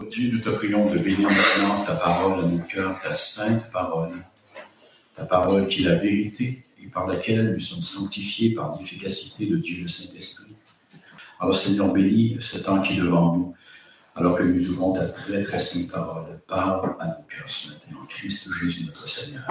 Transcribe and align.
Dieu, 0.00 0.30
nous 0.32 0.40
te 0.40 0.48
prions 0.48 0.90
de 0.90 0.98
bénir 0.98 1.28
maintenant 1.28 1.84
ta 1.84 1.94
parole 1.94 2.44
à 2.44 2.48
nos 2.48 2.58
cœurs, 2.60 2.98
ta 3.02 3.12
sainte 3.12 3.70
parole, 3.70 4.12
ta 5.14 5.24
parole 5.24 5.68
qui 5.68 5.84
est 5.84 5.88
la 5.88 5.96
vérité 5.96 6.64
et 6.82 6.86
par 6.86 7.06
laquelle 7.06 7.52
nous 7.52 7.60
sommes 7.60 7.82
sanctifiés 7.82 8.54
par 8.54 8.78
l'efficacité 8.78 9.46
de 9.46 9.56
Dieu 9.58 9.82
le 9.82 9.88
Saint-Esprit. 9.88 10.54
Alors 11.38 11.54
Seigneur, 11.54 11.92
bénis 11.92 12.38
ce 12.40 12.58
temps 12.58 12.80
qui 12.80 12.94
est 12.94 13.00
devant 13.00 13.36
nous, 13.36 13.54
alors 14.16 14.34
que 14.34 14.42
nous 14.42 14.70
ouvrons 14.70 14.94
ta 14.94 15.06
très 15.06 15.42
très 15.44 15.60
sainte 15.60 15.90
parole. 15.90 16.40
Parle 16.46 16.96
à 16.98 17.06
nos 17.08 17.24
cœurs 17.28 17.48
ce 17.48 17.72
matin, 17.72 17.96
en 18.02 18.06
Christ 18.06 18.48
Jésus 18.60 18.86
notre 18.86 19.08
Seigneur. 19.08 19.44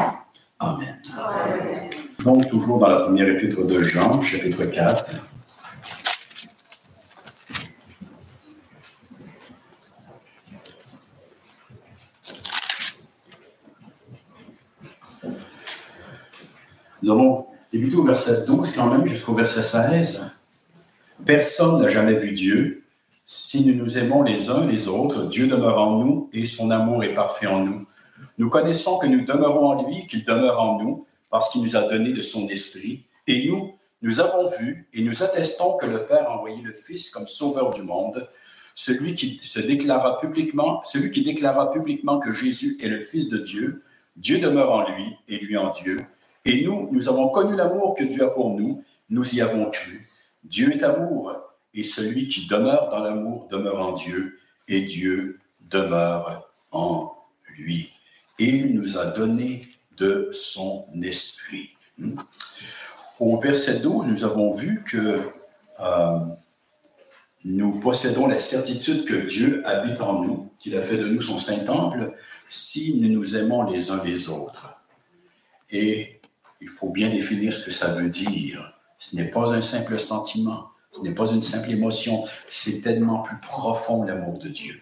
Amen. 0.59 1.01
Amen. 1.17 1.89
Donc, 2.23 2.49
toujours 2.49 2.79
dans 2.79 2.87
la 2.87 3.01
première 3.01 3.27
épître 3.27 3.65
de 3.65 3.81
Jean, 3.83 4.21
chapitre 4.21 4.65
4. 4.65 5.05
Nous 17.01 17.11
allons 17.11 17.45
débuter 17.71 17.95
au 17.95 18.03
verset 18.03 18.45
12 18.45 18.73
quand 18.75 18.91
même 18.91 19.05
jusqu'au 19.05 19.33
verset 19.33 19.63
16. 19.63 20.31
Personne 21.25 21.81
n'a 21.81 21.89
jamais 21.89 22.15
vu 22.15 22.33
Dieu. 22.33 22.83
Si 23.25 23.65
nous 23.65 23.75
nous 23.83 23.97
aimons 23.97 24.23
les 24.23 24.49
uns 24.49 24.65
les 24.65 24.87
autres, 24.87 25.23
Dieu 25.23 25.47
demeure 25.47 25.79
en 25.79 25.99
nous 25.99 26.29
et 26.33 26.45
son 26.45 26.69
amour 26.69 27.03
est 27.03 27.13
parfait 27.13 27.47
en 27.47 27.63
nous. 27.63 27.85
Nous 28.37 28.49
connaissons 28.49 28.97
que 28.97 29.07
nous 29.07 29.25
demeurons 29.25 29.67
en 29.67 29.87
lui, 29.87 30.05
qu'il 30.07 30.25
demeure 30.25 30.59
en 30.59 30.81
nous, 30.81 31.05
parce 31.29 31.51
qu'il 31.51 31.61
nous 31.61 31.75
a 31.75 31.83
donné 31.83 32.13
de 32.13 32.21
son 32.21 32.47
esprit. 32.49 33.05
Et 33.27 33.47
nous, 33.47 33.73
nous 34.01 34.19
avons 34.19 34.47
vu 34.47 34.87
et 34.93 35.01
nous 35.03 35.23
attestons 35.23 35.77
que 35.77 35.85
le 35.85 36.05
Père 36.05 36.29
a 36.29 36.37
envoyé 36.37 36.61
le 36.61 36.73
Fils 36.73 37.09
comme 37.09 37.27
sauveur 37.27 37.71
du 37.71 37.83
monde, 37.83 38.27
celui 38.75 39.15
qui 39.15 39.39
se 39.41 39.59
déclara 39.59 40.19
publiquement, 40.19 40.81
celui 40.83 41.11
qui 41.11 41.23
déclara 41.23 41.71
publiquement 41.71 42.19
que 42.19 42.31
Jésus 42.31 42.77
est 42.81 42.89
le 42.89 42.99
Fils 42.99 43.29
de 43.29 43.37
Dieu. 43.37 43.83
Dieu 44.17 44.39
demeure 44.39 44.71
en 44.71 44.89
lui 44.89 45.15
et 45.27 45.37
lui 45.37 45.57
en 45.57 45.71
Dieu. 45.71 46.01
Et 46.45 46.63
nous, 46.63 46.89
nous 46.91 47.09
avons 47.09 47.29
connu 47.29 47.55
l'amour 47.55 47.95
que 47.95 48.03
Dieu 48.03 48.23
a 48.23 48.29
pour 48.29 48.51
nous, 48.51 48.83
nous 49.09 49.35
y 49.35 49.41
avons 49.41 49.69
cru. 49.69 50.07
Dieu 50.43 50.75
est 50.75 50.83
amour, 50.83 51.35
et 51.73 51.83
celui 51.83 52.27
qui 52.27 52.47
demeure 52.47 52.89
dans 52.89 52.99
l'amour 52.99 53.47
demeure 53.49 53.79
en 53.79 53.93
Dieu, 53.93 54.39
et 54.67 54.81
Dieu 54.81 55.39
demeure 55.59 56.49
en 56.71 57.13
lui. 57.57 57.91
Et 58.39 58.45
il 58.45 58.73
nous 58.73 58.97
a 58.97 59.05
donné 59.07 59.67
de 59.97 60.29
son 60.33 60.87
esprit. 61.03 61.71
Hmm? 61.97 62.19
Au 63.19 63.39
verset 63.39 63.79
12, 63.79 64.07
nous 64.07 64.25
avons 64.25 64.51
vu 64.51 64.83
que 64.83 65.29
euh, 65.79 66.19
nous 67.43 67.79
possédons 67.79 68.27
la 68.27 68.37
certitude 68.37 69.05
que 69.05 69.15
Dieu 69.15 69.61
habite 69.67 70.01
en 70.01 70.23
nous, 70.23 70.51
qu'il 70.59 70.75
a 70.77 70.81
fait 70.81 70.97
de 70.97 71.07
nous 71.07 71.21
son 71.21 71.37
Saint-Temple, 71.37 72.13
si 72.49 72.99
nous 72.99 73.09
nous 73.09 73.35
aimons 73.35 73.69
les 73.69 73.91
uns 73.91 74.03
les 74.03 74.29
autres. 74.29 74.81
Et 75.69 76.20
il 76.61 76.69
faut 76.69 76.89
bien 76.89 77.09
définir 77.09 77.51
ce 77.53 77.65
que 77.65 77.71
ça 77.71 77.89
veut 77.89 78.09
dire. 78.09 78.79
Ce 78.99 79.15
n'est 79.15 79.29
pas 79.29 79.53
un 79.53 79.61
simple 79.61 79.99
sentiment, 79.99 80.69
ce 80.91 81.01
n'est 81.01 81.15
pas 81.15 81.27
une 81.31 81.41
simple 81.41 81.71
émotion, 81.71 82.25
c'est 82.49 82.81
tellement 82.81 83.23
plus 83.23 83.39
profond 83.39 84.03
l'amour 84.03 84.37
de 84.37 84.47
Dieu. 84.47 84.81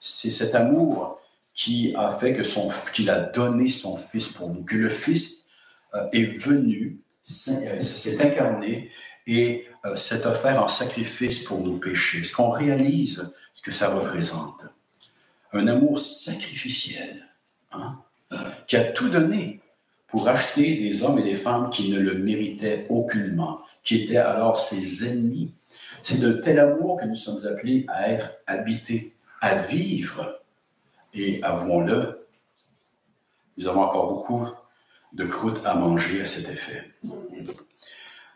C'est 0.00 0.32
cet 0.32 0.54
amour 0.54 1.20
qui 1.54 1.94
a 1.96 2.12
fait 2.12 2.34
que 2.34 2.42
son, 2.42 2.70
qu'il 2.92 3.08
a 3.08 3.20
donné 3.20 3.68
son 3.68 3.96
Fils 3.96 4.32
pour 4.32 4.48
nous, 4.48 4.64
que 4.64 4.76
le 4.76 4.88
Fils 4.88 5.44
euh, 5.94 6.08
est 6.12 6.24
venu, 6.24 6.98
euh, 7.48 7.78
s'est 7.78 8.20
incarné 8.20 8.90
et 9.26 9.66
euh, 9.84 9.94
s'est 9.94 10.26
offert 10.26 10.62
en 10.62 10.68
sacrifice 10.68 11.44
pour 11.44 11.60
nos 11.60 11.76
péchés. 11.76 12.18
Est-ce 12.20 12.34
qu'on 12.34 12.50
réalise 12.50 13.32
ce 13.54 13.62
que 13.62 13.70
ça 13.70 13.90
représente? 13.90 14.64
Un 15.52 15.68
amour 15.68 16.00
sacrificiel, 16.00 17.28
hein, 17.70 18.00
qui 18.66 18.76
a 18.76 18.84
tout 18.84 19.10
donné 19.10 19.61
pour 20.12 20.28
acheter 20.28 20.76
des 20.76 21.02
hommes 21.02 21.18
et 21.18 21.22
des 21.22 21.36
femmes 21.36 21.70
qui 21.70 21.90
ne 21.90 21.98
le 21.98 22.18
méritaient 22.18 22.84
aucunement, 22.90 23.62
qui 23.82 24.02
étaient 24.02 24.18
alors 24.18 24.56
ses 24.56 25.08
ennemis. 25.08 25.54
C'est 26.02 26.20
de 26.20 26.34
tel 26.34 26.58
amour 26.58 27.00
que 27.00 27.06
nous 27.06 27.14
sommes 27.14 27.44
appelés 27.46 27.86
à 27.88 28.10
être 28.10 28.34
habités, 28.46 29.14
à 29.40 29.54
vivre. 29.54 30.40
Et 31.14 31.42
avouons-le, 31.42 32.26
nous 33.56 33.66
avons 33.68 33.80
encore 33.80 34.12
beaucoup 34.12 34.46
de 35.14 35.24
croûtes 35.24 35.60
à 35.64 35.74
manger 35.76 36.20
à 36.20 36.26
cet 36.26 36.50
effet. 36.50 36.90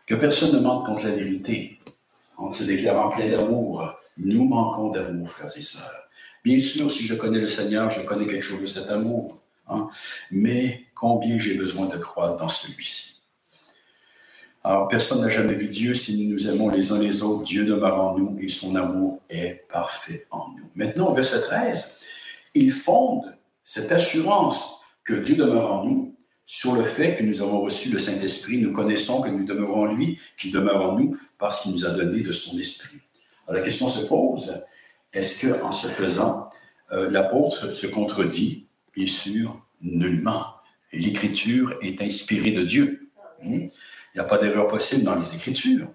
Que 0.07 0.15
personne 0.15 0.55
ne 0.55 0.59
manque 0.59 0.87
contre 0.87 1.05
la 1.05 1.11
vérité. 1.11 1.79
En 2.37 2.53
se 2.53 2.63
déclarant 2.63 3.11
plein 3.11 3.29
d'amour, 3.29 3.93
nous 4.17 4.45
manquons 4.45 4.89
d'amour, 4.89 5.29
frères 5.29 5.55
et 5.55 5.61
sœurs. 5.61 6.09
Bien 6.43 6.59
sûr, 6.59 6.91
si 6.91 7.05
je 7.05 7.13
connais 7.13 7.39
le 7.39 7.47
Seigneur, 7.47 7.91
je 7.91 8.01
connais 8.01 8.25
quelque 8.25 8.41
chose 8.41 8.61
de 8.61 8.67
cet 8.67 8.89
amour. 8.89 9.41
Hein. 9.69 9.89
Mais 10.31 10.85
combien 10.95 11.37
j'ai 11.39 11.55
besoin 11.55 11.87
de 11.87 11.97
croire 11.97 12.37
dans 12.37 12.49
celui-ci. 12.49 13.17
Alors, 14.63 14.87
personne 14.87 15.21
n'a 15.21 15.29
jamais 15.29 15.53
vu 15.53 15.69
Dieu. 15.69 15.95
Si 15.95 16.25
nous 16.25 16.33
nous 16.33 16.49
aimons 16.49 16.69
les 16.69 16.91
uns 16.91 16.99
les 16.99 17.23
autres, 17.23 17.43
Dieu 17.43 17.65
demeure 17.65 18.01
en 18.01 18.17
nous 18.17 18.35
et 18.39 18.49
son 18.49 18.75
amour 18.75 19.21
est 19.29 19.65
parfait 19.69 20.27
en 20.29 20.49
nous. 20.57 20.69
Maintenant, 20.75 21.13
verset 21.13 21.41
13, 21.41 21.95
il 22.53 22.73
fonde 22.73 23.37
cette 23.63 23.91
assurance 23.91 24.81
que 25.05 25.13
Dieu 25.13 25.35
demeure 25.35 25.71
en 25.71 25.85
nous 25.85 26.15
sur 26.45 26.75
le 26.75 26.83
fait 26.83 27.15
que 27.15 27.23
nous 27.23 27.41
avons 27.41 27.61
reçu 27.61 27.91
le 27.91 27.99
Saint-Esprit. 27.99 28.57
Nous 28.57 28.73
connaissons 28.73 29.21
que 29.21 29.29
nous 29.29 29.45
demeurons 29.45 29.83
en 29.83 29.93
lui, 29.93 30.19
qu'il 30.37 30.51
demeure 30.51 30.81
en 30.81 30.99
nous 30.99 31.17
parce 31.37 31.61
qu'il 31.61 31.71
nous 31.71 31.85
a 31.85 31.91
donné 31.91 32.21
de 32.21 32.31
son 32.31 32.57
esprit. 32.57 32.99
Alors, 33.47 33.59
la 33.59 33.65
question 33.65 33.87
se 33.87 34.05
pose, 34.05 34.63
est-ce 35.13 35.47
qu'en 35.47 35.71
se 35.71 35.87
faisant, 35.87 36.49
euh, 36.91 37.09
l'apôtre 37.09 37.71
se 37.71 37.87
contredit 37.87 38.66
Bien 38.97 39.05
sûr, 39.05 39.61
nullement. 39.79 40.55
L'écriture 40.91 41.77
est 41.83 42.01
inspirée 42.01 42.49
de 42.49 42.63
Dieu. 42.63 43.07
Hmm? 43.43 43.53
Il 43.53 43.71
n'y 44.15 44.21
a 44.21 44.23
pas 44.23 44.39
d'erreur 44.39 44.67
possible 44.67 45.03
dans 45.03 45.13
les 45.13 45.35
Écritures. 45.35 45.87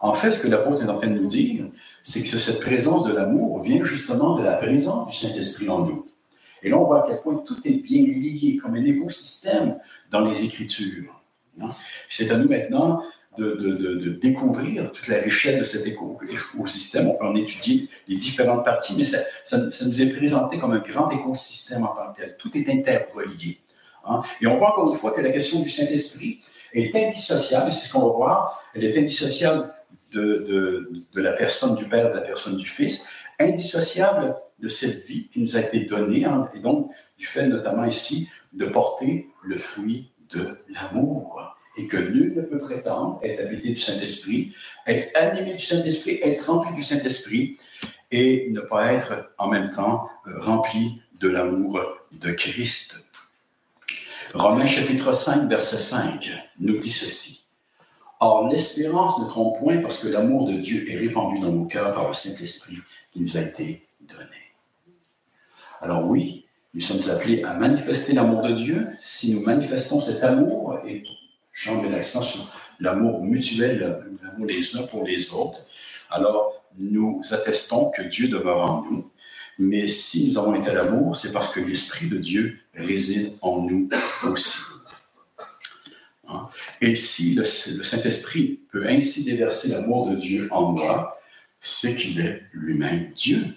En 0.00 0.14
fait, 0.14 0.32
ce 0.32 0.42
que 0.42 0.48
l'apôtre 0.48 0.82
est 0.82 0.88
en 0.88 0.98
train 0.98 1.10
de 1.10 1.18
nous 1.18 1.28
dire, 1.28 1.66
c'est 2.02 2.22
que 2.22 2.38
cette 2.38 2.60
présence 2.60 3.04
de 3.04 3.12
l'amour 3.12 3.62
vient 3.62 3.84
justement 3.84 4.34
de 4.38 4.44
la 4.44 4.54
présence 4.54 5.10
du 5.10 5.16
Saint-Esprit 5.16 5.68
en 5.68 5.84
nous. 5.84 6.08
Et 6.62 6.70
là, 6.70 6.78
on 6.78 6.84
voit 6.84 7.04
à 7.04 7.06
quel 7.06 7.20
point 7.20 7.36
tout 7.46 7.58
est 7.64 7.82
bien 7.82 8.06
lié, 8.06 8.56
comme 8.56 8.76
un 8.76 8.84
écosystème 8.84 9.76
dans 10.10 10.20
les 10.20 10.46
Écritures. 10.46 11.22
Hein? 11.60 11.74
C'est 12.08 12.30
à 12.30 12.38
nous 12.38 12.48
maintenant 12.48 13.02
de, 13.38 14.10
découvrir 14.20 14.92
toute 14.92 15.08
la 15.08 15.18
richesse 15.18 15.58
de 15.58 15.64
cet 15.64 15.86
écosystème. 15.86 17.08
On 17.08 17.14
peut 17.14 17.24
en 17.24 17.34
étudier 17.34 17.88
les 18.08 18.16
différentes 18.16 18.64
parties, 18.64 18.94
mais 18.96 19.04
ça, 19.04 19.58
nous 19.84 20.02
est 20.02 20.10
présenté 20.14 20.58
comme 20.58 20.72
un 20.72 20.80
grand 20.80 21.10
écosystème 21.10 21.84
en 21.84 21.94
tant 21.94 22.12
que 22.12 22.20
tel. 22.20 22.36
Tout 22.38 22.50
est 22.56 22.68
interrelié. 22.68 23.60
Hein. 24.04 24.22
Et 24.40 24.46
on 24.46 24.56
voit 24.56 24.70
encore 24.70 24.90
une 24.90 24.96
fois 24.96 25.12
que 25.12 25.20
la 25.20 25.30
question 25.30 25.60
du 25.60 25.70
Saint-Esprit 25.70 26.40
est 26.74 26.94
indissociable, 26.94 27.72
c'est 27.72 27.88
ce 27.88 27.92
qu'on 27.92 28.06
va 28.08 28.16
voir, 28.16 28.62
elle 28.74 28.84
est 28.84 28.98
indissociable 28.98 29.72
de, 30.12 30.90
de, 31.14 31.20
la 31.20 31.32
personne 31.32 31.74
du 31.74 31.88
Père, 31.88 32.10
de 32.10 32.16
la 32.16 32.22
personne 32.22 32.56
du 32.56 32.66
Fils, 32.66 33.06
indissociable 33.38 34.36
de 34.58 34.68
cette 34.68 35.04
vie 35.06 35.28
qui 35.32 35.40
nous 35.40 35.56
a 35.56 35.60
été 35.60 35.84
donnée, 35.86 36.24
hein, 36.24 36.48
et 36.54 36.60
donc 36.60 36.90
du 37.18 37.26
fait 37.26 37.46
notamment 37.46 37.84
ici 37.84 38.28
de 38.52 38.66
porter 38.66 39.28
le 39.42 39.56
fruit 39.56 40.12
de 40.32 40.58
l'amour 40.68 41.56
et 41.76 41.86
que 41.86 41.96
nul 41.96 42.34
ne 42.36 42.42
peut 42.42 42.58
prétendre 42.58 43.20
être 43.22 43.40
habité 43.40 43.70
du 43.70 43.76
Saint-Esprit, 43.76 44.54
être 44.86 45.10
animé 45.16 45.54
du 45.54 45.64
Saint-Esprit, 45.64 46.20
être 46.22 46.50
rempli 46.50 46.74
du 46.74 46.82
Saint-Esprit 46.82 47.56
et 48.10 48.48
ne 48.50 48.60
pas 48.60 48.92
être 48.92 49.32
en 49.38 49.48
même 49.48 49.70
temps 49.70 50.08
euh, 50.26 50.40
rempli 50.40 51.00
de 51.18 51.28
l'amour 51.28 51.80
de 52.12 52.32
Christ. 52.32 53.04
Romains 54.34 54.66
chapitre 54.66 55.12
5, 55.12 55.48
verset 55.48 55.78
5 55.78 56.30
nous 56.58 56.78
dit 56.78 56.90
ceci. 56.90 57.44
Or, 58.20 58.48
l'espérance 58.48 59.18
ne 59.18 59.28
trompe 59.28 59.58
point 59.58 59.78
parce 59.78 60.04
que 60.04 60.08
l'amour 60.08 60.46
de 60.46 60.54
Dieu 60.54 60.88
est 60.90 60.96
répandu 60.96 61.40
dans 61.40 61.50
nos 61.50 61.64
cœurs 61.64 61.92
par 61.94 62.08
le 62.08 62.14
Saint-Esprit 62.14 62.78
qui 63.12 63.20
nous 63.20 63.36
a 63.36 63.40
été 63.40 63.86
donné. 64.00 64.42
Alors 65.80 66.06
oui, 66.06 66.46
nous 66.74 66.80
sommes 66.80 67.10
appelés 67.10 67.42
à 67.42 67.54
manifester 67.54 68.12
l'amour 68.12 68.42
de 68.42 68.52
Dieu. 68.52 68.88
Si 69.00 69.34
nous 69.34 69.42
manifestons 69.42 70.00
cet 70.00 70.22
amour 70.22 70.78
et 70.86 71.02
change 71.52 71.88
l'accent 71.90 72.22
sur 72.22 72.48
l'amour 72.80 73.22
mutuel, 73.22 74.04
l'amour 74.22 74.46
des 74.46 74.76
uns 74.76 74.82
pour 74.86 75.04
les 75.04 75.32
autres. 75.32 75.58
Alors, 76.10 76.64
nous 76.78 77.22
attestons 77.30 77.90
que 77.90 78.02
Dieu 78.02 78.28
demeure 78.28 78.62
en 78.62 78.82
nous. 78.82 79.10
Mais 79.58 79.86
si 79.86 80.28
nous 80.28 80.38
avons 80.38 80.54
été 80.54 80.70
à 80.70 80.74
l'amour, 80.74 81.16
c'est 81.16 81.32
parce 81.32 81.52
que 81.52 81.60
l'Esprit 81.60 82.08
de 82.08 82.18
Dieu 82.18 82.58
réside 82.74 83.34
en 83.42 83.62
nous 83.62 83.88
aussi. 84.24 84.58
Hein? 86.28 86.48
Et 86.80 86.96
si 86.96 87.34
le, 87.34 87.44
Saint-Esprit 87.44 88.60
peut 88.70 88.86
ainsi 88.88 89.24
déverser 89.24 89.68
l'amour 89.68 90.10
de 90.10 90.16
Dieu 90.16 90.48
en 90.50 90.72
moi, 90.72 91.18
c'est 91.60 91.94
qu'il 91.94 92.20
est 92.20 92.42
lui-même 92.52 93.12
Dieu. 93.12 93.54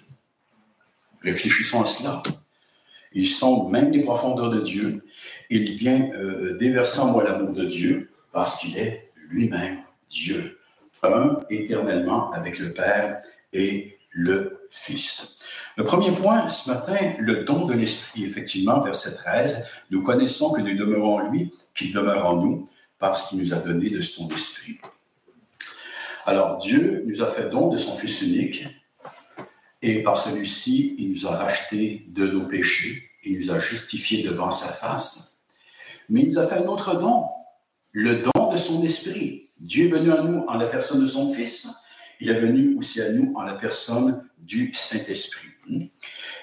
Réfléchissons 1.22 1.82
à 1.82 1.86
cela. 1.86 2.22
Il 3.12 3.28
sonde 3.28 3.72
même 3.72 3.90
les 3.90 4.02
profondeurs 4.02 4.50
de 4.50 4.60
Dieu. 4.60 5.04
Il 5.50 5.76
vient 5.76 6.10
euh, 6.12 6.56
déverser 6.58 7.00
en 7.00 7.12
moi 7.12 7.24
l'amour 7.24 7.52
de 7.54 7.64
Dieu 7.64 8.10
parce 8.32 8.58
qu'il 8.58 8.76
est 8.78 9.12
lui-même 9.28 9.78
Dieu, 10.10 10.58
un 11.02 11.40
éternellement 11.50 12.30
avec 12.32 12.58
le 12.58 12.72
Père 12.72 13.22
et 13.52 13.98
le 14.10 14.60
Fils. 14.70 15.38
Le 15.76 15.84
premier 15.84 16.12
point 16.12 16.48
ce 16.48 16.70
matin, 16.70 17.14
le 17.18 17.44
don 17.44 17.66
de 17.66 17.74
l'Esprit. 17.74 18.24
Effectivement, 18.24 18.80
verset 18.80 19.14
13, 19.14 19.84
nous 19.90 20.02
connaissons 20.02 20.52
que 20.52 20.62
nous 20.62 20.76
demeurons 20.76 21.16
en 21.16 21.30
lui, 21.30 21.52
qu'il 21.74 21.92
demeure 21.92 22.26
en 22.26 22.36
nous, 22.36 22.68
parce 22.98 23.28
qu'il 23.28 23.40
nous 23.40 23.52
a 23.52 23.58
donné 23.58 23.90
de 23.90 24.00
son 24.00 24.28
Esprit. 24.30 24.78
Alors, 26.24 26.58
Dieu 26.58 27.04
nous 27.06 27.22
a 27.22 27.30
fait 27.30 27.50
don 27.50 27.68
de 27.68 27.76
son 27.76 27.94
Fils 27.94 28.22
unique, 28.22 28.66
et 29.82 30.02
par 30.02 30.18
celui-ci, 30.18 30.96
il 30.98 31.12
nous 31.12 31.26
a 31.26 31.36
rachetés 31.36 32.06
de 32.08 32.26
nos 32.26 32.46
péchés, 32.46 33.10
il 33.22 33.38
nous 33.38 33.52
a 33.52 33.58
justifiés 33.58 34.22
devant 34.22 34.50
sa 34.50 34.72
face, 34.72 35.35
mais 36.08 36.22
il 36.22 36.28
nous 36.28 36.38
a 36.38 36.46
fait 36.46 36.56
un 36.56 36.66
autre 36.66 36.98
don, 36.98 37.24
le 37.92 38.22
don 38.22 38.52
de 38.52 38.56
son 38.56 38.82
Esprit. 38.82 39.50
Dieu 39.58 39.86
est 39.86 39.90
venu 39.90 40.12
à 40.12 40.22
nous 40.22 40.44
en 40.46 40.54
la 40.54 40.66
personne 40.66 41.00
de 41.00 41.06
son 41.06 41.32
Fils, 41.32 41.68
il 42.20 42.30
est 42.30 42.40
venu 42.40 42.76
aussi 42.76 43.00
à 43.02 43.10
nous 43.10 43.32
en 43.36 43.42
la 43.42 43.54
personne 43.54 44.24
du 44.38 44.72
Saint-Esprit. 44.72 45.48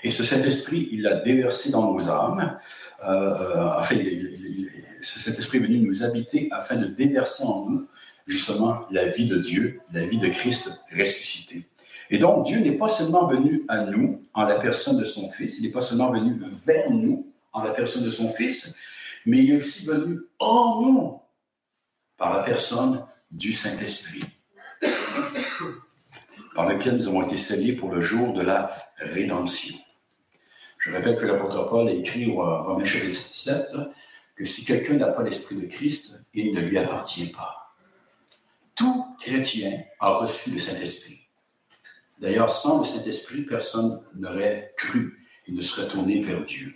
Et 0.03 0.11
ce 0.11 0.23
Saint-Esprit, 0.23 0.89
il 0.91 1.03
l'a 1.03 1.15
déversé 1.15 1.71
dans 1.71 1.93
nos 1.93 2.09
âmes. 2.09 2.57
Euh, 3.07 3.79
enfin, 3.79 3.95
ce 5.01 5.19
Saint-Esprit 5.19 5.59
est 5.59 5.61
venu 5.61 5.79
nous 5.79 6.03
habiter 6.03 6.49
afin 6.51 6.75
de 6.75 6.87
déverser 6.87 7.43
en 7.43 7.69
nous 7.69 7.87
justement 8.25 8.81
la 8.91 9.09
vie 9.09 9.27
de 9.27 9.37
Dieu, 9.37 9.81
la 9.93 10.05
vie 10.05 10.19
de 10.19 10.27
Christ 10.29 10.71
ressuscité. 10.97 11.65
Et 12.09 12.17
donc, 12.17 12.45
Dieu 12.45 12.59
n'est 12.59 12.77
pas 12.77 12.89
seulement 12.89 13.27
venu 13.27 13.63
à 13.67 13.85
nous 13.85 14.21
en 14.33 14.43
la 14.43 14.59
personne 14.59 14.97
de 14.97 15.03
son 15.03 15.29
Fils, 15.29 15.59
il 15.59 15.65
n'est 15.65 15.71
pas 15.71 15.81
seulement 15.81 16.11
venu 16.11 16.35
vers 16.65 16.89
nous 16.91 17.27
en 17.53 17.63
la 17.63 17.71
personne 17.71 18.03
de 18.03 18.09
son 18.09 18.27
Fils, 18.27 18.75
mais 19.25 19.43
il 19.43 19.51
est 19.51 19.57
aussi 19.57 19.85
venu 19.85 20.19
en 20.39 20.81
nous 20.81 21.21
par 22.17 22.35
la 22.35 22.43
personne 22.43 23.05
du 23.31 23.53
Saint-Esprit 23.53 24.23
par 26.53 26.69
lequel 26.69 26.97
nous 26.97 27.07
avons 27.07 27.25
été 27.25 27.37
scellés 27.37 27.73
pour 27.73 27.91
le 27.91 28.01
jour 28.01 28.33
de 28.33 28.41
la 28.41 28.75
rédemption. 28.97 29.75
Je 30.77 30.91
rappelle 30.91 31.17
que 31.17 31.25
l'apôtre 31.25 31.67
Paul 31.67 31.87
a 31.87 31.91
écrit 31.91 32.29
au 32.29 32.35
Romains 32.35 32.85
chapitre 32.85 33.11
17 33.11 33.71
que 34.35 34.45
si 34.45 34.65
quelqu'un 34.65 34.95
n'a 34.95 35.07
pas 35.07 35.23
l'Esprit 35.23 35.55
de 35.55 35.67
Christ, 35.67 36.19
il 36.33 36.53
ne 36.53 36.61
lui 36.61 36.77
appartient 36.77 37.31
pas. 37.31 37.75
Tout 38.75 39.05
chrétien 39.19 39.83
a 39.99 40.13
reçu 40.15 40.51
le 40.51 40.59
Saint-Esprit. 40.59 41.27
D'ailleurs, 42.19 42.51
sans 42.51 42.79
le 42.79 42.85
Saint-Esprit, 42.85 43.43
personne 43.43 44.03
n'aurait 44.15 44.73
cru 44.77 45.19
et 45.47 45.51
ne 45.51 45.61
serait 45.61 45.87
tourné 45.87 46.21
vers 46.21 46.43
Dieu. 46.45 46.73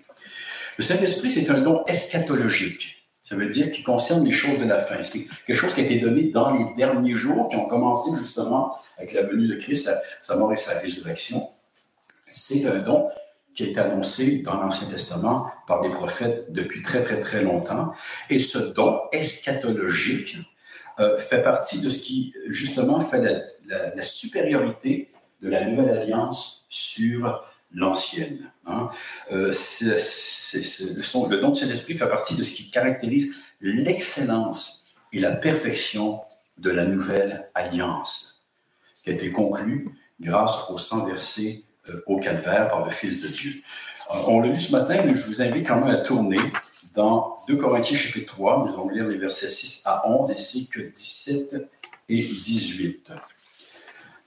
Le 0.78 0.84
Saint-Esprit, 0.84 1.32
c'est 1.32 1.50
un 1.50 1.60
don 1.62 1.84
eschatologique. 1.88 2.98
Ça 3.24 3.36
veut 3.36 3.50
dire 3.50 3.72
qu'il 3.74 3.84
concerne 3.84 4.24
les 4.24 4.32
choses 4.32 4.60
de 4.60 4.66
la 4.66 4.80
fin. 4.80 5.04
C'est 5.04 5.28
quelque 5.46 5.58
chose 5.58 5.74
qui 5.74 5.82
a 5.82 5.84
été 5.84 6.00
donné 6.00 6.32
dans 6.32 6.56
les 6.56 6.64
derniers 6.78 7.16
jours, 7.16 7.50
qui 7.50 7.58
ont 7.58 7.68
commencé 7.68 8.12
justement 8.18 8.78
avec 8.98 9.12
la 9.14 9.24
venue 9.24 9.48
de 9.48 9.56
Christ, 9.56 9.92
sa, 10.22 10.38
mort 10.38 10.54
et 10.54 10.58
sa 10.58 10.80
résurrection. 10.80 11.50
C'est 12.30 12.66
un 12.68 12.80
don 12.80 13.10
qui 13.54 13.64
a 13.64 13.68
été 13.68 13.80
annoncé 13.80 14.38
dans 14.44 14.62
l'Ancien 14.62 14.88
Testament 14.88 15.52
par 15.68 15.82
les 15.82 15.90
prophètes 15.90 16.54
depuis 16.54 16.84
très, 16.84 17.04
très, 17.04 17.20
très 17.20 17.42
longtemps. 17.42 17.92
Et 18.30 18.40
ce 18.40 18.60
don 18.60 19.02
eschatologique 19.12 20.38
euh, 21.00 21.18
fait 21.18 21.44
partie 21.44 21.82
de 21.82 21.90
ce 21.90 22.04
qui, 22.04 22.34
justement, 22.48 23.02
fait 23.02 23.22
la, 23.68 24.04
supériorité 24.04 25.12
de 25.42 25.50
la 25.50 25.66
nouvelle 25.66 25.98
alliance 25.98 26.66
sur 26.70 27.44
l'ancienne. 27.74 28.52
Hein. 28.66 28.90
Euh, 29.32 29.54
le, 29.54 31.38
don 31.38 31.50
de 31.50 31.56
Saint-Esprit 31.56 31.98
fait 31.98 32.10
partie 32.10 32.36
de 32.36 32.44
ce 32.44 32.56
qui 32.56 32.70
caractérise 32.70 33.36
l'excellence 33.62 34.88
et 35.14 35.20
la 35.20 35.32
perfection 35.32 36.22
de 36.58 36.72
la 36.72 36.86
nouvelle 36.86 37.50
alliance, 37.54 38.48
qui 39.04 39.12
a 39.12 39.14
été 39.14 39.32
conclue 39.32 39.90
grâce 40.20 40.70
au 40.70 40.78
sang 40.78 41.06
versé 41.06 41.64
euh, 41.90 42.02
au 42.08 42.20
calvaire 42.20 42.70
par 42.70 42.84
le 42.86 42.92
Fils 42.92 43.22
de 43.22 43.28
Dieu. 43.28 43.62
Euh, 44.12 44.18
on 44.28 44.42
l'a 44.42 44.50
lu 44.50 44.60
ce 44.60 44.72
matin, 44.72 45.02
mais 45.06 45.16
je 45.16 45.26
vous 45.28 45.42
invite 45.42 45.68
quand 45.68 45.80
même 45.80 45.94
à 45.94 45.98
tourner 45.98 46.40
dans 46.96 47.44
2 47.48 47.58
Corinthiens 47.58 47.98
chapitre 47.98 48.34
3. 48.34 48.66
Nous 48.66 48.74
allons 48.74 48.90
lire 48.90 49.08
les 49.08 49.18
versets 49.18 49.50
6 49.50 49.84
à 49.86 50.10
11 50.10 50.32
ainsi 50.32 50.68
que 50.68 50.80
17 50.80 51.70
et 52.10 52.22
18. 52.22 53.12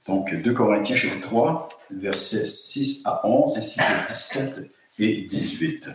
Donc 0.07 0.35
2 0.35 0.53
Corinthiens 0.53 0.97
chapitre 0.97 1.29
3, 1.29 1.69
versets 1.93 2.47
6 2.47 3.03
à 3.05 3.27
11 3.27 3.57
ainsi 3.57 3.79
que 3.79 4.07
17 4.09 4.71
et 4.99 5.23
18. 5.23 5.87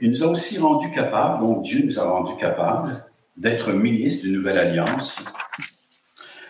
Il 0.00 0.10
nous 0.10 0.22
a 0.22 0.26
aussi 0.26 0.58
rendu 0.58 0.90
capables, 0.92 1.40
donc 1.40 1.62
Dieu 1.62 1.82
nous 1.84 1.98
a 1.98 2.04
rendu 2.04 2.36
capables 2.36 3.04
d'être 3.36 3.72
ministres 3.72 4.24
d'une 4.24 4.34
nouvelle 4.34 4.58
alliance, 4.58 5.24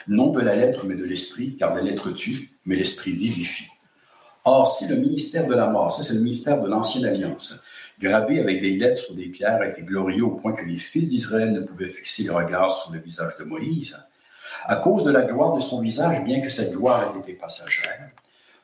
non 0.08 0.30
de 0.30 0.40
la 0.40 0.54
lettre, 0.54 0.86
mais 0.86 0.96
de 0.96 1.04
l'esprit, 1.04 1.56
car 1.56 1.74
la 1.74 1.82
lettre 1.82 2.10
tue, 2.10 2.50
mais 2.66 2.76
l'esprit 2.76 3.12
vivifie. 3.12 3.68
Or, 4.44 4.66
si 4.66 4.86
le 4.88 4.96
ministère 4.96 5.46
de 5.46 5.54
la 5.54 5.68
mort, 5.68 5.92
ça 5.92 6.02
c'est 6.02 6.14
le 6.14 6.20
ministère 6.20 6.60
de 6.60 6.68
l'ancienne 6.68 7.06
alliance, 7.06 7.62
gravé 8.00 8.40
avec 8.40 8.60
des 8.60 8.76
lettres 8.76 9.00
sur 9.00 9.14
des 9.14 9.26
pierres, 9.26 9.60
a 9.60 9.68
été 9.68 9.82
glorieux 9.82 10.24
au 10.24 10.32
point 10.32 10.52
que 10.52 10.64
les 10.64 10.76
fils 10.76 11.08
d'Israël 11.08 11.52
ne 11.52 11.60
pouvaient 11.60 11.88
fixer 11.88 12.24
le 12.24 12.32
regard 12.32 12.70
sur 12.70 12.92
le 12.92 13.00
visage 13.00 13.36
de 13.38 13.44
Moïse, 13.44 13.96
à 14.66 14.76
cause 14.76 15.04
de 15.04 15.10
la 15.10 15.22
gloire 15.22 15.54
de 15.54 15.60
son 15.60 15.80
visage, 15.80 16.24
bien 16.24 16.40
que 16.40 16.48
cette 16.48 16.72
gloire 16.72 17.14
ait 17.14 17.20
été 17.20 17.34
passagère, 17.34 18.10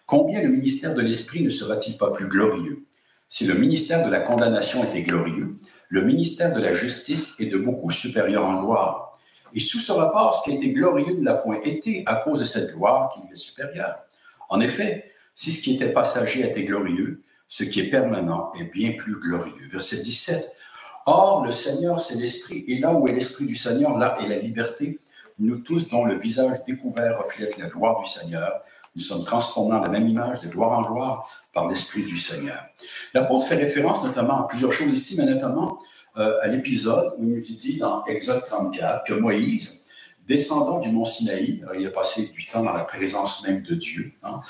combien 0.06 0.42
le 0.42 0.48
ministère 0.48 0.94
de 0.94 1.00
l'Esprit 1.00 1.42
ne 1.42 1.48
sera-t-il 1.48 1.96
pas 1.96 2.10
plus 2.10 2.28
glorieux? 2.28 2.84
Si 3.28 3.44
le 3.46 3.54
ministère 3.54 4.04
de 4.04 4.10
la 4.10 4.20
condamnation 4.20 4.82
était 4.84 5.02
glorieux, 5.02 5.56
le 5.88 6.04
ministère 6.04 6.54
de 6.54 6.60
la 6.60 6.72
justice 6.72 7.34
est 7.38 7.46
de 7.46 7.58
beaucoup 7.58 7.90
supérieur 7.90 8.44
en 8.44 8.62
gloire. 8.62 9.18
Et 9.52 9.60
sous 9.60 9.78
ce 9.78 9.92
rapport, 9.92 10.36
ce 10.36 10.44
qui 10.44 10.56
a 10.56 10.58
été 10.58 10.72
glorieux 10.72 11.16
ne 11.16 11.24
l'a 11.24 11.34
point 11.34 11.60
été 11.64 12.04
à 12.06 12.16
cause 12.16 12.40
de 12.40 12.44
cette 12.44 12.74
gloire 12.74 13.12
qui 13.12 13.20
lui 13.20 13.32
est 13.32 13.36
supérieure. 13.36 13.98
En 14.48 14.60
effet, 14.60 15.10
si 15.34 15.52
ce 15.52 15.62
qui 15.62 15.74
était 15.74 15.92
passager 15.92 16.48
était 16.48 16.64
glorieux, 16.64 17.22
ce 17.50 17.64
qui 17.64 17.81
est 17.81 17.91
permanent 17.91 18.52
est 18.58 18.73
bien 18.73 18.93
plus 18.93 19.20
glorieux. 19.20 19.69
Verset 19.70 19.99
17. 19.99 20.52
Or, 21.06 21.44
le 21.44 21.50
Seigneur, 21.50 21.99
c'est 21.99 22.14
l'Esprit, 22.14 22.64
et 22.69 22.79
là 22.79 22.94
où 22.94 23.08
est 23.08 23.12
l'Esprit 23.12 23.44
du 23.44 23.56
Seigneur, 23.56 23.99
là 23.99 24.17
est 24.23 24.29
la 24.29 24.38
liberté. 24.38 25.00
Nous 25.41 25.58
tous, 25.58 25.88
dont 25.88 26.05
le 26.05 26.17
visage 26.17 26.58
découvert 26.64 27.19
reflète 27.19 27.58
la 27.58 27.67
gloire 27.67 28.00
du 28.00 28.08
Seigneur, 28.08 28.62
nous 28.94 29.02
sommes 29.02 29.25
transformés 29.25 29.75
en 29.75 29.82
la 29.82 29.88
même 29.88 30.06
image 30.06 30.41
de 30.41 30.49
gloire 30.49 30.79
en 30.79 30.82
gloire 30.82 31.29
par 31.52 31.69
l'Esprit 31.69 32.05
du 32.05 32.17
Seigneur. 32.17 32.62
L'apôtre 33.14 33.47
fait 33.47 33.56
référence 33.56 34.05
notamment 34.05 34.44
à 34.44 34.49
plusieurs 34.49 34.73
choses 34.73 34.93
ici, 34.93 35.17
mais 35.19 35.26
notamment 35.26 35.81
euh, 36.17 36.38
à 36.43 36.47
l'épisode 36.47 37.14
où 37.19 37.25
il 37.25 37.31
nous 37.31 37.41
dit 37.41 37.79
dans 37.79 38.05
Exode 38.05 38.44
34 38.47 39.05
que 39.05 39.14
Moïse, 39.14 39.79
descendant 40.30 40.78
du 40.78 40.90
mont 40.90 41.04
Sinaï, 41.04 41.60
il 41.76 41.86
a 41.86 41.90
passé 41.90 42.26
du 42.32 42.46
temps 42.46 42.62
dans 42.62 42.72
la 42.72 42.84
présence 42.84 43.44
même 43.44 43.62
de 43.62 43.75
Dieu, 43.75 44.12
hein, 44.22 44.40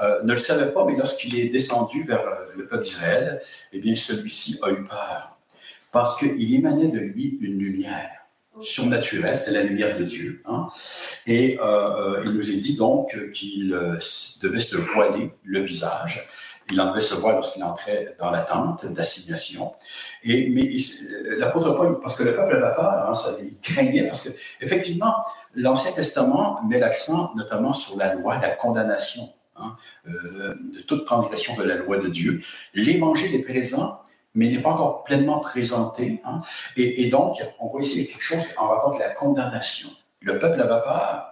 euh, 0.00 0.22
ne 0.24 0.32
le 0.32 0.38
savait 0.38 0.72
pas, 0.72 0.84
mais 0.84 0.96
lorsqu'il 0.96 1.38
est 1.38 1.48
descendu 1.48 2.02
vers 2.02 2.26
euh, 2.26 2.44
le 2.56 2.66
peuple 2.66 2.82
d'Israël, 2.82 3.40
eh 3.72 3.78
bien, 3.78 3.94
celui-ci 3.94 4.58
a 4.62 4.70
eu 4.72 4.84
peur, 4.84 5.38
parce 5.92 6.18
qu'il 6.18 6.54
émanait 6.56 6.90
de 6.90 6.98
lui 6.98 7.38
une 7.40 7.58
lumière 7.58 8.10
surnaturelle, 8.60 9.38
c'est 9.38 9.52
la 9.52 9.62
lumière 9.62 9.96
de 9.96 10.04
Dieu. 10.04 10.42
Hein. 10.46 10.68
Et 11.28 11.56
euh, 11.62 12.20
il 12.24 12.32
nous 12.32 12.50
est 12.50 12.56
dit 12.56 12.76
donc 12.76 13.16
qu'il 13.32 13.68
devait 14.42 14.60
se 14.60 14.76
voiler 14.76 15.30
le 15.44 15.60
visage 15.60 16.28
il 16.70 16.80
en 16.80 16.94
voir 17.20 17.34
lorsqu'il 17.34 17.64
entrait 17.64 18.16
dans 18.18 18.30
la 18.30 18.42
tente 18.42 18.86
d'assignation. 18.86 19.74
Et, 20.22 20.50
mais 20.50 20.68
l'apôtre 21.38 21.72
Paul, 21.72 22.00
parce 22.00 22.16
que 22.16 22.22
le 22.22 22.34
peuple 22.34 22.56
avait 22.56 22.74
peur, 22.74 23.08
hein, 23.08 23.14
ça, 23.14 23.30
il 23.42 23.58
craignait, 23.60 24.06
parce 24.06 24.22
que, 24.22 24.30
effectivement, 24.60 25.24
l'Ancien 25.54 25.92
Testament 25.92 26.60
met 26.68 26.78
l'accent 26.78 27.32
notamment 27.36 27.72
sur 27.72 27.96
la 27.96 28.14
loi, 28.14 28.38
la 28.38 28.50
condamnation 28.50 29.32
hein, 29.56 29.76
euh, 30.08 30.54
de 30.74 30.80
toute 30.86 31.06
transgression 31.06 31.56
de 31.56 31.62
la 31.62 31.76
loi 31.76 31.98
de 31.98 32.08
Dieu. 32.08 32.42
L'Évangile 32.74 33.34
est 33.34 33.44
présent, 33.44 34.00
mais 34.34 34.50
n'est 34.50 34.60
pas 34.60 34.70
encore 34.70 35.04
pleinement 35.04 35.40
présenté. 35.40 36.20
Hein, 36.24 36.42
et, 36.76 37.06
et, 37.06 37.10
donc, 37.10 37.42
on 37.60 37.68
voit 37.68 37.82
ici 37.82 38.06
quelque 38.06 38.22
chose 38.22 38.44
en 38.56 38.68
rapport 38.68 38.98
la 38.98 39.08
condamnation. 39.10 39.88
Le 40.20 40.38
peuple 40.38 40.60
avait 40.60 40.82
peur. 40.82 41.27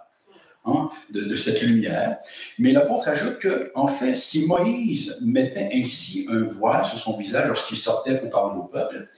Hein, 0.68 0.90
de, 1.10 1.36
cette 1.36 1.62
lumière. 1.62 2.18
Mais 2.58 2.72
l'apôtre 2.72 3.06
ajoute 3.06 3.38
que, 3.38 3.70
en 3.76 3.86
fait, 3.86 4.16
si 4.16 4.46
Moïse 4.46 5.16
mettait 5.24 5.70
ainsi 5.72 6.26
un 6.28 6.42
voile 6.42 6.84
sur 6.84 6.98
son 6.98 7.16
visage 7.16 7.46
lorsqu'il 7.46 7.76
sortait 7.76 8.18
pour 8.18 8.30
parler 8.30 8.58
au 8.58 8.64
peuple, 8.64 9.08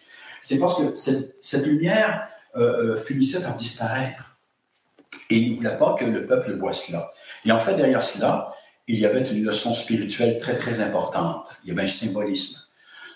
c'est 0.43 0.59
parce 0.59 0.76
que 0.76 0.95
cette, 0.95 1.67
lumière 1.67 2.28
euh, 2.55 2.97
euh, 2.97 2.99
finissait 2.99 3.40
par 3.40 3.55
disparaître. 3.55 4.37
Et 5.31 5.38
il 5.38 5.52
ne 5.52 5.57
voulait 5.57 5.78
pas 5.78 5.95
que 5.95 6.05
le 6.05 6.26
peuple 6.26 6.52
voie 6.52 6.75
cela. 6.75 7.11
Et 7.47 7.52
en 7.52 7.61
fait, 7.61 7.76
derrière 7.76 8.02
cela, 8.02 8.52
il 8.87 8.99
y 8.99 9.07
avait 9.07 9.23
une 9.23 9.43
leçon 9.43 9.73
spirituelle 9.73 10.38
très, 10.40 10.59
très 10.59 10.83
importante. 10.83 11.49
Il 11.64 11.71
y 11.71 11.73
avait 11.73 11.85
un 11.85 11.87
symbolisme. 11.87 12.61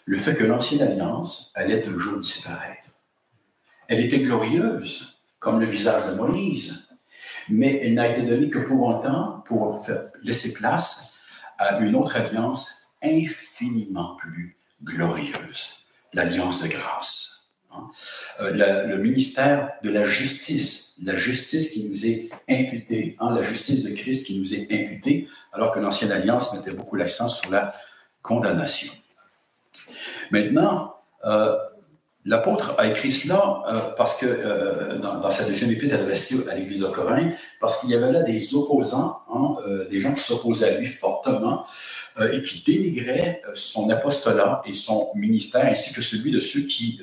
Le 0.07 0.17
fait 0.17 0.37
que 0.37 0.45
l'ancienne 0.45 0.81
alliance 0.81 1.53
allait 1.55 1.87
un 1.87 1.99
jour 1.99 2.19
disparaître. 2.19 2.89
Elle 3.89 4.01
était 4.01 4.21
glorieuse, 4.21 5.19
comme 5.39 5.61
le 5.61 5.67
visage 5.67 6.07
de 6.07 6.15
Moïse 6.15 6.87
mais 7.49 7.81
elle 7.83 7.95
n'a 7.95 8.09
été 8.09 8.23
donnée 8.23 8.51
que 8.51 8.59
pour 8.59 8.91
un 8.91 9.01
temps, 9.01 9.45
pour 9.47 9.85
laisser 10.23 10.53
place 10.53 11.13
à 11.59 11.79
une 11.79 11.95
autre 11.95 12.17
alliance 12.17 12.87
infiniment 13.03 14.17
plus 14.17 14.57
glorieuse, 14.83 15.87
l'alliance 16.13 16.63
de 16.63 16.69
grâce. 16.69 17.51
Hein? 17.73 17.91
Euh, 18.41 18.87
le 18.87 18.99
ministère 18.99 19.73
de 19.83 19.91
la 19.91 20.05
justice 20.05 20.83
la 21.03 21.17
justice 21.17 21.71
qui 21.71 21.89
nous 21.89 22.07
est 22.07 22.31
imputée, 22.49 23.17
hein, 23.19 23.35
la 23.35 23.43
justice 23.43 23.83
de 23.83 23.91
Christ 23.91 24.27
qui 24.27 24.39
nous 24.39 24.55
est 24.55 24.67
imputée, 24.73 25.29
alors 25.53 25.73
que 25.73 25.81
l'Ancienne 25.81 26.13
Alliance 26.13 26.55
mettait 26.55 26.73
beaucoup 26.73 26.97
l'accent 26.97 27.29
sur 27.29 27.51
la 27.51 27.75
condamnation. 28.23 28.93
Maintenant, 30.31 30.97
euh, 31.25 31.57
l'apôtre 32.25 32.75
a 32.79 32.87
écrit 32.87 33.13
cela 33.13 33.63
euh, 33.69 33.81
parce 33.97 34.17
que 34.17 34.27
euh, 34.27 34.99
dans, 34.99 35.31
sa 35.31 35.45
deuxième 35.45 35.71
épître 35.71 35.95
adressée 35.95 36.49
à 36.49 36.55
l'Église 36.55 36.81
de 36.81 36.87
Corinthe, 36.87 37.35
parce 37.61 37.81
qu'il 37.81 37.91
y 37.91 37.95
avait 37.95 38.13
là 38.13 38.23
des 38.23 38.55
opposants, 38.55 39.21
hein, 39.33 39.57
des 39.91 40.01
gens 40.01 40.15
qui 40.15 40.23
s'opposaient 40.23 40.69
à 40.69 40.79
lui 40.79 40.87
fortement 40.87 41.67
et 42.21 42.43
qui 42.43 42.63
dénigraient 42.67 43.43
son 43.55 43.89
apostolat 43.89 44.61
et 44.67 44.75
son 44.75 45.11
ministère, 45.15 45.67
ainsi 45.67 45.95
que 45.95 46.03
celui 46.03 46.31
de 46.31 46.41
ceux 46.41 46.61
qui 46.61 47.01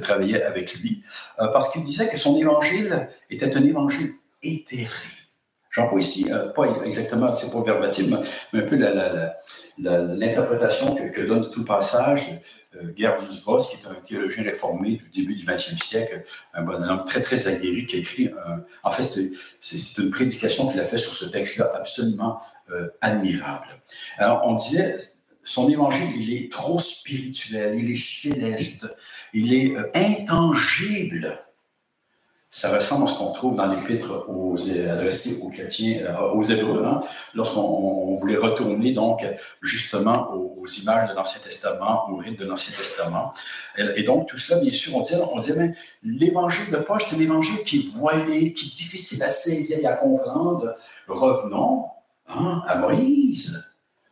travaillaient 0.00 0.44
avec 0.44 0.74
lui, 0.76 1.02
parce 1.36 1.72
qu'il 1.72 1.82
disait 1.82 2.08
que 2.08 2.16
son 2.16 2.36
évangile 2.36 3.08
était 3.30 3.56
un 3.56 3.64
évangile 3.64 4.12
éthéré. 4.42 4.92
J'emploie 5.78 6.00
ici, 6.00 6.26
pas 6.56 6.66
exactement, 6.84 7.32
c'est 7.32 7.52
pas 7.52 7.62
verbatim, 7.62 8.20
mais 8.52 8.60
un 8.60 8.66
peu 8.66 8.76
l'interprétation 9.78 10.96
que, 10.96 11.20
donne 11.20 11.52
tout 11.52 11.64
passage 11.64 12.40
euh, 12.74 12.92
Gerhardus 12.96 13.42
Voss, 13.46 13.70
qui 13.70 13.76
est 13.76 13.86
un 13.88 13.94
théologien 14.04 14.42
réformé 14.42 15.00
du 15.12 15.20
début 15.20 15.36
du 15.36 15.46
XXe 15.46 15.80
siècle, 15.80 16.24
un 16.52 16.64
bonhomme 16.64 17.04
très, 17.06 17.22
très 17.22 17.46
aguerri, 17.46 17.86
qui 17.86 17.94
a 17.94 17.98
écrit, 18.00 18.30
en 18.82 18.90
fait, 18.90 19.30
c'est 19.60 20.02
une 20.02 20.10
prédication 20.10 20.68
qu'il 20.68 20.80
a 20.80 20.84
fait 20.84 20.98
sur 20.98 21.14
ce 21.14 21.26
texte-là 21.26 21.70
absolument 21.76 22.40
euh, 22.72 22.88
admirable. 23.00 23.68
Alors, 24.18 24.42
on 24.46 24.56
disait, 24.56 24.98
son 25.44 25.70
évangile, 25.70 26.10
il 26.16 26.34
est 26.34 26.52
trop 26.52 26.80
spirituel, 26.80 27.78
il 27.78 27.92
est 27.92 27.94
céleste, 27.94 28.86
il 29.32 29.54
est 29.54 29.76
euh, 29.76 29.90
intangible 29.94 31.38
ça 32.50 32.74
ressemble 32.74 33.04
à 33.04 33.06
ce 33.08 33.18
qu'on 33.18 33.32
trouve 33.32 33.56
dans 33.56 33.66
l'épître 33.66 34.24
aux, 34.28 34.56
adressés 34.70 35.38
aux 35.42 35.50
chrétiens, 35.50 35.98
euh, 36.06 36.30
aux 36.30 36.42
Hébreux, 36.42 36.82
hein, 36.84 37.02
lorsqu'on 37.34 38.14
voulait 38.14 38.38
retourner 38.38 38.92
donc 38.92 39.24
justement 39.60 40.32
aux, 40.32 40.66
images 40.82 41.08
de 41.08 41.14
l'Ancien 41.14 41.40
Testament, 41.42 42.10
aux 42.10 42.16
rites 42.16 42.38
de 42.38 42.44
l'Ancien 42.44 42.76
Testament. 42.76 43.32
Et, 43.96 44.02
donc 44.02 44.28
tout 44.28 44.36
cela, 44.36 44.60
bien 44.60 44.72
sûr, 44.72 44.94
on 44.94 45.00
disait, 45.00 45.16
on 45.32 45.38
disait, 45.38 45.54
mais 45.56 45.74
l'évangile 46.02 46.70
de 46.70 46.76
Paul, 46.76 47.00
c'est 47.00 47.16
un 47.16 47.20
évangile 47.20 47.64
qui 47.64 47.78
est 47.78 47.88
voilé, 47.88 48.52
qui 48.52 48.66
est 48.66 48.76
difficile 48.76 49.22
à 49.22 49.30
saisir 49.30 49.78
et 49.80 49.86
à 49.86 49.94
comprendre. 49.94 50.74
Revenons 51.06 51.86
hein, 52.28 52.62
à 52.66 52.76
Moïse 52.76 53.67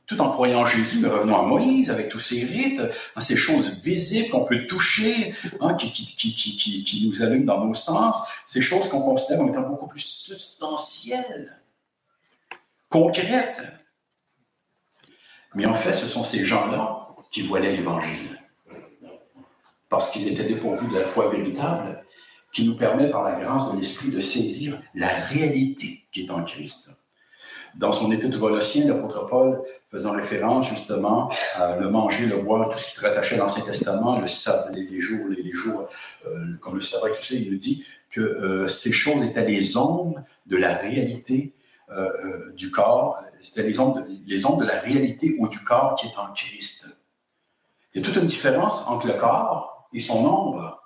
tout 0.07 0.21
en 0.21 0.31
croyant 0.31 0.61
en 0.61 0.67
Jésus, 0.67 1.01
mais 1.01 1.09
revenons 1.09 1.37
à 1.37 1.43
Moïse 1.43 1.91
avec 1.91 2.09
tous 2.09 2.21
ces 2.21 2.45
rites, 2.45 2.81
hein, 3.17 3.21
ces 3.21 3.37
choses 3.37 3.81
visibles 3.83 4.31
qu'on 4.31 4.45
peut 4.45 4.67
toucher, 4.67 5.35
hein, 5.61 5.75
qui, 5.75 7.09
nous 7.09 7.23
allument 7.23 7.45
dans 7.45 7.65
nos 7.65 7.75
sens, 7.75 8.25
ces 8.47 8.63
choses 8.63 8.89
qu'on 8.89 9.03
considère 9.03 9.39
comme 9.39 9.49
étant 9.49 9.69
beaucoup 9.69 9.89
plus 9.89 10.05
substantielles, 10.05 11.61
concrètes. 12.89 13.63
Mais 15.55 15.67
en 15.67 15.75
fait, 15.75 15.93
ce 15.93 16.07
sont 16.07 16.25
ces 16.25 16.45
gens-là 16.45 17.09
qui 17.33 17.43
voilaient 17.43 17.73
l'Évangile, 17.73 18.41
parce 19.89 20.11
qu'ils 20.13 20.29
étaient 20.29 20.45
dépourvus 20.45 20.89
de 20.89 20.99
la 20.99 21.05
foi 21.05 21.31
véritable, 21.31 22.05
qui 22.53 22.65
nous 22.65 22.77
permet 22.77 23.11
par 23.11 23.25
la 23.25 23.33
grâce 23.33 23.73
de 23.73 23.77
l'Esprit 23.77 24.11
de 24.11 24.21
saisir 24.21 24.81
la 24.95 25.09
réalité 25.09 26.07
qui 26.13 26.25
est 26.25 26.31
en 26.31 26.45
Christ. 26.45 26.91
Dans 27.77 27.93
son 27.93 28.11
épître 28.11 28.41
Colossiens, 28.41 28.87
l'apôtre 28.87 29.27
Paul, 29.27 29.63
faisant 29.91 30.13
référence 30.13 30.71
justement 30.71 31.31
à 31.55 31.77
le 31.77 31.91
manger, 31.91 32.25
le 32.25 32.39
boire, 32.39 32.71
tout 32.71 32.79
ce 32.79 32.95
qui 32.95 33.01
rattachait 33.01 33.35
à 33.35 33.39
l'Ancien 33.39 33.65
Testament, 33.65 34.19
le 34.19 34.27
sabbat, 34.27 34.71
les, 34.71 35.01
jours, 35.01 35.27
les, 35.29 35.53
jours 35.53 35.87
euh, 36.27 36.57
comme 36.63 36.77
le 36.77 36.81
sabbat, 36.81 37.11
tout 37.11 37.23
ça, 37.23 37.35
il 37.35 37.51
nous 37.51 37.59
dit 37.59 37.85
que 38.11 38.23
euh, 38.23 38.69
ces 38.69 38.93
choses 38.93 39.23
étaient 39.25 39.45
les 39.45 39.77
ombres 39.77 40.23
de 40.47 40.57
la 40.57 40.75
réalité 40.75 41.53
euh, 41.91 42.09
du 42.55 42.71
corps, 42.71 43.21
c'était 43.43 43.69
les 43.69 43.79
ombres, 43.79 44.03
les 44.27 44.47
ombres 44.47 44.59
de 44.59 44.67
la 44.67 44.81
réalité 44.81 45.37
ou 45.39 45.47
du 45.47 45.59
corps 45.61 45.97
qui 45.97 46.07
est 46.07 46.19
en 46.19 46.33
Christ. 46.33 46.89
Il 47.93 48.01
y 48.01 48.03
a 48.03 48.07
toute 48.07 48.17
une 48.17 48.27
différence 48.27 48.89
entre 48.89 49.07
le 49.07 49.15
corps 49.15 49.89
et 49.93 50.01
son 50.01 50.25
ombre. 50.25 50.83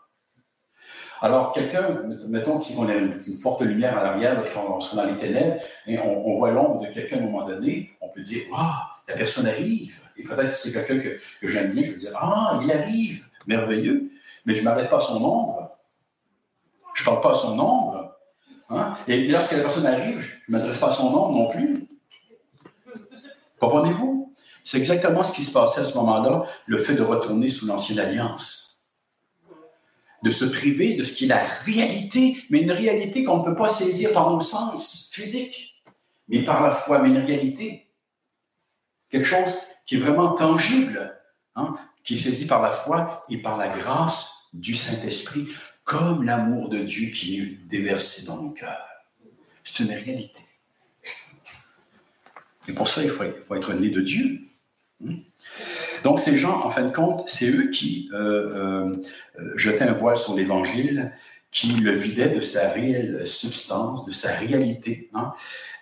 Alors, 1.22 1.52
quelqu'un, 1.52 2.02
mettons 2.28 2.60
si 2.60 2.74
on 2.78 2.88
a 2.88 2.94
une, 2.94 3.12
forte 3.12 3.60
lumière 3.62 3.98
à 3.98 4.04
l'arrière, 4.04 4.42
on 4.56 4.80
se 4.80 4.96
dans 4.96 5.04
les 5.04 5.16
ténèbres, 5.16 5.60
et 5.86 5.98
on, 5.98 6.34
voit 6.34 6.50
l'ombre 6.50 6.80
de 6.80 6.92
quelqu'un 6.92 7.16
à 7.16 7.20
un 7.20 7.24
moment 7.24 7.46
donné, 7.46 7.90
on 8.00 8.08
peut 8.08 8.22
dire, 8.22 8.42
ah, 8.56 8.90
la 9.06 9.16
personne 9.16 9.46
arrive. 9.46 10.00
Et 10.16 10.24
peut-être 10.24 10.48
si 10.48 10.70
c'est 10.70 10.72
quelqu'un 10.72 10.98
que, 10.98 11.18
j'aime 11.42 11.72
bien, 11.72 11.84
je 11.84 11.90
vais 11.90 11.98
dire, 11.98 12.12
ah, 12.18 12.58
il 12.62 12.72
arrive, 12.72 13.26
merveilleux. 13.46 14.10
Mais 14.46 14.54
je 14.54 14.60
ne 14.60 14.64
m'arrête 14.64 14.88
pas 14.88 14.96
à 14.96 15.00
son 15.00 15.22
ombre. 15.22 15.76
Je 16.94 17.02
ne 17.02 17.04
parle 17.04 17.20
pas 17.20 17.30
à 17.32 17.34
son 17.34 17.58
ombre. 17.58 18.16
Hein. 18.70 18.96
Et 19.06 19.28
lorsque 19.28 19.52
la 19.52 19.60
personne 19.60 19.86
arrive, 19.86 20.20
je 20.20 20.36
ne 20.48 20.58
m'adresse 20.58 20.78
pas 20.78 20.88
à 20.88 20.92
son 20.92 21.08
ombre 21.08 21.32
non 21.32 21.48
plus. 21.48 21.86
Comprenez-vous? 23.58 24.34
C'est 24.64 24.78
exactement 24.78 25.22
ce 25.22 25.34
qui 25.34 25.44
se 25.44 25.52
passait 25.52 25.82
à 25.82 25.84
ce 25.84 25.98
moment-là, 25.98 26.44
le 26.66 26.78
fait 26.78 26.94
de 26.94 27.02
retourner 27.02 27.50
sous 27.50 27.66
l'ancienne 27.66 27.98
alliance 27.98 28.69
de 30.22 30.30
se 30.30 30.44
priver 30.44 30.94
de 30.94 31.04
ce 31.04 31.16
qui 31.16 31.24
est 31.24 31.28
la 31.28 31.44
réalité, 31.64 32.36
mais 32.50 32.62
une 32.62 32.72
réalité 32.72 33.24
qu'on 33.24 33.38
ne 33.38 33.44
peut 33.44 33.56
pas 33.56 33.68
saisir 33.68 34.12
par 34.12 34.30
nos 34.30 34.40
sens 34.40 35.08
physiques, 35.12 35.82
mais 36.28 36.42
par 36.42 36.62
la 36.62 36.72
foi, 36.72 37.00
mais 37.00 37.10
une 37.10 37.24
réalité. 37.24 37.88
Quelque 39.10 39.26
chose 39.26 39.54
qui 39.86 39.96
est 39.96 40.00
vraiment 40.00 40.32
tangible, 40.32 41.18
hein, 41.56 41.76
qui 42.04 42.14
est 42.14 42.18
saisi 42.18 42.46
par 42.46 42.62
la 42.62 42.70
foi 42.70 43.24
et 43.28 43.38
par 43.38 43.56
la 43.56 43.68
grâce 43.68 44.48
du 44.52 44.76
Saint-Esprit, 44.76 45.48
comme 45.84 46.22
l'amour 46.24 46.68
de 46.68 46.78
Dieu 46.78 47.10
qui 47.10 47.40
est 47.40 47.46
déversé 47.68 48.24
dans 48.26 48.40
nos 48.40 48.50
cœurs. 48.50 48.86
C'est 49.64 49.84
une 49.84 49.92
réalité. 49.92 50.42
Et 52.68 52.72
pour 52.72 52.86
ça, 52.86 53.02
il 53.02 53.10
faut, 53.10 53.24
être 53.24 53.72
né 53.74 53.90
de 53.90 54.00
Dieu. 54.00 54.40
Hein. 55.04 55.16
Donc 56.04 56.20
ces 56.20 56.36
gens, 56.36 56.64
en 56.64 56.70
fin 56.70 56.82
de 56.82 56.94
compte, 56.94 57.28
c'est 57.28 57.50
eux 57.50 57.70
qui 57.70 58.08
euh, 58.12 58.96
euh, 59.38 59.52
jetaient 59.56 59.84
un 59.84 59.92
voile 59.92 60.16
sur 60.16 60.34
l'Évangile, 60.34 61.12
qui 61.50 61.72
le 61.72 61.92
vidaient 61.92 62.34
de 62.34 62.40
sa 62.40 62.70
réelle 62.70 63.26
substance, 63.26 64.06
de 64.06 64.12
sa 64.12 64.32
réalité, 64.32 65.10
hein, 65.14 65.34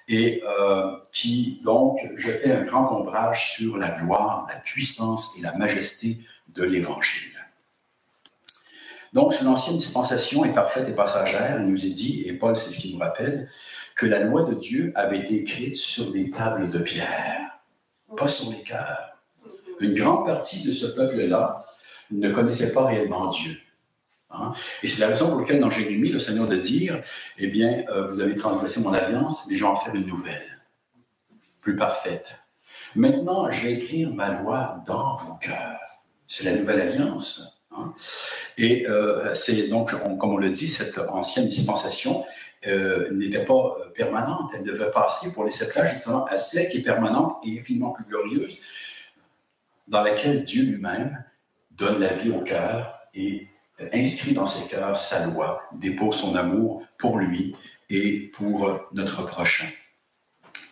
et 0.09 0.43
euh, 0.61 0.91
qui 1.13 1.61
donc 1.65 2.01
jetaient 2.17 2.53
un 2.53 2.63
grand 2.63 2.91
ombrage 2.99 3.53
sur 3.53 3.77
la 3.77 3.91
gloire, 3.91 4.47
la 4.49 4.59
puissance 4.61 5.37
et 5.39 5.43
la 5.43 5.55
majesté 5.55 6.19
de 6.49 6.65
l'Évangile. 6.65 7.33
Donc, 9.15 9.41
l'ancienne 9.41 9.77
dispensation 9.77 10.45
est 10.45 10.53
parfaite 10.53 10.89
et 10.89 10.93
passagère, 10.93 11.59
il 11.61 11.67
nous 11.67 11.87
est 11.87 11.91
dit, 11.91 12.25
et 12.27 12.35
Paul, 12.35 12.57
c'est 12.59 12.71
ce 12.71 12.81
qu'il 12.81 12.93
nous 12.93 12.99
rappelle, 12.99 13.49
que 13.95 14.07
la 14.07 14.21
loi 14.21 14.45
de 14.45 14.55
Dieu 14.55 14.93
avait 14.95 15.21
été 15.21 15.43
écrite 15.43 15.77
sur 15.77 16.13
des 16.13 16.31
tables 16.31 16.71
de 16.71 16.79
pierre, 16.79 17.59
pas 18.17 18.29
sur 18.29 18.53
les 18.53 18.63
cœurs 18.63 19.08
une 19.81 19.95
grande 19.95 20.27
partie 20.27 20.67
de 20.67 20.73
ce 20.73 20.87
peuple-là 20.87 21.65
ne 22.11 22.31
connaissait 22.31 22.73
pas 22.73 22.87
réellement 22.87 23.31
Dieu. 23.31 23.57
Hein. 24.31 24.53
Et 24.83 24.89
c'est 24.89 25.01
la 25.01 25.09
raison 25.09 25.31
pour 25.31 25.41
laquelle 25.41 25.61
dans 25.61 25.71
Jérémie, 25.71 26.11
le 26.11 26.19
Seigneur 26.19 26.47
de 26.47 26.57
dire, 26.57 27.03
eh 27.39 27.49
bien, 27.49 27.85
euh, 27.89 28.07
vous 28.07 28.21
avez 28.21 28.37
transgressé 28.37 28.81
mon 28.81 28.93
alliance, 28.93 29.47
mais 29.49 29.57
je 29.57 29.63
vais 29.63 29.71
en 29.71 29.77
faire 29.77 29.95
une 29.95 30.07
nouvelle, 30.07 30.61
plus 31.61 31.77
parfaite. 31.77 32.43
Maintenant, 32.95 33.51
je 33.51 33.67
vais 33.67 33.75
écrire 33.75 34.13
ma 34.13 34.41
loi 34.41 34.83
dans 34.87 35.17
vos 35.17 35.35
cœurs. 35.35 35.79
C'est 36.27 36.45
la 36.45 36.57
nouvelle 36.57 36.81
alliance. 36.81 37.65
Hein. 37.77 37.95
Et 38.57 38.87
euh, 38.89 39.35
c'est 39.35 39.69
donc, 39.69 39.93
comme 40.19 40.33
on 40.33 40.37
le 40.37 40.51
dit, 40.51 40.69
cette 40.69 40.99
ancienne 40.99 41.47
dispensation 41.47 42.25
euh, 42.67 43.11
n'était 43.13 43.45
pas 43.45 43.77
permanente. 43.95 44.51
Elle 44.55 44.65
devait 44.65 44.91
passer 44.91 45.33
pour 45.33 45.45
laisser 45.45 45.69
place 45.69 45.93
justement 45.93 46.25
à 46.27 46.37
qui 46.37 46.79
est 46.79 46.83
permanente 46.83 47.37
et 47.45 47.61
infiniment 47.61 47.93
plus 47.93 48.05
glorieuse, 48.05 48.59
dans 49.89 50.03
laquelle 50.03 50.45
Dieu 50.45 50.65
lui-même 50.65 51.25
donne 51.71 52.01
la 52.01 52.13
vie 52.13 52.31
au 52.31 52.41
cœur 52.41 52.99
et 53.15 53.49
inscrit 53.93 54.33
dans 54.33 54.47
ses 54.47 54.69
cœurs 54.69 54.97
sa 54.97 55.27
loi, 55.27 55.63
dépose 55.73 56.17
son 56.17 56.35
amour 56.37 56.85
pour 56.99 57.19
lui 57.19 57.55
et 57.91 58.31
pour 58.35 58.89
notre 58.93 59.27
prochain. 59.27 59.69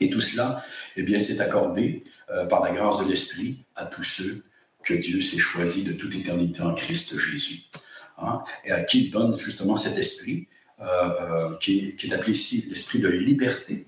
Et 0.01 0.11
tout 0.11 0.21
cela, 0.21 0.63
eh 0.97 1.03
bien, 1.03 1.19
c'est 1.19 1.41
accordé 1.41 2.05
euh, 2.31 2.47
par 2.47 2.63
la 2.63 2.73
grâce 2.73 2.99
de 2.99 3.09
l'Esprit 3.09 3.65
à 3.75 3.87
tous 3.87 4.05
ceux 4.05 4.45
que 4.83 4.95
Dieu 4.95 5.21
s'est 5.21 5.39
choisi 5.39 5.85
de 5.85 5.93
toute 5.93 6.15
éternité 6.15 6.63
en 6.63 6.75
Christ 6.75 7.19
Jésus. 7.19 7.63
Hein, 8.19 8.43
et 8.65 8.73
à 8.73 8.83
qui 8.85 9.05
il 9.05 9.11
donne 9.11 9.39
justement 9.39 9.77
cet 9.77 9.99
esprit 9.99 10.49
euh, 10.81 10.85
euh, 10.85 11.57
qui, 11.59 11.97
qui, 11.97 12.09
est 12.09 12.15
appelé 12.15 12.33
ici 12.33 12.67
l'esprit 12.69 12.99
de 13.01 13.09
liberté, 13.09 13.87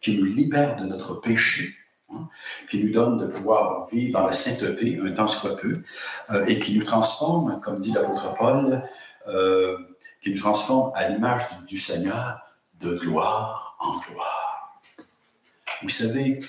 qui 0.00 0.16
nous 0.16 0.24
libère 0.24 0.76
de 0.76 0.84
notre 0.84 1.20
péché, 1.20 1.74
Hein, 2.10 2.28
qui 2.70 2.82
nous 2.82 2.92
donne 2.92 3.18
de 3.18 3.26
pouvoir 3.26 3.86
vivre 3.88 4.18
dans 4.18 4.26
la 4.26 4.32
sainteté 4.32 4.98
un 5.02 5.10
temps 5.12 5.28
soit 5.28 5.56
peu, 5.56 5.82
euh, 6.30 6.46
et 6.46 6.58
qui 6.58 6.78
nous 6.78 6.84
transforme, 6.84 7.60
comme 7.60 7.80
dit 7.80 7.92
l'apôtre 7.92 8.34
Paul, 8.34 8.82
euh, 9.26 9.76
qui 10.22 10.32
nous 10.32 10.38
transforme 10.38 10.90
à 10.94 11.08
l'image 11.08 11.42
du, 11.66 11.76
Seigneur 11.76 12.40
de 12.80 12.96
gloire 12.96 13.76
en 13.78 13.98
gloire. 13.98 14.80
Vous 15.82 15.90
savez, 15.90 16.40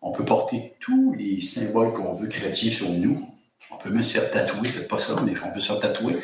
on 0.00 0.12
peut 0.12 0.24
porter 0.24 0.76
tous 0.78 1.14
les 1.18 1.40
symboles 1.40 1.92
qu'on 1.92 2.12
veut 2.12 2.28
chrétiens 2.28 2.70
sur 2.70 2.90
nous. 2.90 3.28
On 3.72 3.78
peut 3.78 3.90
même 3.90 4.04
se 4.04 4.18
faire 4.20 4.30
tatouer, 4.30 4.70
peut 4.70 4.86
pas 4.86 5.00
ça, 5.00 5.20
mais 5.22 5.34
on 5.44 5.52
peut 5.52 5.60
se 5.60 5.72
faire 5.72 5.80
tatouer. 5.80 6.22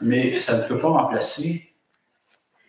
Mais 0.00 0.36
ça 0.38 0.56
ne 0.56 0.62
peut 0.68 0.78
pas 0.78 0.88
remplacer 0.88 1.74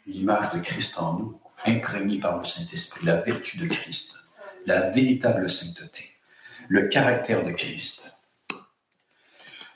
l'image 0.06 0.52
de 0.54 0.60
Christ 0.60 1.00
en 1.00 1.14
nous, 1.14 1.40
imprégnée 1.66 2.20
par 2.20 2.38
le 2.38 2.44
Saint-Esprit, 2.44 3.06
la 3.06 3.16
vertu 3.16 3.58
de 3.60 3.68
Christ, 3.68 4.23
la 4.66 4.90
véritable 4.90 5.50
sainteté, 5.50 6.10
le 6.70 6.88
caractère 6.88 7.44
de 7.44 7.52
Christ. 7.52 8.14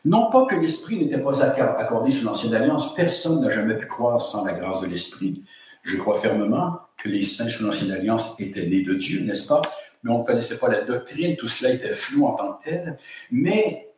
Non 0.05 0.31
pas 0.31 0.45
que 0.45 0.55
l'Esprit 0.55 0.99
n'était 0.99 1.21
pas 1.21 1.43
accordé 1.43 2.11
sous 2.11 2.25
l'Ancienne 2.25 2.53
Alliance, 2.53 2.95
personne 2.95 3.41
n'a 3.41 3.51
jamais 3.51 3.75
pu 3.75 3.87
croire 3.87 4.21
sans 4.21 4.45
la 4.45 4.53
grâce 4.53 4.81
de 4.81 4.87
l'Esprit. 4.87 5.43
Je 5.83 5.97
crois 5.97 6.19
fermement 6.19 6.79
que 6.97 7.09
les 7.09 7.23
saints 7.23 7.49
sous 7.49 7.65
l'Ancienne 7.65 7.91
Alliance 7.91 8.39
étaient 8.39 8.67
nés 8.67 8.83
de 8.83 8.93
Dieu, 8.93 9.21
n'est-ce 9.21 9.47
pas? 9.47 9.61
Mais 10.03 10.11
on 10.11 10.19
ne 10.19 10.23
connaissait 10.23 10.59
pas 10.59 10.69
la 10.69 10.81
doctrine, 10.81 11.35
tout 11.35 11.47
cela 11.47 11.73
était 11.73 11.93
flou 11.93 12.25
en 12.25 12.33
tant 12.33 12.53
que 12.53 12.63
tel. 12.63 12.97
Mais 13.31 13.89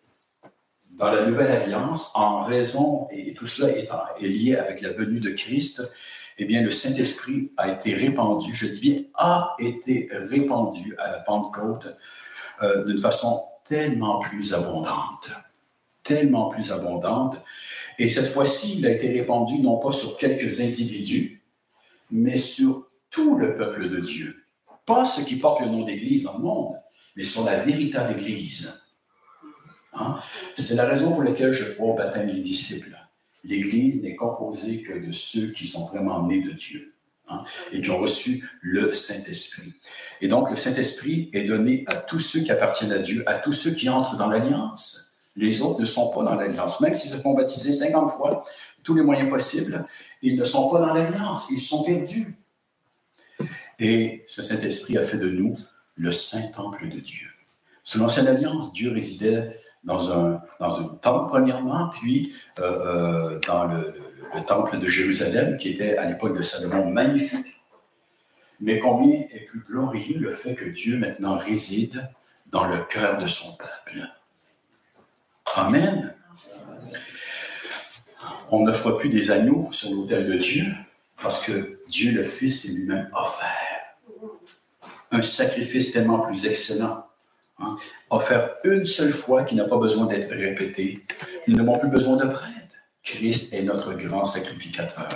dans 0.92 1.12
la 1.12 1.26
Nouvelle 1.26 1.52
Alliance, 1.52 2.12
en 2.16 2.44
raison, 2.44 3.08
et 3.12 3.34
tout 3.34 3.48
cela 3.48 3.70
est, 3.70 3.88
lié 4.22 4.56
avec 4.56 4.82
la 4.82 4.92
venue 4.92 5.20
de 5.20 5.32
Christ, 5.32 5.90
eh 6.42 6.46
bien, 6.46 6.62
le 6.62 6.72
Saint-Esprit 6.72 7.52
a 7.58 7.70
été 7.70 7.94
répandu, 7.94 8.56
je 8.56 8.68
dis 8.68 8.80
bien, 8.80 9.02
a 9.16 9.56
été 9.60 10.08
répandu 10.12 10.96
à 10.98 11.12
la 11.12 11.20
Pentecôte 11.20 11.98
euh, 12.64 12.86
d'une 12.86 12.98
façon 12.98 13.44
tellement 13.66 14.20
plus 14.20 14.54
abondante, 14.54 15.32
tellement 16.02 16.50
plus 16.50 16.72
abondante. 16.72 17.38
Et 17.98 18.08
cette 18.08 18.30
fois-ci, 18.30 18.78
il 18.80 18.86
a 18.88 18.92
été 18.92 19.10
répandu 19.10 19.60
non 19.60 19.78
pas 19.78 19.92
sur 19.92 20.18
quelques 20.18 20.62
individus, 20.62 21.42
mais 22.10 22.38
sur 22.38 22.88
tout 23.10 23.38
le 23.38 23.58
peuple 23.58 23.90
de 23.90 24.00
Dieu. 24.00 24.44
Pas 24.86 25.04
ceux 25.04 25.24
qui 25.24 25.36
portent 25.36 25.62
le 25.62 25.68
nom 25.68 25.84
d'Église 25.84 26.24
dans 26.24 26.38
le 26.38 26.44
monde, 26.44 26.76
mais 27.18 27.24
sur 27.24 27.44
la 27.44 27.58
véritable 27.58 28.14
Église. 28.14 28.82
Hein? 29.94 30.18
C'est 30.56 30.76
la 30.76 30.86
raison 30.86 31.12
pour 31.12 31.24
laquelle 31.24 31.52
je 31.52 31.74
crois 31.74 31.88
au 31.88 31.96
baptême 31.96 32.32
des 32.32 32.42
disciples. 32.42 32.99
L'Église 33.44 34.02
n'est 34.02 34.16
composée 34.16 34.84
que 34.84 34.94
de 34.94 35.12
ceux 35.12 35.52
qui 35.52 35.66
sont 35.66 35.86
vraiment 35.88 36.28
nés 36.28 36.44
de 36.44 36.52
Dieu 36.52 36.94
hein, 37.30 37.44
et 37.72 37.82
qui 37.82 37.90
ont 37.90 38.00
reçu 38.00 38.48
le 38.62 38.92
Saint-Esprit. 38.92 39.74
Et 40.22 40.28
donc, 40.28 40.50
le 40.50 40.56
Saint-Esprit 40.56 41.30
est 41.34 41.46
donné 41.46 41.84
à 41.88 41.96
tous 41.96 42.20
ceux 42.20 42.42
qui 42.42 42.52
appartiennent 42.52 42.92
à 42.92 43.00
Dieu, 43.00 43.24
à 43.28 43.36
tous 43.36 43.54
ceux 43.54 43.72
qui 43.72 43.90
entrent 43.90 44.18
dans 44.18 44.30
l'Alliance. 44.30 45.16
Les 45.36 45.62
autres 45.62 45.80
ne 45.80 45.86
sont 45.86 46.12
pas 46.12 46.24
dans 46.24 46.36
l'Alliance. 46.36 46.82
Même 46.82 46.96
s'ils 46.96 47.12
se 47.12 47.18
font 47.18 47.34
baptiser 47.34 47.74
50 47.74 48.12
fois, 48.12 48.46
tous 48.84 48.94
les 48.94 49.04
moyens 49.04 49.30
possibles, 49.30 49.88
ils 50.22 50.38
ne 50.38 50.44
sont 50.44 50.70
pas 50.70 50.80
dans 50.80 50.94
l'Alliance. 50.94 51.48
Ils 51.52 51.62
sont 51.62 51.84
perdus. 51.84 52.36
Et 53.80 54.26
ce 54.28 54.44
Saint-Esprit 54.44 54.98
a 54.98 55.04
fait 55.04 55.18
de 55.18 55.30
nous 55.30 55.58
le 55.96 56.12
Saint-Temple 56.12 56.90
de 56.90 57.00
Dieu. 57.00 57.28
Sous 57.84 58.00
l'Ancienne 58.00 58.28
Alliance, 58.28 58.74
Dieu 58.74 58.92
résidait 58.92 59.60
dans 59.84 60.12
un, 60.12 60.42
temple, 61.02 61.30
premièrement, 61.30 61.90
puis 61.90 62.34
euh, 62.60 62.64
euh, 62.64 63.40
dans 63.48 63.66
le, 63.66 63.94
le, 64.36 64.46
temple 64.46 64.78
de 64.78 64.88
Jérusalem, 64.88 65.58
qui 65.58 65.70
était 65.70 65.98
à 65.98 66.10
l'époque 66.10 66.38
de 66.38 66.42
Salomon 66.42 66.92
magnifique. 66.92 67.46
Mais 68.60 68.80
combien 68.80 69.14
est 69.14 69.48
plus 69.50 69.62
glorieux 69.62 70.20
le 70.20 70.34
fait 70.34 70.54
que 70.54 70.66
Dieu 70.66 70.98
maintenant 70.98 71.38
réside 71.38 72.10
dans 72.48 72.68
le 72.68 72.80
cœur 72.84 73.18
de 73.18 73.28
son 73.28 73.56
peuple? 73.56 74.06
Amen. 75.56 76.14
On 78.52 78.66
ne 78.66 78.72
fera 78.72 78.98
plus 78.98 79.10
des 79.10 79.32
agneaux 79.32 79.70
sur 79.72 79.92
l'autel 79.92 80.28
de 80.28 80.38
Dieu 80.38 80.66
parce 81.22 81.44
que 81.44 81.80
Dieu 81.88 82.12
le 82.12 82.24
Fils 82.24 82.66
est 82.66 82.74
lui-même 82.74 83.10
offert. 83.14 83.98
Un 85.12 85.22
sacrifice 85.22 85.92
tellement 85.92 86.20
plus 86.20 86.46
excellent 86.46 87.09
Hein, 87.62 87.76
offert 88.10 88.56
une 88.64 88.86
seule 88.86 89.12
fois 89.12 89.44
qui 89.44 89.56
n'a 89.56 89.66
pas 89.66 89.78
besoin 89.78 90.06
d'être 90.06 90.30
répété. 90.30 91.04
Nous 91.48 91.56
n'avons 91.56 91.78
plus 91.78 91.90
besoin 91.90 92.16
de 92.16 92.26
prêtre. 92.26 92.78
Christ 93.04 93.54
est 93.54 93.64
notre 93.64 93.94
grand 93.94 94.24
sacrificateur. 94.24 95.10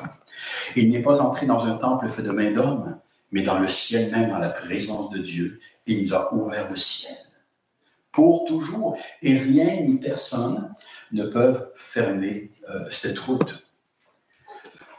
Il 0.76 0.92
n'est 0.92 1.02
pas 1.02 1.22
entré 1.22 1.46
dans 1.46 1.66
un 1.66 1.76
temple 1.76 2.10
fait 2.10 2.24
de 2.24 2.32
main 2.32 2.52
d'homme, 2.52 2.98
mais 3.32 3.44
dans 3.44 3.60
le 3.60 3.68
ciel 3.68 4.12
même, 4.12 4.30
dans 4.30 4.40
la 4.40 4.50
présence 4.50 5.10
de 5.12 5.20
Dieu. 5.20 5.60
Il 5.86 6.02
nous 6.02 6.14
a 6.14 6.34
ouvert 6.34 6.70
le 6.70 6.76
ciel 6.76 7.16
pour 8.12 8.46
toujours. 8.46 8.98
Et 9.22 9.38
rien 9.38 9.82
ni 9.82 10.00
personne 10.00 10.74
ne 11.12 11.26
peuvent 11.26 11.72
fermer 11.76 12.52
euh, 12.70 12.86
cette 12.92 13.20
route. 13.20 13.64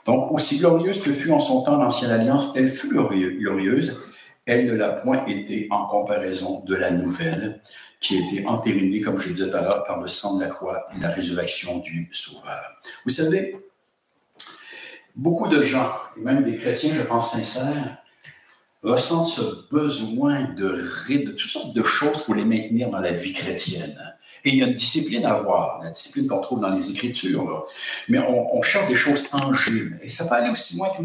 Donc, 0.07 0.33
aussi 0.33 0.59
glorieuse 0.59 1.03
que 1.03 1.13
fut 1.13 1.31
en 1.31 1.41
son 1.41 1.63
temps 1.63 1.77
l'ancienne 1.77 2.11
alliance, 2.11 2.53
elle 2.57 2.69
fut 2.69 2.89
glorieuse, 2.89 4.01
elle 4.47 4.67
ne 4.67 4.75
l'a 4.75 4.91
point 4.91 5.25
été 5.27 5.69
en 5.71 5.87
comparaison 5.87 6.61
de 6.65 6.75
la 6.75 6.91
nouvelle 6.91 7.61
qui 8.01 8.19
a 8.19 8.21
été 8.21 8.47
entérinée, 8.47 9.01
comme 9.01 9.19
je 9.19 9.29
le 9.29 9.35
disais 9.35 9.51
tout 9.51 9.57
par 9.87 10.01
le 10.01 10.09
sang 10.09 10.37
de 10.37 10.45
la 10.45 10.49
croix 10.49 10.87
et 10.95 11.01
la 11.01 11.11
résurrection 11.11 11.79
du 11.79 12.09
Sauveur. 12.13 12.63
Vous 13.05 13.11
savez, 13.11 13.57
beaucoup 15.17 15.49
de 15.49 15.63
gens, 15.63 15.91
et 16.19 16.21
même 16.21 16.45
des 16.45 16.57
chrétiens, 16.57 16.93
je 16.95 17.03
pense 17.03 17.33
sincères, 17.33 17.99
ressentent 18.83 19.27
ce 19.27 19.69
besoin 19.71 20.43
de, 20.43 20.87
toutes 21.31 21.41
sortes 21.41 21.75
de 21.75 21.83
choses 21.83 22.23
pour 22.25 22.35
les 22.35 22.45
maintenir 22.45 22.91
dans 22.91 23.01
la 23.01 23.13
vie 23.13 23.33
chrétienne. 23.33 23.99
Et 24.45 24.51
il 24.51 24.57
y 24.57 24.63
a 24.63 24.67
une 24.67 24.75
discipline 24.75 25.25
à 25.25 25.33
avoir, 25.33 25.83
la 25.83 25.91
discipline 25.91 26.27
qu'on 26.27 26.43
trouve 26.43 26.61
dans 26.61 26.69
les 26.69 26.91
Écritures. 26.91 27.67
Mais 28.11 28.19
on, 28.19 28.61
cherche 28.61 28.91
des 28.91 28.97
choses 28.97 29.31
tangibles. 29.31 29.99
Et 30.03 30.11
ça 30.11 30.27
peut 30.27 30.35
aller 30.35 30.51
aussi 30.51 30.77
loin 30.77 30.91
que 30.91 31.03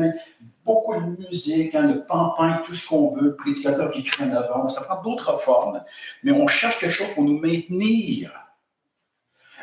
beaucoup 0.70 0.96
de 1.02 1.28
musique, 1.28 1.74
hein, 1.74 1.88
le 1.88 2.06
pampin, 2.06 2.62
tout 2.64 2.76
ce 2.76 2.88
qu'on 2.88 3.10
veut, 3.16 3.36
prédicateur 3.36 3.90
qui 3.90 4.04
crie 4.04 4.26
en 4.26 4.36
avant. 4.36 4.70
Ça 4.70 4.82
prend 4.82 5.02
d'autres 5.02 5.40
formes. 5.40 5.84
Mais 6.24 6.32
on 6.32 6.46
cherche 6.46 6.80
quelque 6.80 6.92
chose 6.92 7.14
pour 7.16 7.24
nous 7.24 7.40
maintenir. 7.40 8.32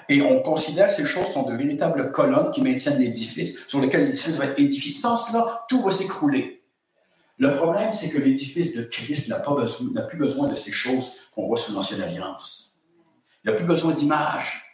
Et 0.08 0.20
on 0.20 0.42
considère 0.42 0.88
que 0.88 0.94
ces 0.94 1.06
choses 1.06 1.28
sont 1.28 1.48
de 1.48 1.54
véritables 1.54 2.10
colonnes 2.10 2.50
qui 2.50 2.60
maintiennent 2.60 2.98
l'édifice, 2.98 3.66
sur 3.68 3.80
lequel 3.80 4.06
l'édifice 4.06 4.34
va 4.34 4.46
être 4.46 4.58
édifié. 4.58 4.92
Sans 4.92 5.16
cela, 5.16 5.64
tout 5.68 5.80
va 5.82 5.92
s'écrouler. 5.92 6.64
Le 7.38 7.54
problème, 7.56 7.92
c'est 7.92 8.10
que 8.10 8.18
l'édifice 8.18 8.74
de 8.74 8.82
Christ 8.82 9.28
n'a 9.28 10.02
plus 10.02 10.18
besoin 10.18 10.48
de 10.48 10.56
ces 10.56 10.72
choses 10.72 11.18
qu'on 11.34 11.44
voit 11.44 11.58
sous 11.58 11.72
l'Ancienne 11.72 12.02
Alliance. 12.02 12.80
Il 13.44 13.50
n'y 13.50 13.54
a 13.54 13.56
plus 13.56 13.66
besoin 13.66 13.92
d'images. 13.92 14.64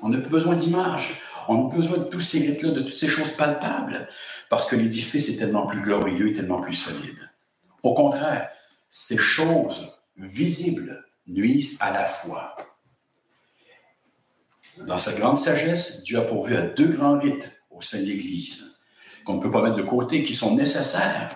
On 0.00 0.10
n'a 0.10 0.18
plus 0.18 0.30
besoin 0.30 0.54
d'images. 0.54 1.22
On 1.48 1.68
plus 1.68 1.78
besoin 1.78 1.98
de 1.98 2.04
tous 2.04 2.20
ces 2.20 2.40
rites-là, 2.40 2.70
de 2.72 2.80
toutes 2.80 2.90
ces 2.90 3.08
choses 3.08 3.32
palpables, 3.32 4.08
parce 4.50 4.68
que 4.68 4.76
l'édifice 4.76 5.28
est 5.30 5.38
tellement 5.38 5.66
plus 5.66 5.80
glorieux 5.80 6.28
et 6.28 6.34
tellement 6.34 6.60
plus 6.60 6.74
solide. 6.74 7.18
Au 7.82 7.94
contraire, 7.94 8.50
ces 8.90 9.16
choses 9.16 9.92
visibles 10.16 11.04
nuisent 11.26 11.78
à 11.80 11.92
la 11.92 12.04
foi. 12.04 12.56
Dans 14.86 14.98
sa 14.98 15.12
grande 15.12 15.36
sagesse, 15.36 16.02
Dieu 16.02 16.18
a 16.18 16.22
pourvu 16.22 16.56
à 16.56 16.62
deux 16.62 16.88
grands 16.88 17.18
rites 17.18 17.62
au 17.70 17.80
sein 17.80 17.98
de 17.98 18.04
l'Église, 18.04 18.76
qu'on 19.24 19.36
ne 19.36 19.42
peut 19.42 19.50
pas 19.50 19.62
mettre 19.62 19.76
de 19.76 19.82
côté, 19.82 20.22
qui 20.22 20.34
sont 20.34 20.54
nécessaires. 20.54 21.30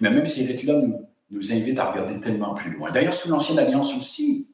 Mais 0.00 0.10
même 0.10 0.26
ces 0.26 0.44
rites-là 0.44 0.74
nous, 0.74 1.08
nous 1.30 1.52
invitent 1.52 1.78
à 1.78 1.90
regarder 1.90 2.20
tellement 2.20 2.54
plus 2.54 2.72
loin. 2.72 2.92
D'ailleurs, 2.92 3.14
sous 3.14 3.30
l'Ancienne 3.30 3.58
Alliance 3.58 3.96
aussi, 3.96 4.48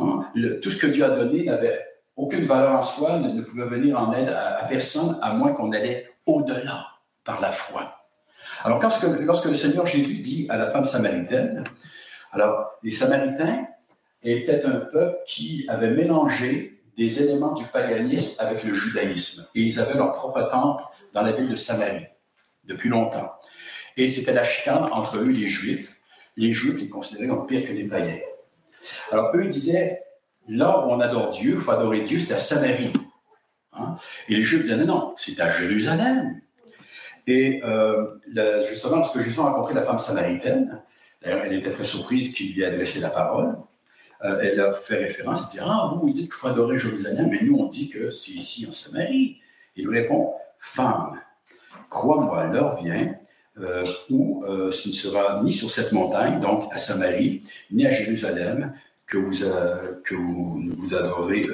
Hein? 0.00 0.24
tout 0.62 0.70
ce 0.70 0.78
que 0.78 0.86
Dieu 0.86 1.04
a 1.04 1.10
donné 1.10 1.44
n'avait 1.44 1.84
aucune 2.16 2.44
valeur 2.44 2.72
en 2.72 2.82
soi, 2.82 3.18
ne, 3.18 3.42
pouvait 3.42 3.66
venir 3.66 3.98
en 3.98 4.12
aide 4.12 4.28
à, 4.28 4.64
personne, 4.68 5.18
à 5.22 5.32
moins 5.34 5.52
qu'on 5.52 5.72
allait 5.72 6.08
au-delà 6.26 6.86
par 7.24 7.40
la 7.40 7.52
foi. 7.52 7.96
Alors, 8.64 8.80
lorsque 9.20 9.46
le 9.46 9.54
Seigneur 9.54 9.86
Jésus 9.86 10.18
dit 10.18 10.46
à 10.50 10.56
la 10.56 10.70
femme 10.70 10.84
samaritaine, 10.84 11.64
alors, 12.32 12.78
les 12.82 12.92
Samaritains 12.92 13.66
étaient 14.22 14.64
un 14.64 14.80
peuple 14.80 15.18
qui 15.26 15.64
avait 15.68 15.90
mélangé 15.90 16.82
des 16.96 17.22
éléments 17.22 17.54
du 17.54 17.64
paganisme 17.64 18.36
avec 18.38 18.62
le 18.64 18.74
judaïsme. 18.74 19.46
Et 19.54 19.62
ils 19.62 19.80
avaient 19.80 19.94
leur 19.96 20.12
propre 20.12 20.42
temple 20.50 20.84
dans 21.12 21.22
la 21.22 21.32
ville 21.32 21.48
de 21.48 21.56
Samarie, 21.56 22.06
depuis 22.64 22.88
longtemps. 22.88 23.32
Et 23.96 24.08
c'était 24.08 24.32
la 24.32 24.44
chicane 24.44 24.88
entre 24.92 25.18
eux 25.18 25.30
et 25.30 25.34
les 25.34 25.48
Juifs. 25.48 25.96
Les 26.36 26.52
Juifs 26.52 26.80
les 26.80 26.88
considéraient 26.88 27.28
comme 27.28 27.46
pire 27.46 27.66
que 27.66 27.72
les 27.72 27.88
païens. 27.88 28.18
Alors, 29.10 29.34
eux 29.34 29.46
disaient, 29.46 30.02
là 30.48 30.78
où 30.80 30.90
on 30.90 31.00
adore 31.00 31.30
Dieu, 31.30 31.54
il 31.54 31.60
faut 31.60 31.70
adorer 31.70 32.02
Dieu, 32.02 32.18
c'est 32.18 32.34
à 32.34 32.38
Samarie. 32.38 32.92
Hein? 33.72 33.96
Et 34.28 34.36
les 34.36 34.44
Juifs 34.44 34.62
disaient, 34.62 34.76
non, 34.84 35.14
c'est 35.16 35.40
à 35.40 35.52
Jérusalem. 35.52 36.40
Et 37.26 37.62
euh, 37.64 38.16
justement, 38.68 38.96
lorsque 38.96 39.20
Jésus 39.20 39.38
a 39.40 39.44
rencontré 39.44 39.74
la 39.74 39.82
femme 39.82 39.98
samaritaine, 39.98 40.82
elle 41.22 41.52
était 41.52 41.72
très 41.72 41.84
surprise 41.84 42.34
qu'il 42.34 42.54
lui 42.54 42.62
ait 42.62 42.66
adressé 42.66 43.00
la 43.00 43.10
parole. 43.10 43.56
Euh, 44.24 44.40
elle 44.42 44.60
a 44.60 44.74
fait 44.74 45.04
référence, 45.04 45.42
elle 45.44 45.60
dit 45.60 45.64
Ah, 45.64 45.90
vous, 45.92 46.00
vous 46.00 46.12
dites 46.12 46.24
qu'il 46.24 46.34
faut 46.34 46.48
adorer 46.48 46.78
Jérusalem, 46.78 47.28
mais 47.30 47.40
nous, 47.42 47.56
on 47.58 47.66
dit 47.66 47.88
que 47.88 48.10
c'est 48.10 48.32
ici 48.32 48.66
en 48.68 48.72
Samarie. 48.72 49.38
Il 49.76 49.86
lui 49.86 50.00
répond 50.00 50.32
Femme, 50.58 51.18
crois-moi, 51.88 52.48
l'heure 52.48 52.76
vient 52.82 53.14
euh, 53.58 53.84
où 54.10 54.44
ce 54.46 54.88
ne 54.88 54.92
sera 54.92 55.42
ni 55.42 55.52
sur 55.52 55.70
cette 55.70 55.92
montagne, 55.92 56.40
donc 56.40 56.68
à 56.72 56.78
Samarie, 56.78 57.44
ni 57.70 57.86
à 57.86 57.92
Jérusalem, 57.92 58.74
que 59.10 59.18
vous, 59.18 59.44
euh, 59.44 60.00
que 60.04 60.14
vous, 60.14 60.94
adorez 60.94 61.46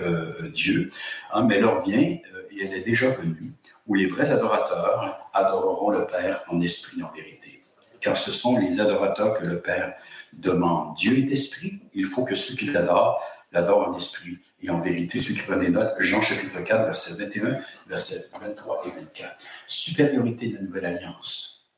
Dieu. 0.54 0.92
Hein, 1.32 1.44
mais 1.44 1.60
l'heure 1.60 1.82
vient, 1.82 1.98
et 1.98 2.22
elle 2.60 2.74
est 2.74 2.84
déjà 2.84 3.10
venue, 3.10 3.52
où 3.86 3.94
les 3.94 4.06
vrais 4.06 4.30
adorateurs 4.30 5.28
adoreront 5.32 5.90
le 5.90 6.06
Père 6.06 6.42
en 6.48 6.60
esprit 6.60 7.00
et 7.00 7.02
en 7.02 7.12
vérité. 7.12 7.60
Car 8.00 8.16
ce 8.16 8.30
sont 8.30 8.58
les 8.58 8.80
adorateurs 8.80 9.34
que 9.34 9.46
le 9.46 9.60
Père 9.60 9.94
demande. 10.32 10.96
Dieu 10.96 11.18
est 11.18 11.32
esprit, 11.32 11.80
il 11.94 12.06
faut 12.06 12.24
que 12.24 12.34
ceux 12.34 12.54
qui 12.54 12.66
l'adorent 12.66 13.20
l'adorent 13.52 13.88
en 13.88 13.96
esprit 13.96 14.38
Et 14.62 14.70
en 14.70 14.80
vérité, 14.80 15.20
ceux 15.20 15.34
qui 15.34 15.42
prennent 15.42 15.60
des 15.60 15.70
notes, 15.70 15.94
Jean 15.98 16.22
chapitre 16.22 16.60
4, 16.62 16.84
verset 16.84 17.14
21, 17.14 17.60
verset 17.88 18.28
23 18.40 18.82
et 18.86 18.90
24. 18.90 19.36
Supériorité 19.66 20.48
de 20.48 20.56
la 20.56 20.62
nouvelle 20.62 20.86
alliance. 20.86 21.68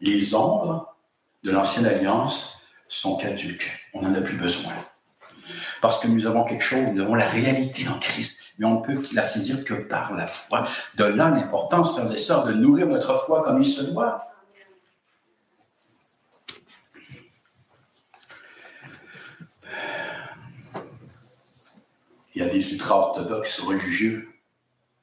Les 0.00 0.34
ombres 0.34 0.96
de 1.42 1.50
l'ancienne 1.50 1.86
alliance 1.86 2.58
sont 2.88 3.16
caduques. 3.16 3.88
On 3.94 4.02
n'en 4.02 4.14
a 4.14 4.20
plus 4.20 4.36
besoin. 4.36 4.72
Parce 5.80 6.00
que 6.00 6.08
nous 6.08 6.26
avons 6.26 6.44
quelque 6.44 6.62
chose, 6.62 6.86
nous 6.92 7.02
avons 7.02 7.14
la 7.14 7.28
réalité 7.28 7.88
en 7.88 7.98
Christ, 7.98 8.54
mais 8.58 8.66
on 8.66 8.80
ne 8.80 8.84
peut 8.86 9.02
la 9.14 9.22
saisir 9.22 9.64
que 9.64 9.74
par 9.74 10.14
la 10.14 10.26
foi. 10.26 10.66
De 10.96 11.04
là 11.04 11.30
l'importance, 11.30 11.92
frères 11.92 12.12
et 12.12 12.18
sœurs, 12.18 12.46
de 12.46 12.52
nourrir 12.52 12.86
notre 12.86 13.14
foi 13.24 13.42
comme 13.42 13.60
il 13.60 13.66
se 13.66 13.82
doit. 13.90 14.28
Il 22.34 22.42
y 22.42 22.44
a 22.44 22.48
des 22.48 22.72
ultra-orthodoxes 22.72 23.60
religieux 23.60 24.28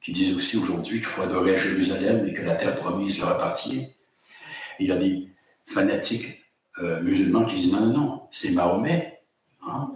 qui 0.01 0.13
disent 0.13 0.35
aussi 0.35 0.57
aujourd'hui 0.57 0.97
qu'il 0.97 1.05
faut 1.05 1.21
adorer 1.21 1.59
Jérusalem 1.59 2.27
et 2.27 2.33
que 2.33 2.41
la 2.41 2.55
terre 2.55 2.75
promise 2.75 3.19
leur 3.19 3.29
appartient. 3.29 3.87
il 4.79 4.87
y 4.87 4.91
a 4.91 4.97
des 4.97 5.29
fanatiques 5.67 6.45
euh, 6.79 7.01
musulmans 7.01 7.45
qui 7.45 7.57
disent 7.57 7.73
non, 7.73 7.81
non, 7.81 7.93
non, 7.93 8.21
c'est 8.31 8.51
Mahomet. 8.51 9.21
Hein. 9.61 9.91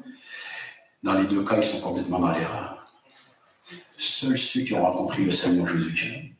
Dans 1.03 1.13
les 1.13 1.27
deux 1.27 1.43
cas, 1.43 1.59
ils 1.59 1.67
sont 1.67 1.81
complètement 1.81 2.19
dans 2.19 2.31
l'erreur. 2.31 2.87
Seuls 3.97 4.37
ceux 4.37 4.61
qui 4.61 4.73
ont 4.73 4.81
rencontré 4.81 5.23
le 5.23 5.31
Seigneur 5.31 5.67
Jésus-Christ 5.67 6.33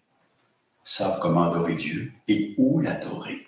savent 0.84 1.20
comment 1.20 1.52
adorer 1.52 1.76
Dieu 1.76 2.12
et 2.28 2.56
où 2.58 2.80
l'adorer. 2.80 3.48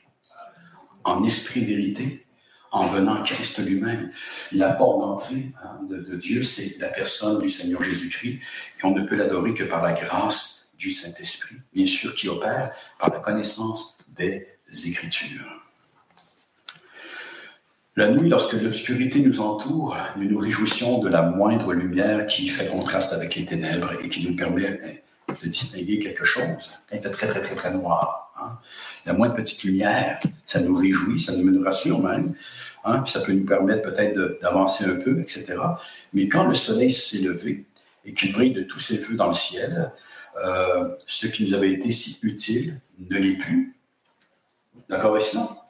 En 1.04 1.23
esprit 1.23 1.63
vérité, 1.63 2.25
en 2.75 2.88
venant 2.88 3.23
Christ 3.23 3.65
lui-même. 3.65 4.12
La 4.51 4.73
porte 4.73 4.99
d'entrée 4.99 5.51
hein, 5.63 5.80
de, 5.89 6.17
Dieu, 6.17 6.43
c'est 6.43 6.78
la 6.80 6.89
personne 6.89 7.39
du 7.39 7.47
Seigneur 7.47 7.82
Jésus-Christ, 7.82 8.39
et 8.80 8.86
on 8.86 8.91
ne 8.91 9.08
peut 9.08 9.15
l'adorer 9.15 9.54
que 9.54 9.63
par 9.63 9.82
la 9.82 9.93
grâce 9.93 10.69
du 10.78 10.91
Saint-Esprit, 10.91 11.56
bien 11.73 11.88
sûr, 11.88 12.13
qui 12.13 12.28
opère 12.28 12.71
par 12.99 13.12
la 13.12 13.19
connaissance 13.19 13.97
des 14.10 14.45
Écritures. 14.86 15.64
La 17.97 18.10
nuit, 18.10 18.27
lorsque 18.27 18.53
l'obscurité 18.53 19.21
nous 19.21 19.39
entoure, 19.39 19.95
nous 20.17 20.29
nous 20.29 20.38
réjouissons 20.38 20.99
de 21.01 21.08
la 21.08 21.21
moindre 21.21 21.73
lumière 21.73 22.27
qui 22.27 22.49
fait 22.49 22.67
contraste 22.67 23.13
avec 23.13 23.36
les 23.36 23.45
ténèbres 23.45 23.93
et 24.03 24.10
qui 24.10 24.29
nous 24.29 24.36
permet 24.36 25.01
de 25.41 25.47
distinguer 25.47 25.99
quelque 25.99 26.25
chose. 26.25 26.77
il 26.91 26.99
fait 26.99 27.10
très, 27.10 27.27
très, 27.27 27.41
très, 27.41 27.55
très 27.55 27.73
noir, 27.73 28.34
hein. 28.38 28.60
la 29.05 29.13
moindre 29.13 29.36
petite 29.36 29.63
lumière, 29.63 30.19
ça 30.45 30.60
nous 30.60 30.75
réjouit, 30.75 31.21
ça 31.21 31.38
nous 31.38 31.63
rassure 31.63 32.03
même, 32.03 32.36
hein, 32.84 32.99
puis 32.99 33.13
ça 33.13 33.21
peut 33.21 33.31
nous 33.31 33.45
permettre 33.45 33.84
peut-être 33.89 34.39
d'avancer 34.41 34.84
un 34.84 34.99
peu, 34.99 35.21
etc. 35.21 35.55
Mais 36.12 36.27
quand 36.27 36.45
le 36.47 36.53
soleil 36.53 36.91
s'est 36.91 37.19
levé 37.19 37.63
et 38.03 38.13
qu'il 38.13 38.34
brille 38.34 38.53
de 38.53 38.63
tous 38.63 38.79
ses 38.79 38.97
feux 38.97 39.15
dans 39.15 39.29
le 39.29 39.36
ciel, 39.36 39.93
euh, 40.43 40.95
ce 41.08 41.27
qui 41.27 41.43
nous 41.43 41.53
avait 41.53 41.71
été 41.71 41.91
si 41.91 42.19
utile 42.23 42.77
ne 43.10 43.17
l'est 43.17 43.38
plus. 43.38 43.73
D'accord 44.89 45.15
avec 45.15 45.27
ça? 45.27 45.64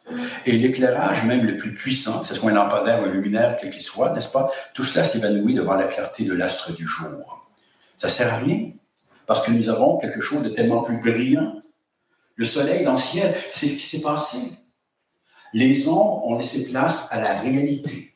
Et 0.45 0.51
l'éclairage, 0.53 1.23
même 1.25 1.45
le 1.45 1.57
plus 1.57 1.73
puissant, 1.73 2.21
que 2.21 2.27
ce 2.27 2.35
soit 2.35 2.51
un 2.51 2.53
lampadaire 2.53 3.01
ou 3.01 3.05
un 3.05 3.11
luminaire, 3.11 3.57
quel 3.59 3.71
qu'il 3.71 3.81
soit, 3.81 4.13
n'est-ce 4.13 4.31
pas, 4.31 4.51
tout 4.73 4.83
cela 4.83 5.03
s'évanouit 5.03 5.55
devant 5.55 5.73
la 5.73 5.87
clarté 5.87 6.25
de 6.25 6.33
l'astre 6.33 6.73
du 6.73 6.87
jour. 6.87 7.49
Ça 7.97 8.09
sert 8.09 8.31
à 8.33 8.37
rien, 8.37 8.71
parce 9.25 9.43
que 9.43 9.51
nous 9.51 9.69
avons 9.69 9.97
quelque 9.97 10.21
chose 10.21 10.43
de 10.43 10.49
tellement 10.49 10.83
plus 10.83 10.99
brillant. 10.99 11.59
Le 12.35 12.45
soleil 12.45 12.83
dans 12.83 12.93
le 12.93 12.99
ciel, 12.99 13.33
c'est 13.51 13.67
ce 13.67 13.75
qui 13.75 13.85
s'est 13.85 14.01
passé. 14.01 14.51
Les 15.53 15.87
ombres 15.87 16.25
ont 16.27 16.37
laissé 16.37 16.69
place 16.69 17.07
à 17.11 17.21
la 17.21 17.39
réalité. 17.39 18.15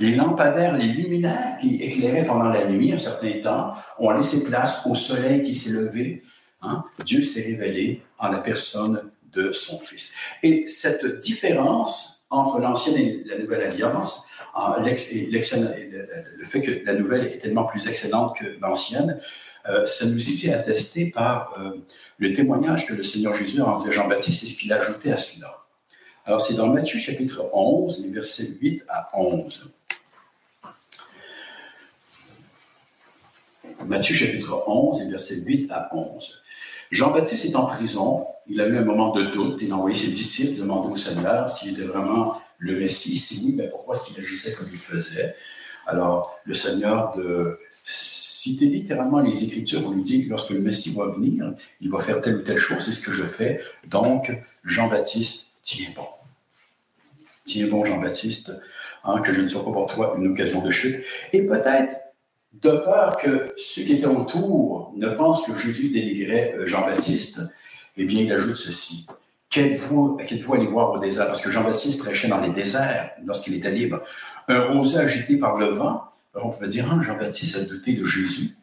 Les 0.00 0.16
lampadaires, 0.16 0.76
les 0.76 0.86
luminaires 0.86 1.58
qui 1.60 1.82
éclairaient 1.82 2.24
pendant 2.24 2.48
la 2.48 2.66
nuit 2.66 2.92
un 2.92 2.96
certain 2.96 3.40
temps, 3.42 3.72
ont 3.98 4.10
laissé 4.10 4.44
place 4.44 4.84
au 4.86 4.94
soleil 4.94 5.44
qui 5.44 5.54
s'est 5.54 5.70
levé. 5.70 6.24
Hein. 6.62 6.82
Dieu 7.04 7.22
s'est 7.22 7.42
révélé 7.42 8.02
en 8.18 8.28
la 8.28 8.38
personne 8.38 9.12
de 9.34 9.52
son 9.52 9.78
Fils. 9.78 10.14
Et 10.42 10.66
cette 10.68 11.18
différence 11.18 12.26
entre 12.30 12.58
l'ancienne 12.58 12.96
et 12.96 13.22
la 13.26 13.38
nouvelle 13.38 13.62
alliance, 13.62 14.26
le 14.56 16.44
fait 16.44 16.62
que 16.62 16.84
la 16.84 16.94
nouvelle 16.94 17.26
est 17.26 17.38
tellement 17.38 17.64
plus 17.64 17.86
excellente 17.86 18.36
que 18.38 18.58
l'ancienne, 18.60 19.20
euh, 19.66 19.86
ça 19.86 20.04
nous 20.06 20.46
est 20.46 20.52
attesté 20.52 21.06
par 21.06 21.58
euh, 21.58 21.72
le 22.18 22.34
témoignage 22.34 22.86
que 22.86 22.92
le 22.92 23.02
Seigneur 23.02 23.34
Jésus 23.34 23.62
a 23.62 23.66
envoyé 23.66 23.92
Jean-Baptiste 23.92 24.44
et 24.44 24.46
ce 24.46 24.58
qu'il 24.58 24.72
a 24.72 24.80
ajouté 24.80 25.10
à 25.10 25.16
cela. 25.16 25.64
Alors, 26.26 26.40
c'est 26.40 26.54
dans 26.54 26.68
Matthieu 26.68 26.98
chapitre 26.98 27.50
11, 27.52 28.04
les 28.04 28.10
versets 28.10 28.48
8 28.60 28.84
à 28.88 29.10
11. 29.18 29.72
Matthieu 33.86 34.14
chapitre 34.14 34.64
11, 34.66 35.10
versets 35.10 35.40
8 35.40 35.70
à 35.70 35.94
11. 35.94 36.43
Jean-Baptiste 36.90 37.46
est 37.46 37.56
en 37.56 37.66
prison. 37.66 38.26
Il 38.46 38.60
a 38.60 38.66
eu 38.66 38.76
un 38.76 38.84
moment 38.84 39.12
de 39.12 39.24
doute. 39.24 39.58
Il 39.60 39.72
a 39.72 39.76
envoyé 39.76 39.96
ses 39.96 40.10
disciples 40.10 40.60
demander 40.60 40.92
au 40.92 40.96
Seigneur 40.96 41.48
s'il 41.48 41.72
était 41.72 41.82
vraiment 41.82 42.40
le 42.58 42.78
Messie. 42.78 43.16
Si 43.16 43.42
oui, 43.44 43.54
mais 43.56 43.68
pourquoi 43.68 43.94
est-ce 43.94 44.04
qu'il 44.06 44.22
agissait 44.22 44.52
comme 44.52 44.68
il 44.70 44.78
faisait? 44.78 45.34
Alors, 45.86 46.38
le 46.44 46.54
Seigneur 46.54 47.16
de 47.16 47.58
citer 47.84 48.66
littéralement 48.66 49.20
les 49.20 49.44
Écritures 49.44 49.82
pour 49.82 49.92
lui 49.92 50.02
dire 50.02 50.24
que 50.24 50.30
lorsque 50.30 50.50
le 50.50 50.60
Messie 50.60 50.94
va 50.94 51.06
venir, 51.06 51.54
il 51.80 51.90
va 51.90 52.00
faire 52.00 52.20
telle 52.20 52.36
ou 52.36 52.42
telle 52.42 52.58
chose, 52.58 52.84
c'est 52.84 52.92
ce 52.92 53.02
que 53.02 53.12
je 53.12 53.24
fais. 53.24 53.60
Donc, 53.86 54.32
Jean-Baptiste, 54.64 55.52
tiens 55.62 55.88
bon. 55.96 56.06
Tiens 57.44 57.66
bon, 57.68 57.84
Jean-Baptiste, 57.84 58.52
hein, 59.04 59.20
que 59.20 59.32
je 59.32 59.40
ne 59.40 59.46
sois 59.46 59.64
pas 59.64 59.72
pour 59.72 59.86
toi 59.86 60.14
une 60.18 60.28
occasion 60.28 60.62
de 60.62 60.70
chute. 60.70 61.04
Et 61.32 61.42
peut-être 61.42 62.03
de 62.62 62.70
peur 62.70 63.16
que 63.18 63.52
ceux 63.58 63.82
qui 63.82 63.94
étaient 63.94 64.06
autour 64.06 64.92
ne 64.96 65.10
pensent 65.10 65.46
que 65.46 65.56
Jésus 65.56 65.90
dénigrait 65.90 66.54
euh, 66.56 66.66
Jean-Baptiste, 66.66 67.42
eh 67.96 68.06
bien, 68.06 68.22
il 68.22 68.32
ajoute 68.32 68.56
ceci. 68.56 69.06
Qu'êtes-vous 69.50 70.18
allé 70.52 70.66
voir 70.66 70.92
au 70.92 70.98
désert? 70.98 71.26
Parce 71.26 71.42
que 71.42 71.50
Jean-Baptiste 71.50 72.00
prêchait 72.00 72.28
dans 72.28 72.40
les 72.40 72.50
déserts 72.50 73.12
lorsqu'il 73.24 73.54
était 73.54 73.70
libre. 73.70 74.00
Un 74.48 74.72
rosé 74.72 74.98
agité 74.98 75.36
par 75.36 75.56
le 75.56 75.66
vent. 75.66 76.02
Alors 76.34 76.48
on 76.48 76.50
pouvait 76.50 76.68
dire, 76.68 76.86
ah, 76.90 77.00
Jean-Baptiste 77.00 77.56
a 77.56 77.60
douté 77.60 77.92
de 77.92 78.04
Jésus. 78.04 78.56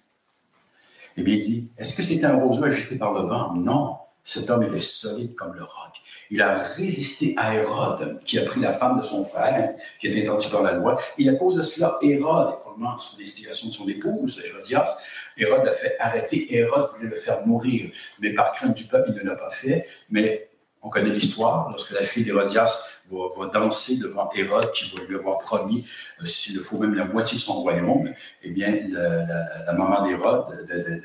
Eh 1.17 1.23
bien, 1.23 1.35
il 1.35 1.43
dit, 1.43 1.69
est-ce 1.77 1.95
que 1.95 2.03
c'était 2.03 2.25
un 2.25 2.35
roseau 2.35 2.63
agité 2.63 2.95
par 2.95 3.13
le 3.13 3.27
vent? 3.27 3.53
Non. 3.53 3.95
Cet 4.23 4.49
homme 4.49 4.63
était 4.63 4.81
solide 4.81 5.35
comme 5.35 5.53
le 5.53 5.63
roc. 5.63 5.91
Il 6.29 6.41
a 6.41 6.59
résisté 6.59 7.35
à 7.37 7.55
Hérode, 7.55 8.21
qui 8.23 8.39
a 8.39 8.45
pris 8.45 8.61
la 8.61 8.73
femme 8.73 8.97
de 8.97 9.03
son 9.03 9.23
frère, 9.23 9.73
qui 9.99 10.07
était 10.07 10.21
identifié 10.21 10.51
dans 10.51 10.63
la 10.63 10.73
loi. 10.73 10.97
Et 11.17 11.27
à 11.27 11.35
cause 11.35 11.57
de 11.57 11.61
cela, 11.61 11.97
Hérode, 12.01 12.59
probablement 12.61 12.97
sous 12.97 13.19
l'instigation 13.19 13.67
de 13.67 13.73
son 13.73 13.87
épouse, 13.89 14.41
Hérodias, 14.45 14.97
Hérode 15.37 15.67
a 15.67 15.73
fait 15.73 15.97
arrêter. 15.99 16.55
Hérode 16.55 16.89
voulait 16.95 17.09
le 17.09 17.17
faire 17.17 17.45
mourir, 17.45 17.91
mais 18.19 18.33
par 18.33 18.53
crainte 18.53 18.75
du 18.75 18.85
peuple, 18.85 19.11
il 19.13 19.15
ne 19.15 19.29
l'a 19.29 19.35
pas 19.35 19.51
fait. 19.51 19.85
Mais 20.09 20.49
on 20.81 20.89
connaît 20.89 21.09
l'histoire, 21.09 21.69
lorsque 21.69 21.91
la 21.91 22.03
fille 22.03 22.23
d'Hérodias 22.23 22.85
va, 23.11 23.47
danser 23.47 23.97
devant 23.97 24.29
Hérode, 24.33 24.71
qui 24.71 24.89
va 24.95 25.03
lui 25.03 25.15
avoir 25.15 25.39
promis, 25.39 25.85
euh, 26.21 26.25
s'il 26.25 26.55
le 26.55 26.63
faut, 26.63 26.79
même 26.79 26.95
la 26.95 27.05
moitié 27.05 27.37
de 27.37 27.41
son 27.41 27.61
royaume, 27.61 28.11
eh 28.43 28.49
bien, 28.51 28.71
la, 28.89 29.73
maman 29.73 30.07
d'Hérode, 30.07 30.55
de, 30.67 31.01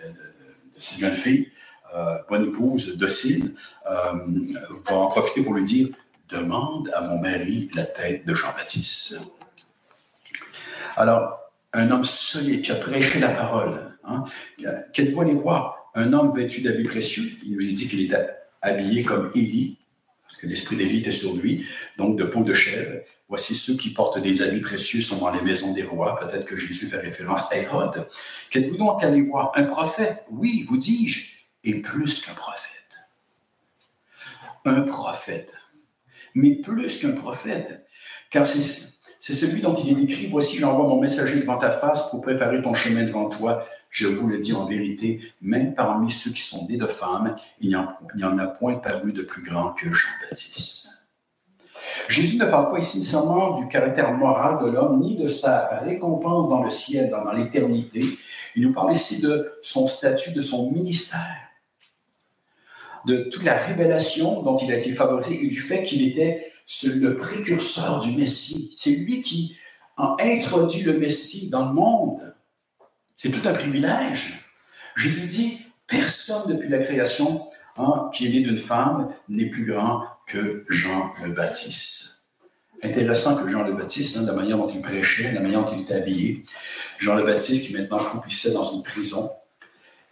cette 0.79 0.99
jeune 0.99 1.15
fille, 1.15 1.51
bonne 2.29 2.49
épouse, 2.49 2.97
docile, 2.97 3.55
euh, 3.91 4.13
va 4.89 4.97
en 4.97 5.09
profiter 5.09 5.43
pour 5.43 5.55
lui 5.55 5.65
dire 5.65 5.89
Demande 6.29 6.91
à 6.95 7.03
mon 7.03 7.21
mari 7.21 7.71
la 7.75 7.85
tête 7.85 8.27
de 8.27 8.35
Jean-Baptiste. 8.35 9.21
Alors, 10.97 11.39
un 11.73 11.91
homme 11.91 12.05
solide 12.05 12.63
qui 12.63 12.73
a 12.73 12.75
prêché 12.75 13.21
la 13.21 13.29
parole. 13.29 13.97
Hein, 14.05 14.25
Qu'êtes-vous 14.93 15.21
allé 15.21 15.35
voir 15.35 15.91
Un 15.95 16.13
homme 16.13 16.35
vêtu 16.35 16.63
d'habits 16.63 16.85
précieux. 16.85 17.31
Il 17.45 17.53
nous 17.53 17.61
dit 17.61 17.87
qu'il 17.87 18.01
était 18.03 18.27
habillé 18.61 19.05
comme 19.05 19.31
Élie, 19.35 19.79
parce 20.27 20.41
que 20.41 20.49
l'esprit 20.49 20.77
d'Élie 20.77 21.01
était 21.01 21.13
sur 21.13 21.37
lui, 21.37 21.65
donc 21.97 22.19
de 22.19 22.25
peau 22.25 22.43
de 22.43 22.55
chèvre. 22.55 23.03
Voici 23.29 23.55
ceux 23.55 23.75
qui 23.75 23.91
portent 23.91 24.21
des 24.21 24.43
habits 24.43 24.61
précieux 24.61 25.03
sont 25.03 25.19
dans 25.19 25.31
les 25.31 25.43
maisons 25.43 25.73
des 25.75 25.83
rois. 25.83 26.19
Peut-être 26.19 26.47
que 26.47 26.57
Jésus 26.57 26.87
fait 26.87 26.99
référence 26.99 27.53
à 27.53 27.59
Hérode. 27.59 28.09
Qu'êtes-vous 28.51 28.79
donc 28.79 29.05
allé 29.05 29.23
voir 29.23 29.53
Un 29.55 29.65
prophète? 29.65 30.25
Oui, 30.31 30.65
vous 30.67 30.77
dis-je 30.77 31.36
est 31.67 31.83
plus 31.83 32.25
qu'un 32.25 32.35
prophète. 32.35 32.73
Un 34.65 34.83
prophète. 34.83 35.55
Mais 36.35 36.57
plus 36.57 37.01
qu'un 37.01 37.13
prophète. 37.13 37.87
Car 38.31 38.47
c'est 38.47 39.35
celui 39.35 39.61
dont 39.61 39.75
il 39.75 39.99
est 39.99 40.03
écrit, 40.05 40.29
voici 40.29 40.59
j'envoie 40.59 40.87
mon 40.87 41.01
messager 41.01 41.41
devant 41.41 41.59
ta 41.59 41.73
face 41.73 42.11
pour 42.11 42.21
préparer 42.21 42.63
ton 42.63 42.75
chemin 42.75 43.05
devant 43.05 43.29
toi. 43.29 43.65
Je 43.91 44.09
vous 44.09 44.29
le 44.29 44.39
dis 44.39 44.53
en 44.53 44.67
vérité, 44.67 45.21
même 45.41 45.75
parmi 45.75 46.11
ceux 46.11 46.31
qui 46.31 46.43
sont 46.43 46.67
nés 46.69 46.77
de 46.77 46.87
femmes, 46.87 47.37
il 47.61 47.71
n'y 47.71 48.25
en, 48.25 48.39
a 48.39 48.47
point 48.49 48.77
paru 48.77 49.13
de 49.13 49.23
plus 49.23 49.43
grand 49.43 49.73
que 49.73 49.87
Jean-Baptiste. 49.93 50.91
Jésus 52.09 52.37
ne 52.37 52.45
parle 52.45 52.71
pas 52.71 52.79
ici 52.79 52.99
nécessairement 52.99 53.59
du 53.59 53.69
caractère 53.69 54.13
moral 54.13 54.65
de 54.65 54.71
l'homme, 54.71 55.01
ni 55.01 55.17
de 55.17 55.29
sa 55.29 55.79
récompense 55.79 56.51
dans 56.51 56.63
le 56.63 56.71
ciel, 56.71 57.11
dans 57.11 57.33
l'éternité. 57.33 58.05
Il 58.55 58.63
nous 58.63 58.73
parle 58.73 58.95
ici 58.95 59.21
de 59.21 59.53
son 59.63 59.89
statut, 59.89 60.33
de 60.33 60.41
son 60.41 60.71
ministère 60.73 61.46
de 63.07 63.29
toute 63.31 63.45
la 63.45 63.57
révélation 63.57 64.43
dont 64.43 64.59
il 64.59 64.73
a 64.73 64.79
été 64.79 64.93
favorisé 64.93 65.45
et 65.45 65.49
du 65.49 65.61
fait 65.61 65.85
qu'il 65.85 66.07
était 66.07 66.53
le 66.85 67.17
précurseur 67.17 68.01
du 68.01 68.17
Messie. 68.17 68.71
C'est 68.75 68.91
lui 68.91 69.23
qui 69.23 69.57
a 69.97 70.17
introduit 70.21 70.83
le 70.83 70.99
Messie 70.99 71.49
dans 71.49 71.69
le 71.69 71.73
monde. 71.73 72.35
C'est 73.17 73.31
tout 73.31 73.49
un 73.49 73.55
privilège. 73.55 74.45
Jésus 74.97 75.27
dit, 75.27 75.59
personne 75.87 76.53
depuis 76.53 76.69
la 76.69 76.81
création 76.81 77.49
hein, 77.77 78.11
qui 78.13 78.27
est 78.27 78.31
né 78.31 78.41
d'une 78.41 78.59
femme 78.59 79.09
n'est 79.29 79.47
plus 79.51 79.65
grand 79.65 80.03
que 80.27 80.65
Jean 80.69 81.13
le 81.23 81.33
Baptiste. 81.33 82.25
Intéressant 82.83 83.37
que 83.37 83.49
Jean 83.49 83.63
le 83.63 83.75
Baptiste, 83.75 84.19
hein, 84.19 84.25
la 84.27 84.33
manière 84.33 84.59
dont 84.59 84.67
il 84.67 84.83
prêchait, 84.83 85.33
la 85.33 85.41
manière 85.41 85.65
dont 85.65 85.73
il 85.73 85.83
était 85.83 85.95
habillé. 85.95 86.45
Jean 86.99 87.15
le 87.15 87.25
Baptiste 87.25 87.69
qui 87.69 87.73
maintenant 87.75 87.99
croupissait 87.99 88.53
dans 88.53 88.65
une 88.65 88.83
prison, 88.83 89.31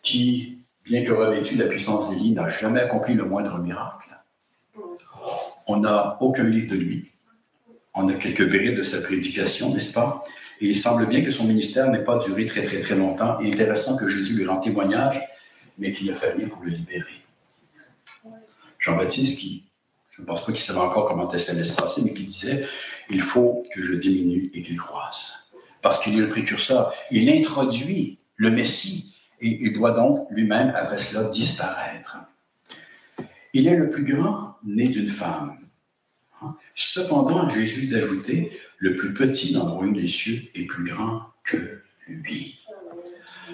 qui, 0.02 0.63
bien 0.84 1.04
que 1.04 1.12
revêtu 1.12 1.56
la 1.56 1.66
puissance 1.66 2.10
d'Élie, 2.10 2.32
n'a 2.32 2.48
jamais 2.48 2.80
accompli 2.80 3.14
le 3.14 3.24
moindre 3.24 3.58
miracle. 3.58 4.16
On 5.66 5.78
n'a 5.78 6.18
aucun 6.20 6.44
livre 6.44 6.72
de 6.72 6.76
lui. 6.76 7.10
On 7.94 8.08
a 8.08 8.14
quelques 8.14 8.46
brides 8.48 8.76
de 8.76 8.82
sa 8.82 9.00
prédication, 9.00 9.72
n'est-ce 9.72 9.92
pas? 9.92 10.24
Et 10.60 10.66
il 10.66 10.76
semble 10.76 11.06
bien 11.06 11.22
que 11.24 11.30
son 11.30 11.44
ministère 11.44 11.90
n'ait 11.90 12.04
pas 12.04 12.18
duré 12.18 12.46
très, 12.46 12.64
très, 12.64 12.80
très 12.80 12.96
longtemps. 12.96 13.38
Et 13.40 13.52
intéressant 13.52 13.96
que 13.96 14.08
Jésus 14.08 14.34
lui 14.34 14.46
rend 14.46 14.60
témoignage, 14.60 15.22
mais 15.78 15.92
qu'il 15.92 16.06
ne 16.06 16.14
fait 16.14 16.32
rien 16.32 16.48
pour 16.48 16.62
le 16.62 16.70
libérer. 16.70 17.22
Jean-Baptiste, 18.78 19.38
qui, 19.38 19.64
je 20.10 20.20
ne 20.20 20.26
pense 20.26 20.44
pas 20.44 20.52
qu'il 20.52 20.60
savait 20.60 20.80
encore 20.80 21.08
comment 21.08 21.30
ça 21.38 21.52
allait 21.52 21.64
se 21.64 21.74
passer, 21.74 22.02
mais 22.04 22.12
qui 22.12 22.24
disait 22.24 22.66
il 23.10 23.22
faut 23.22 23.64
que 23.74 23.82
je 23.82 23.94
diminue 23.94 24.50
et 24.54 24.62
qu'il 24.62 24.78
croisse. 24.78 25.48
Parce 25.82 26.02
qu'il 26.02 26.16
est 26.16 26.20
le 26.20 26.28
précurseur. 26.28 26.94
Il 27.10 27.28
introduit 27.30 28.18
le 28.36 28.50
Messie 28.50 29.13
et 29.44 29.58
il 29.60 29.74
doit 29.74 29.92
donc 29.92 30.26
lui-même, 30.30 30.72
après 30.74 30.96
cela, 30.96 31.24
disparaître. 31.24 32.16
Il 33.52 33.68
est 33.68 33.76
le 33.76 33.90
plus 33.90 34.04
grand 34.04 34.56
né 34.64 34.88
d'une 34.88 35.08
femme. 35.08 35.58
Cependant, 36.74 37.48
Jésus 37.48 37.88
d'ajouter, 37.88 38.58
le 38.78 38.96
plus 38.96 39.12
petit 39.12 39.52
dans 39.52 39.66
le 39.66 39.72
royaume 39.72 39.94
des 39.94 40.06
cieux 40.06 40.42
est 40.54 40.64
plus 40.66 40.84
grand 40.84 41.20
que 41.42 41.82
lui. 42.08 42.58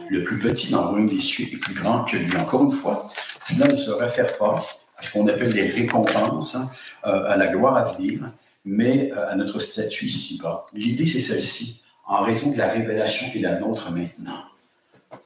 Le 0.09 0.23
plus 0.23 0.39
petit 0.39 0.71
dans 0.71 0.83
le 0.83 0.89
royaume 0.91 1.09
des 1.09 1.21
cieux 1.21 1.47
est 1.53 1.59
plus 1.59 1.75
grand 1.75 2.05
que 2.05 2.17
lui. 2.17 2.37
Encore 2.37 2.65
une 2.65 2.71
fois, 2.71 3.13
cela 3.49 3.67
ne 3.67 3.77
se 3.77 3.91
réfère 3.91 4.39
pas 4.39 4.65
à 4.97 5.03
ce 5.03 5.13
qu'on 5.13 5.27
appelle 5.27 5.53
des 5.53 5.71
récompenses, 5.71 6.55
hein, 6.55 6.71
euh, 7.05 7.25
à 7.25 7.37
la 7.37 7.49
gloire 7.49 7.77
à 7.77 7.93
venir, 7.93 8.33
mais 8.65 9.11
euh, 9.13 9.29
à 9.29 9.35
notre 9.35 9.59
statut 9.59 10.07
ici-bas. 10.07 10.67
L'idée, 10.73 11.07
c'est 11.07 11.21
celle-ci, 11.21 11.83
en 12.07 12.23
raison 12.23 12.53
de 12.53 12.59
la 12.59 12.69
révélation 12.69 13.29
qui 13.31 13.39
est 13.39 13.43
la 13.43 13.59
nôtre 13.59 13.91
maintenant, 13.91 14.45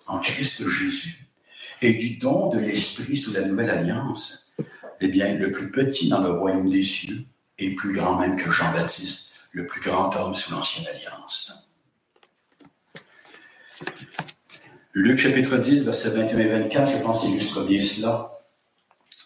en 0.07 0.19
Christ 0.19 0.69
Jésus, 0.69 1.27
et 1.83 1.95
du 1.95 2.17
don 2.17 2.51
de 2.51 2.59
l'Esprit 2.59 3.17
sous 3.17 3.33
la 3.33 3.43
nouvelle 3.43 3.71
alliance, 3.71 4.53
eh 5.01 5.09
bien, 5.09 5.35
le 5.35 5.53
plus 5.53 5.71
petit 5.71 6.09
dans 6.09 6.23
le 6.23 6.33
royaume 6.33 6.71
des 6.71 6.83
cieux 6.83 7.25
est 7.59 7.75
plus 7.75 7.95
grand 7.95 8.19
même 8.19 8.37
que 8.37 8.51
Jean-Baptiste, 8.51 9.35
le 9.53 9.67
plus 9.67 9.81
grand 9.81 10.15
homme 10.17 10.35
sous 10.35 10.53
l'ancienne 10.53 10.87
alliance. 10.95 11.71
Luc 14.93 15.19
chapitre 15.19 15.57
10, 15.57 15.85
versets 15.85 16.11
21 16.11 16.39
et 16.39 16.49
24, 16.49 16.93
je 16.93 17.03
pense, 17.03 17.25
illustre 17.25 17.65
bien 17.65 17.83
cela. 17.83 18.31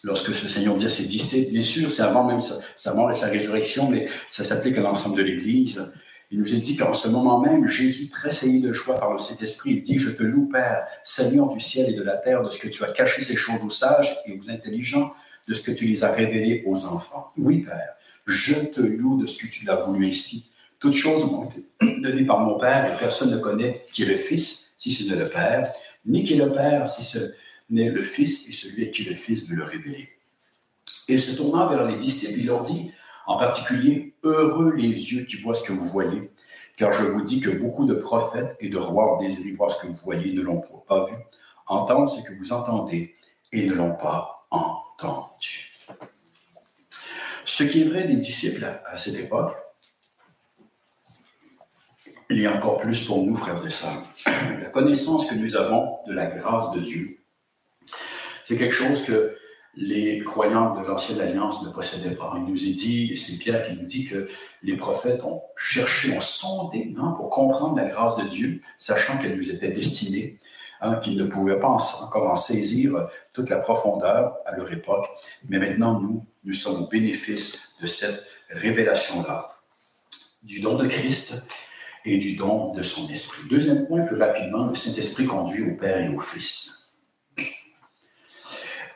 Lorsque 0.03 0.29
le 0.29 0.33
Seigneur 0.33 0.75
dit 0.75 0.85
à 0.85 0.89
ses 0.89 1.05
disciples, 1.05 1.51
bien 1.51 1.61
sûr, 1.61 1.91
c'est 1.91 2.01
avant 2.01 2.23
même 2.23 2.39
sa, 2.39 2.93
mort 2.93 3.09
et 3.09 3.13
sa 3.13 3.27
résurrection, 3.27 3.89
mais 3.89 4.09
ça 4.31 4.43
s'applique 4.43 4.77
à 4.77 4.81
l'ensemble 4.81 5.17
de 5.17 5.23
l'Église. 5.23 5.91
Il 6.31 6.39
nous 6.39 6.55
est 6.55 6.59
dit 6.59 6.77
qu'en 6.77 6.93
ce 6.93 7.07
moment 7.07 7.39
même, 7.39 7.67
Jésus, 7.67 8.09
tressailli 8.09 8.61
de 8.61 8.71
joie 8.71 8.99
par 8.99 9.11
le 9.11 9.17
Saint-Esprit, 9.17 9.71
il 9.71 9.83
dit, 9.83 9.97
je 9.97 10.11
te 10.11 10.21
loue, 10.21 10.47
Père, 10.47 10.85
Seigneur 11.03 11.49
du 11.49 11.59
ciel 11.59 11.89
et 11.89 11.93
de 11.93 12.03
la 12.03 12.17
terre, 12.17 12.43
de 12.43 12.51
ce 12.51 12.59
que 12.59 12.67
tu 12.67 12.83
as 12.83 12.91
caché 12.91 13.23
ces 13.23 13.35
choses 13.35 13.61
aux 13.63 13.71
sages 13.71 14.15
et 14.27 14.39
aux 14.39 14.51
intelligents, 14.51 15.11
de 15.47 15.53
ce 15.55 15.63
que 15.63 15.71
tu 15.71 15.85
les 15.85 16.03
as 16.03 16.11
révélées 16.11 16.63
aux 16.67 16.85
enfants. 16.85 17.31
Oui, 17.35 17.63
Père, 17.63 17.95
je 18.27 18.53
te 18.53 18.81
loue 18.81 19.19
de 19.19 19.25
ce 19.25 19.39
que 19.39 19.47
tu 19.47 19.65
l'as 19.65 19.77
voulu 19.77 20.07
ici. 20.07 20.51
Toutes 20.79 20.93
choses 20.93 21.25
m'ont 21.25 21.49
été 21.49 21.65
données 22.01 22.25
par 22.25 22.39
mon 22.41 22.59
Père 22.59 22.93
et 22.93 22.97
personne 22.99 23.31
ne 23.31 23.37
connaît 23.37 23.85
qui 23.91 24.03
est 24.03 24.07
le 24.07 24.15
Fils, 24.15 24.71
si 24.77 24.93
ce 24.93 25.09
n'est 25.09 25.19
le 25.19 25.29
Père, 25.29 25.73
ni 26.05 26.23
qui 26.23 26.33
est 26.33 26.45
le 26.45 26.53
Père, 26.53 26.87
si 26.87 27.03
ce 27.03 27.33
n'est 27.71 27.89
le 27.89 28.03
Fils 28.03 28.47
et 28.47 28.51
celui 28.51 28.87
à 28.87 28.91
qui 28.91 29.03
le 29.03 29.15
Fils 29.15 29.49
veut 29.49 29.55
le 29.55 29.63
révéler. 29.63 30.09
Et 31.07 31.17
se 31.17 31.35
tournant 31.35 31.67
vers 31.67 31.87
les 31.87 31.97
disciples, 31.97 32.39
il 32.39 32.45
leur 32.45 32.61
dit, 32.61 32.91
en 33.29 33.37
particulier, 33.37 34.15
heureux 34.23 34.73
les 34.73 34.87
yeux 34.87 35.23
qui 35.23 35.35
voient 35.35 35.53
ce 35.53 35.63
que 35.63 35.71
vous 35.71 35.87
voyez, 35.89 36.31
car 36.75 36.91
je 36.93 37.03
vous 37.03 37.21
dis 37.21 37.39
que 37.39 37.51
beaucoup 37.51 37.85
de 37.85 37.93
prophètes 37.93 38.57
et 38.59 38.69
de 38.69 38.77
rois 38.77 39.15
ont 39.15 39.19
désiré 39.19 39.51
voir 39.51 39.69
ce 39.69 39.83
que 39.83 39.87
vous 39.87 39.99
voyez 40.03 40.33
ne 40.33 40.41
l'ont 40.41 40.63
pas 40.87 41.05
vu, 41.05 41.13
entendre 41.67 42.09
ce 42.09 42.23
que 42.23 42.33
vous 42.33 42.53
entendez 42.53 43.15
et 43.53 43.67
ne 43.67 43.75
l'ont 43.75 43.93
pas 43.93 44.47
entendu. 44.49 45.69
Ce 47.45 47.63
qui 47.63 47.83
est 47.83 47.85
vrai 47.85 48.07
des 48.07 48.15
disciples 48.15 48.65
à, 48.65 48.97
cette 48.97 49.19
époque, 49.19 49.55
il 52.31 52.41
y 52.41 52.47
a 52.47 52.57
encore 52.57 52.79
plus 52.79 53.05
pour 53.05 53.23
nous, 53.23 53.35
frères 53.35 53.63
et 53.63 53.69
sœurs. 53.69 54.01
La 54.25 54.69
connaissance 54.71 55.29
que 55.29 55.35
nous 55.35 55.55
avons 55.55 55.99
de 56.07 56.13
la 56.13 56.25
grâce 56.25 56.71
de 56.71 56.79
Dieu, 56.79 57.19
c'est 58.43 58.57
quelque 58.57 58.73
chose 58.73 59.05
que 59.05 59.37
les 59.75 60.19
croyants 60.23 60.75
de 60.75 60.85
l'Ancienne 60.85 61.21
Alliance 61.21 61.63
ne 61.63 61.71
possédaient 61.71 62.15
pas. 62.15 62.33
Il 62.37 62.45
nous 62.45 62.67
est 62.67 62.73
dit, 62.73 63.13
et 63.13 63.15
c'est 63.15 63.37
Pierre 63.37 63.65
qui 63.65 63.73
nous 63.73 63.85
dit 63.85 64.05
que 64.05 64.27
les 64.63 64.75
prophètes 64.75 65.23
ont 65.23 65.41
cherché, 65.55 66.15
ont 66.15 66.21
sondé 66.21 66.93
hein, 66.99 67.13
pour 67.17 67.29
comprendre 67.29 67.77
la 67.77 67.85
grâce 67.85 68.17
de 68.17 68.27
Dieu, 68.27 68.61
sachant 68.77 69.17
qu'elle 69.17 69.37
nous 69.37 69.51
était 69.51 69.71
destinée, 69.71 70.39
hein, 70.81 70.95
qu'ils 70.97 71.17
ne 71.17 71.25
pouvaient 71.25 71.59
pas 71.59 71.77
encore 72.01 72.29
en 72.29 72.35
saisir 72.35 73.07
toute 73.33 73.49
la 73.49 73.59
profondeur 73.59 74.35
à 74.45 74.55
leur 74.55 74.71
époque. 74.73 75.07
Mais 75.47 75.59
maintenant, 75.59 75.99
nous, 75.99 76.25
nous 76.43 76.53
sommes 76.53 76.83
au 76.83 76.87
bénéfice 76.87 77.59
de 77.81 77.87
cette 77.87 78.25
révélation-là, 78.49 79.59
du 80.43 80.61
don 80.61 80.77
de 80.77 80.87
Christ 80.87 81.35
et 82.05 82.17
du 82.17 82.35
don 82.35 82.73
de 82.73 82.81
son 82.81 83.07
esprit. 83.09 83.47
Deuxième 83.49 83.85
point, 83.85 84.03
plus 84.03 84.17
rapidement, 84.17 84.65
le 84.67 84.75
Saint-Esprit 84.75 85.25
conduit 85.25 85.63
au 85.63 85.75
Père 85.75 85.99
et 85.99 86.15
au 86.15 86.19
Fils. 86.19 86.78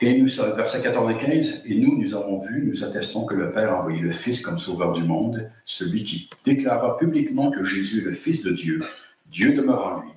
Et 0.04 0.18
nous 0.18 0.28
verset 0.28 0.82
95, 0.82 1.64
et 1.66 1.76
nous, 1.76 1.98
nous 1.98 2.14
avons 2.14 2.38
vu, 2.38 2.66
nous 2.66 2.84
attestons 2.84 3.24
que 3.24 3.36
le 3.36 3.54
Père 3.54 3.72
a 3.72 3.80
envoyé 3.80 4.02
le 4.02 4.12
Fils 4.12 4.42
comme 4.42 4.58
sauveur 4.58 4.92
du 4.92 5.02
monde, 5.02 5.50
celui 5.64 6.04
qui 6.04 6.30
déclara 6.44 6.98
publiquement 6.98 7.52
que 7.52 7.64
Jésus 7.64 8.02
est 8.02 8.04
le 8.04 8.12
Fils 8.12 8.44
de 8.44 8.52
Dieu. 8.52 8.82
Dieu 9.28 9.54
demeure 9.54 9.88
en 9.88 10.02
lui 10.02 10.10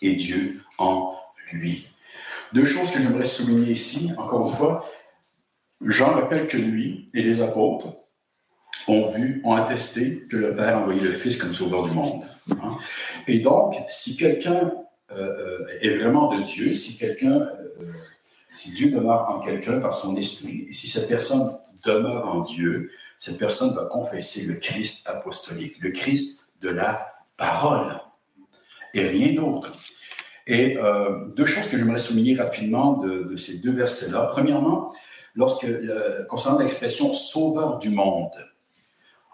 et 0.00 0.16
Dieu 0.16 0.62
en 0.78 1.14
lui. 1.52 1.86
Deux 2.54 2.64
choses 2.64 2.90
que 2.90 3.02
j'aimerais 3.02 3.26
souligner 3.26 3.72
ici, 3.72 4.12
encore 4.16 4.46
une 4.46 4.54
fois, 4.54 4.90
Jean 5.84 6.12
rappelle 6.12 6.46
que 6.46 6.56
lui 6.56 7.10
et 7.12 7.20
les 7.20 7.42
apôtres 7.42 7.88
ont 8.88 9.10
vu, 9.10 9.42
ont 9.44 9.52
attesté 9.52 10.22
que 10.30 10.38
le 10.38 10.56
Père 10.56 10.78
a 10.78 10.80
envoyé 10.80 11.02
le 11.02 11.10
Fils 11.10 11.36
comme 11.36 11.52
sauveur 11.52 11.82
du 11.82 11.90
monde. 11.90 12.22
Hein. 12.62 12.78
Et 13.26 13.40
donc, 13.40 13.74
si 13.88 14.16
quelqu'un 14.16 14.72
euh, 15.12 15.18
euh, 15.18 15.66
est 15.82 15.98
vraiment 15.98 16.34
de 16.34 16.42
Dieu, 16.44 16.72
si 16.72 16.96
quelqu'un, 16.96 17.40
euh, 17.40 17.92
si 18.56 18.72
Dieu 18.72 18.90
demeure 18.90 19.28
en 19.28 19.40
quelqu'un 19.40 19.80
par 19.80 19.94
son 19.94 20.16
esprit, 20.16 20.66
et 20.68 20.72
si 20.72 20.88
cette 20.88 21.08
personne 21.08 21.58
demeure 21.84 22.26
en 22.26 22.40
Dieu, 22.40 22.90
cette 23.18 23.38
personne 23.38 23.74
va 23.74 23.84
confesser 23.84 24.46
le 24.46 24.54
Christ 24.54 25.06
apostolique, 25.08 25.76
le 25.80 25.90
Christ 25.90 26.48
de 26.62 26.70
la 26.70 27.06
parole, 27.36 28.00
et 28.94 29.06
rien 29.06 29.34
d'autre. 29.34 29.72
Et 30.46 30.78
deux 31.36 31.44
choses 31.44 31.68
que 31.68 31.76
j'aimerais 31.76 31.98
souligner 31.98 32.36
rapidement 32.36 32.94
de, 32.94 33.36
ces 33.36 33.58
deux 33.58 33.72
versets-là. 33.72 34.28
Premièrement, 34.32 34.92
lorsque, 35.34 35.64
euh, 35.64 36.24
concernant 36.30 36.60
l'expression 36.60 37.12
sauveur 37.12 37.78
du 37.78 37.90
monde. 37.90 38.30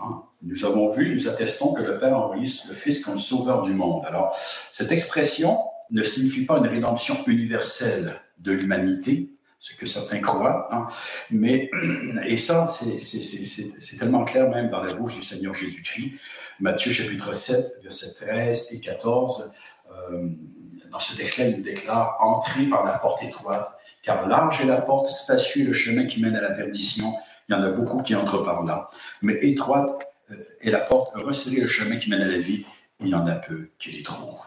Hein, 0.00 0.22
nous 0.42 0.64
avons 0.64 0.88
vu, 0.88 1.14
nous 1.14 1.28
attestons 1.28 1.74
que 1.74 1.82
le 1.82 2.00
Père 2.00 2.14
a 2.14 2.24
envoyé 2.24 2.50
le 2.68 2.74
Fils 2.74 3.04
comme 3.04 3.18
sauveur 3.18 3.62
du 3.62 3.72
monde. 3.72 4.04
Alors, 4.06 4.36
cette 4.72 4.90
expression 4.90 5.58
ne 5.90 6.02
signifie 6.02 6.44
pas 6.44 6.58
une 6.58 6.66
rédemption 6.66 7.16
universelle 7.26 8.20
de 8.38 8.52
l'humanité, 8.52 9.30
ce 9.58 9.74
que 9.74 9.86
certains 9.86 10.20
croient, 10.20 10.68
hein, 10.72 10.88
mais, 11.30 11.70
et 12.26 12.36
ça, 12.36 12.66
c'est 12.68 13.98
tellement 13.98 14.24
clair 14.24 14.50
même 14.50 14.70
dans 14.70 14.82
la 14.82 14.92
bouche 14.94 15.16
du 15.16 15.22
Seigneur 15.22 15.54
Jésus-Christ. 15.54 16.12
Matthieu 16.60 16.92
chapitre 16.92 17.32
7, 17.32 17.78
versets 17.82 18.14
13 18.14 18.68
et 18.72 18.80
14, 18.80 19.52
euh, 20.10 20.28
dans 20.90 21.00
ce 21.00 21.16
texte-là, 21.16 21.46
il 21.46 21.58
nous 21.58 21.62
déclare 21.62 22.16
Entrez 22.20 22.64
par 22.66 22.84
la 22.84 22.98
porte 22.98 23.22
étroite, 23.22 23.78
car 24.02 24.28
large 24.28 24.60
est 24.60 24.66
la 24.66 24.80
porte, 24.80 25.08
spacieux 25.08 25.66
le 25.66 25.72
chemin 25.72 26.06
qui 26.06 26.20
mène 26.20 26.36
à 26.36 26.40
la 26.40 26.52
perdition. 26.52 27.14
Il 27.48 27.54
y 27.54 27.58
en 27.58 27.62
a 27.62 27.70
beaucoup 27.70 28.02
qui 28.02 28.14
entrent 28.14 28.44
par 28.44 28.64
là. 28.64 28.90
Mais 29.22 29.38
étroite 29.42 30.08
euh, 30.30 30.36
est 30.60 30.70
la 30.70 30.80
porte, 30.80 31.12
resserré 31.14 31.56
le 31.56 31.66
chemin 31.66 31.96
qui 31.96 32.10
mène 32.10 32.22
à 32.22 32.28
la 32.28 32.38
vie. 32.38 32.66
Il 33.00 33.08
y 33.08 33.14
en 33.14 33.26
a 33.26 33.34
peu 33.34 33.70
qui 33.78 33.92
les 33.92 34.02
trouvent. 34.02 34.38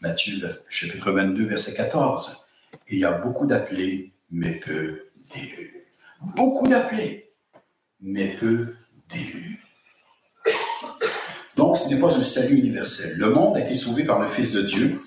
Matthieu, 0.00 0.48
chapitre 0.68 1.12
22, 1.12 1.44
verset 1.46 1.74
14. 1.74 2.36
Il 2.88 2.98
y 2.98 3.04
a 3.04 3.12
beaucoup 3.12 3.46
d'appelés, 3.46 4.12
mais 4.30 4.56
peu 4.56 5.06
d'élus. 5.32 5.86
Beaucoup 6.36 6.68
d'appelés, 6.68 7.32
mais 8.00 8.36
peu 8.38 8.74
d'élus. 9.08 9.62
Donc, 11.56 11.78
ce 11.78 11.88
n'est 11.88 12.00
pas 12.00 12.14
un 12.16 12.22
salut 12.22 12.58
universel. 12.58 13.16
Le 13.16 13.30
monde 13.30 13.56
a 13.56 13.60
été 13.60 13.74
sauvé 13.74 14.04
par 14.04 14.20
le 14.20 14.26
Fils 14.26 14.52
de 14.52 14.62
Dieu, 14.62 15.00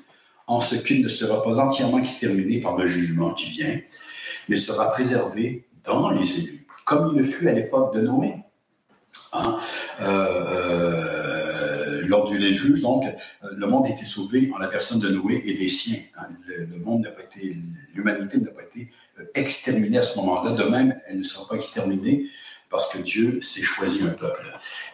en 0.48 0.62
ce 0.62 0.76
qu'il 0.76 1.02
ne 1.02 1.10
sera 1.10 1.44
pas 1.44 1.60
entièrement 1.60 2.00
exterminé 2.00 2.62
par 2.62 2.78
le 2.78 2.88
jugement 2.88 3.34
qui 3.34 3.50
vient, 3.50 3.80
mais 4.48 4.56
sera 4.56 4.92
préservé 4.92 5.68
dans 5.84 6.10
les 6.10 6.40
élus, 6.40 6.66
comme 6.86 7.12
il 7.14 7.18
le 7.20 7.24
fut 7.24 7.50
à 7.50 7.54
l'époque 7.54 7.94
de 7.94 8.02
Noé. 8.02 8.36
Hein? 9.34 9.60
Euh, 10.02 10.06
euh, 10.06 11.17
lors 12.08 12.26
du 12.26 12.38
les 12.38 12.54
donc, 12.82 13.06
le 13.42 13.68
monde 13.68 13.86
a 13.86 13.90
été 13.90 14.06
sauvé 14.06 14.52
en 14.54 14.58
la 14.58 14.68
personne 14.68 15.00
de 15.00 15.10
Noé 15.10 15.42
et 15.46 15.58
des 15.58 15.70
siens. 15.70 16.00
Hein. 16.18 16.30
N'a 16.86 17.12
pas 17.12 17.24
été, 17.24 17.58
l'humanité 17.94 18.40
n'a 18.40 18.52
pas 18.52 18.64
été 18.64 18.92
exterminée 19.36 19.98
à 19.98 20.02
ce 20.02 20.18
moment-là. 20.20 20.54
De 20.54 20.64
même, 20.64 21.00
elle 21.08 21.20
ne 21.20 21.24
sera 21.24 21.48
pas 21.48 21.56
exterminée 21.56 22.28
parce 22.70 22.92
que 22.92 23.00
Dieu 23.00 23.42
s'est 23.42 23.62
choisi 23.62 24.04
un 24.04 24.12
peuple. 24.12 24.46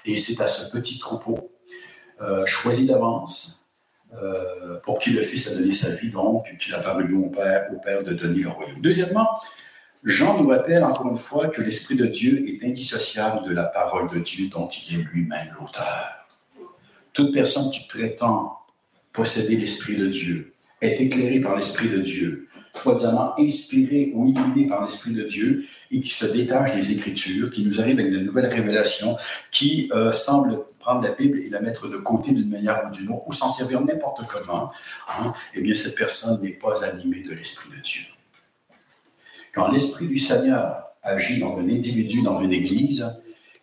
Et 0.05 0.17
c'est 0.17 0.41
à 0.41 0.47
ce 0.47 0.69
petit 0.71 0.99
troupeau, 0.99 1.51
choisi 2.45 2.87
d'avance, 2.87 3.69
pour 4.83 4.99
qui 4.99 5.11
le 5.11 5.23
Fils 5.23 5.47
a 5.47 5.55
donné 5.55 5.71
sa 5.71 5.91
vie, 5.91 6.11
donc, 6.11 6.45
qu'il 6.59 6.73
a 6.75 6.79
parlé 6.79 7.11
au 7.13 7.29
Père, 7.29 7.71
au 7.73 7.79
Père 7.79 8.03
de 8.03 8.13
donner 8.13 8.43
le 8.43 8.49
royaume. 8.49 8.81
Deuxièmement, 8.81 9.27
Jean 10.03 10.37
nous 10.37 10.49
rappelle 10.49 10.83
encore 10.83 11.09
une 11.09 11.17
fois 11.17 11.47
que 11.47 11.61
l'Esprit 11.61 11.95
de 11.95 12.05
Dieu 12.05 12.43
est 12.47 12.63
indissociable 12.65 13.47
de 13.47 13.53
la 13.53 13.63
parole 13.63 14.09
de 14.09 14.19
Dieu 14.19 14.49
dont 14.49 14.67
il 14.67 14.99
est 14.99 15.03
lui-même 15.13 15.55
l'auteur. 15.59 16.22
Toute 17.13 17.31
personne 17.31 17.69
qui 17.71 17.87
prétend 17.87 18.57
posséder 19.13 19.55
l'Esprit 19.55 19.97
de 19.97 20.07
Dieu 20.07 20.53
est 20.81 20.99
éclairée 20.99 21.39
par 21.39 21.55
l'Esprit 21.55 21.89
de 21.89 21.99
Dieu, 21.99 22.47
soi-disant 22.75 23.35
inspirée 23.37 24.11
ou 24.15 24.29
illuminée 24.29 24.67
par 24.67 24.83
l'Esprit 24.83 25.13
de 25.13 25.23
Dieu 25.23 25.63
et 25.91 26.01
qui 26.01 26.09
se 26.09 26.25
détache 26.25 26.75
des 26.75 26.91
Écritures, 26.91 27.51
qui 27.51 27.63
nous 27.65 27.79
arrive 27.79 27.99
avec 27.99 28.11
de 28.11 28.19
nouvelles 28.19 28.47
révélations, 28.47 29.15
qui 29.51 29.89
euh, 29.93 30.11
semble 30.11 30.65
prendre 30.79 31.03
la 31.03 31.11
Bible 31.11 31.39
et 31.39 31.49
la 31.49 31.61
mettre 31.61 31.87
de 31.87 31.97
côté 31.97 32.33
d'une 32.33 32.49
manière 32.49 32.83
ou 32.87 32.91
d'une 32.91 33.09
autre, 33.09 33.27
ou 33.27 33.31
s'en 33.31 33.49
servir 33.51 33.79
n'importe 33.81 34.25
comment, 34.27 34.71
hein, 35.07 35.33
eh 35.53 35.61
bien 35.61 35.75
cette 35.75 35.95
personne 35.95 36.41
n'est 36.41 36.53
pas 36.53 36.83
animée 36.83 37.21
de 37.21 37.33
l'Esprit 37.33 37.69
de 37.77 37.81
Dieu. 37.81 38.03
Quand 39.53 39.71
l'Esprit 39.71 40.07
du 40.07 40.17
Seigneur 40.17 40.83
agit 41.03 41.39
dans 41.39 41.57
un 41.59 41.69
individu, 41.69 42.23
dans 42.23 42.41
une 42.41 42.51
église, 42.51 43.05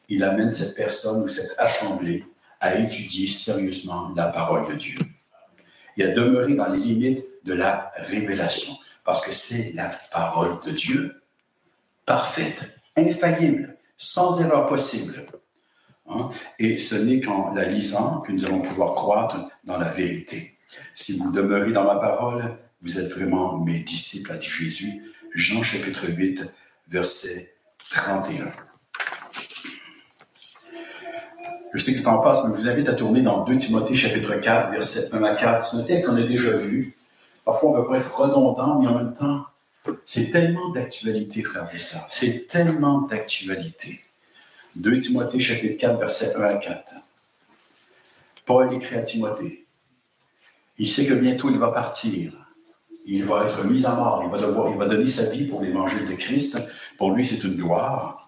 il 0.08 0.22
amène 0.22 0.52
cette 0.52 0.76
personne 0.76 1.24
ou 1.24 1.28
cette 1.28 1.52
assemblée 1.58 2.24
à 2.60 2.78
étudier 2.78 3.26
sérieusement 3.28 4.12
la 4.14 4.28
parole 4.28 4.68
de 4.68 4.74
Dieu 4.74 4.98
et 5.96 6.04
à 6.04 6.08
demeurer 6.08 6.54
dans 6.54 6.68
les 6.68 6.78
limites 6.78 7.24
de 7.44 7.54
la 7.54 7.92
révélation, 7.96 8.76
parce 9.04 9.24
que 9.24 9.32
c'est 9.32 9.72
la 9.74 9.90
parole 10.12 10.60
de 10.64 10.70
Dieu, 10.70 11.22
parfaite, 12.06 12.80
infaillible, 12.96 13.76
sans 13.96 14.40
erreur 14.40 14.66
possible. 14.66 15.26
Hein. 16.08 16.30
Et 16.58 16.78
ce 16.78 16.96
n'est 16.96 17.20
qu'en 17.20 17.52
la 17.54 17.64
lisant 17.64 18.20
que 18.20 18.32
nous 18.32 18.44
allons 18.44 18.60
pouvoir 18.60 18.94
croître 18.94 19.48
dans 19.64 19.78
la 19.78 19.88
vérité. 19.88 20.58
Si 20.94 21.16
vous 21.16 21.32
demeurez 21.32 21.72
dans 21.72 21.84
ma 21.84 21.96
parole, 21.96 22.58
vous 22.82 22.98
êtes 22.98 23.12
vraiment 23.12 23.58
mes 23.58 23.80
disciples, 23.80 24.32
a 24.32 24.36
dit 24.36 24.48
Jésus, 24.48 25.12
Jean 25.34 25.62
chapitre 25.62 26.08
8, 26.08 26.44
verset 26.88 27.54
31. 27.90 28.69
Je 31.72 31.78
sais 31.78 31.92
que 31.92 31.98
le 31.98 32.04
temps 32.04 32.18
passe, 32.18 32.44
mais 32.44 32.56
je 32.56 32.61
vous 32.61 32.68
invite 32.68 32.88
à 32.88 32.94
tourner 32.94 33.22
dans 33.22 33.44
2 33.44 33.56
Timothée 33.56 33.94
chapitre 33.94 34.35
4, 34.35 34.72
verset 34.72 35.14
1 35.14 35.22
à 35.22 35.35
4. 35.35 35.62
C'est 35.62 35.76
un 35.76 35.83
texte 35.85 36.06
qu'on 36.06 36.16
a 36.16 36.22
déjà 36.22 36.52
vu. 36.52 36.96
Parfois, 37.44 37.70
on 37.70 37.76
ne 37.76 37.83
veut 37.83 37.88
pas 37.88 37.98
être 37.98 38.14
redondant, 38.14 38.80
mais 38.80 38.88
en 38.88 38.96
même 38.96 39.14
temps, 39.14 39.44
c'est 40.04 40.30
tellement 40.30 40.70
d'actualité, 40.70 41.42
frère 41.42 41.66
et. 41.72 41.78
C'est 42.11 42.46
tellement 42.48 43.02
d'actualité. 43.02 44.00
2 44.76 44.98
Timothée 44.98 45.40
chapitre 45.40 45.78
4, 45.78 45.98
verset 45.98 46.35
1 46.37 46.42
à 46.42 46.54
4. 46.54 46.94
Paul 48.44 48.74
écrit 48.74 48.96
à 48.96 49.02
Timothée. 49.02 49.66
Il 50.78 50.88
sait 50.88 51.06
que 51.06 51.14
bientôt 51.14 51.50
il 51.50 51.59
va 51.59 51.70
partir 51.70 52.33
il 53.06 53.24
va 53.24 53.46
être 53.46 53.64
mis 53.64 53.85
à 53.87 53.94
mort, 53.94 54.22
il 54.24 54.30
va, 54.30 54.38
devoir, 54.38 54.70
il 54.70 54.78
va 54.78 54.87
donner 54.87 55.06
sa 55.06 55.24
vie 55.30 55.44
pour 55.46 55.61
l'évangile 55.61 56.06
de 56.06 56.14
Christ. 56.14 56.59
Pour 56.96 57.12
lui, 57.12 57.26
c'est 57.26 57.42
une 57.44 57.56
gloire. 57.56 58.19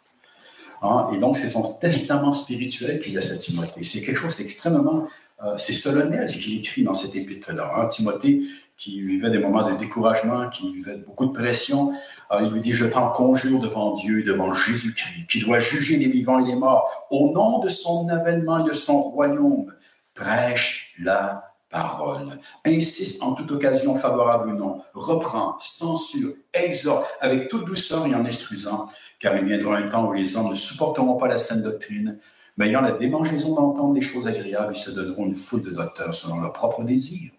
Hein? 0.82 1.08
Et 1.14 1.18
donc, 1.18 1.38
c'est 1.38 1.48
son 1.48 1.74
testament 1.74 2.32
spirituel 2.32 3.00
qu'il 3.00 3.16
a 3.16 3.20
à 3.20 3.36
Timothée. 3.36 3.82
C'est 3.82 4.02
quelque 4.02 4.16
chose 4.16 4.36
d'extrêmement, 4.38 5.06
euh, 5.44 5.56
c'est 5.56 5.72
solennel 5.72 6.28
ce 6.28 6.38
qu'il 6.38 6.58
écrit 6.58 6.84
dans 6.84 6.94
cette 6.94 7.14
épître-là. 7.14 7.72
Hein? 7.76 7.86
Timothée, 7.86 8.42
qui 8.76 9.00
vivait 9.00 9.30
des 9.30 9.38
moments 9.38 9.70
de 9.70 9.76
découragement, 9.76 10.48
qui 10.50 10.72
vivait 10.72 10.96
beaucoup 10.96 11.26
de 11.26 11.32
pression, 11.32 11.92
euh, 12.32 12.40
il 12.42 12.50
lui 12.50 12.60
dit, 12.60 12.72
je 12.72 12.86
t'en 12.86 13.10
conjure 13.10 13.60
devant 13.60 13.94
Dieu 13.94 14.24
devant 14.24 14.52
Jésus-Christ, 14.52 15.28
qui 15.30 15.40
doit 15.40 15.60
juger 15.60 15.98
les 15.98 16.08
vivants 16.08 16.44
et 16.44 16.48
les 16.48 16.56
morts, 16.56 17.06
au 17.10 17.32
nom 17.32 17.60
de 17.60 17.68
son 17.68 18.08
avènement 18.08 18.66
et 18.66 18.68
de 18.68 18.74
son 18.74 19.00
royaume, 19.02 19.66
prêche 20.14 20.94
la 20.98 21.51
parole. 21.72 22.26
Insiste 22.64 23.22
en 23.22 23.32
toute 23.34 23.50
occasion 23.50 23.96
favorable 23.96 24.50
ou 24.50 24.56
non, 24.56 24.82
reprend, 24.94 25.56
censure, 25.58 26.34
exhorte 26.54 27.06
avec 27.20 27.48
toute 27.48 27.64
douceur 27.64 28.06
et 28.06 28.14
en 28.14 28.24
instruisant, 28.24 28.88
car 29.18 29.36
il 29.36 29.44
viendra 29.44 29.78
un 29.78 29.88
temps 29.88 30.06
où 30.08 30.12
les 30.12 30.36
hommes 30.36 30.50
ne 30.50 30.54
supporteront 30.54 31.16
pas 31.16 31.26
la 31.26 31.38
saine 31.38 31.62
doctrine, 31.62 32.18
mais 32.56 32.68
ayant 32.68 32.82
la 32.82 32.92
démangeaison 32.92 33.54
d'entendre 33.54 33.94
des 33.94 34.02
choses 34.02 34.28
agréables, 34.28 34.76
ils 34.76 34.80
se 34.80 34.90
donneront 34.90 35.26
une 35.26 35.34
foule 35.34 35.62
de 35.62 35.70
docteurs 35.70 36.14
selon 36.14 36.40
leurs 36.40 36.52
propres 36.52 36.84
désirs, 36.84 37.32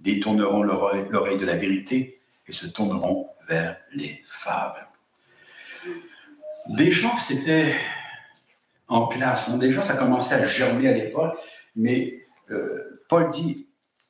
détourneront 0.00 0.62
l'oreille 0.62 1.38
de 1.38 1.46
la 1.46 1.56
vérité 1.56 2.20
et 2.46 2.52
se 2.52 2.66
tourneront 2.66 3.28
vers 3.48 3.76
les 3.94 4.22
fables. 4.26 4.86
Déjà, 6.68 7.16
c'était 7.16 7.72
en 8.88 9.06
place. 9.06 9.56
Déjà, 9.58 9.82
ça 9.82 9.96
commençait 9.96 10.34
à 10.34 10.44
germer 10.44 10.88
à 10.88 10.92
l'époque, 10.92 11.38
mais 11.76 12.26
euh, 12.50 13.00
Paul 13.08 13.28
dit 13.30 13.67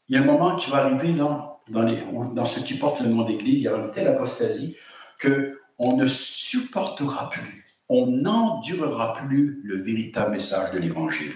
il 0.08 0.16
y 0.16 0.18
a 0.18 0.22
un 0.22 0.26
moment 0.26 0.56
qui 0.56 0.70
va 0.70 0.78
arriver 0.78 1.12
dans, 1.12 1.60
dans 1.68 2.44
ce 2.44 2.60
qui 2.60 2.74
porte 2.74 3.00
le 3.00 3.08
nom 3.08 3.24
d'Église, 3.24 3.54
il 3.54 3.62
y 3.62 3.68
aura 3.68 3.84
une 3.84 3.90
telle 3.90 4.08
apostasie 4.08 4.76
qu'on 5.20 5.96
ne 5.96 6.06
supportera 6.06 7.28
plus, 7.30 7.66
on 7.88 8.06
n'endurera 8.06 9.14
plus 9.14 9.60
le 9.64 9.76
véritable 9.76 10.32
message 10.32 10.72
de 10.72 10.78
l'Évangile. 10.78 11.34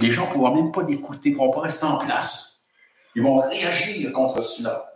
Les 0.00 0.12
gens 0.12 0.28
ne 0.28 0.32
pourront 0.32 0.54
même 0.54 0.72
pas 0.72 0.82
l'écouter, 0.82 1.30
ils 1.30 1.32
ne 1.32 1.36
pourront 1.36 1.50
pas 1.52 1.62
rester 1.62 1.86
en 1.86 1.98
place. 1.98 2.62
Ils 3.16 3.22
vont 3.22 3.40
réagir 3.40 4.12
contre 4.12 4.42
cela. 4.42 4.92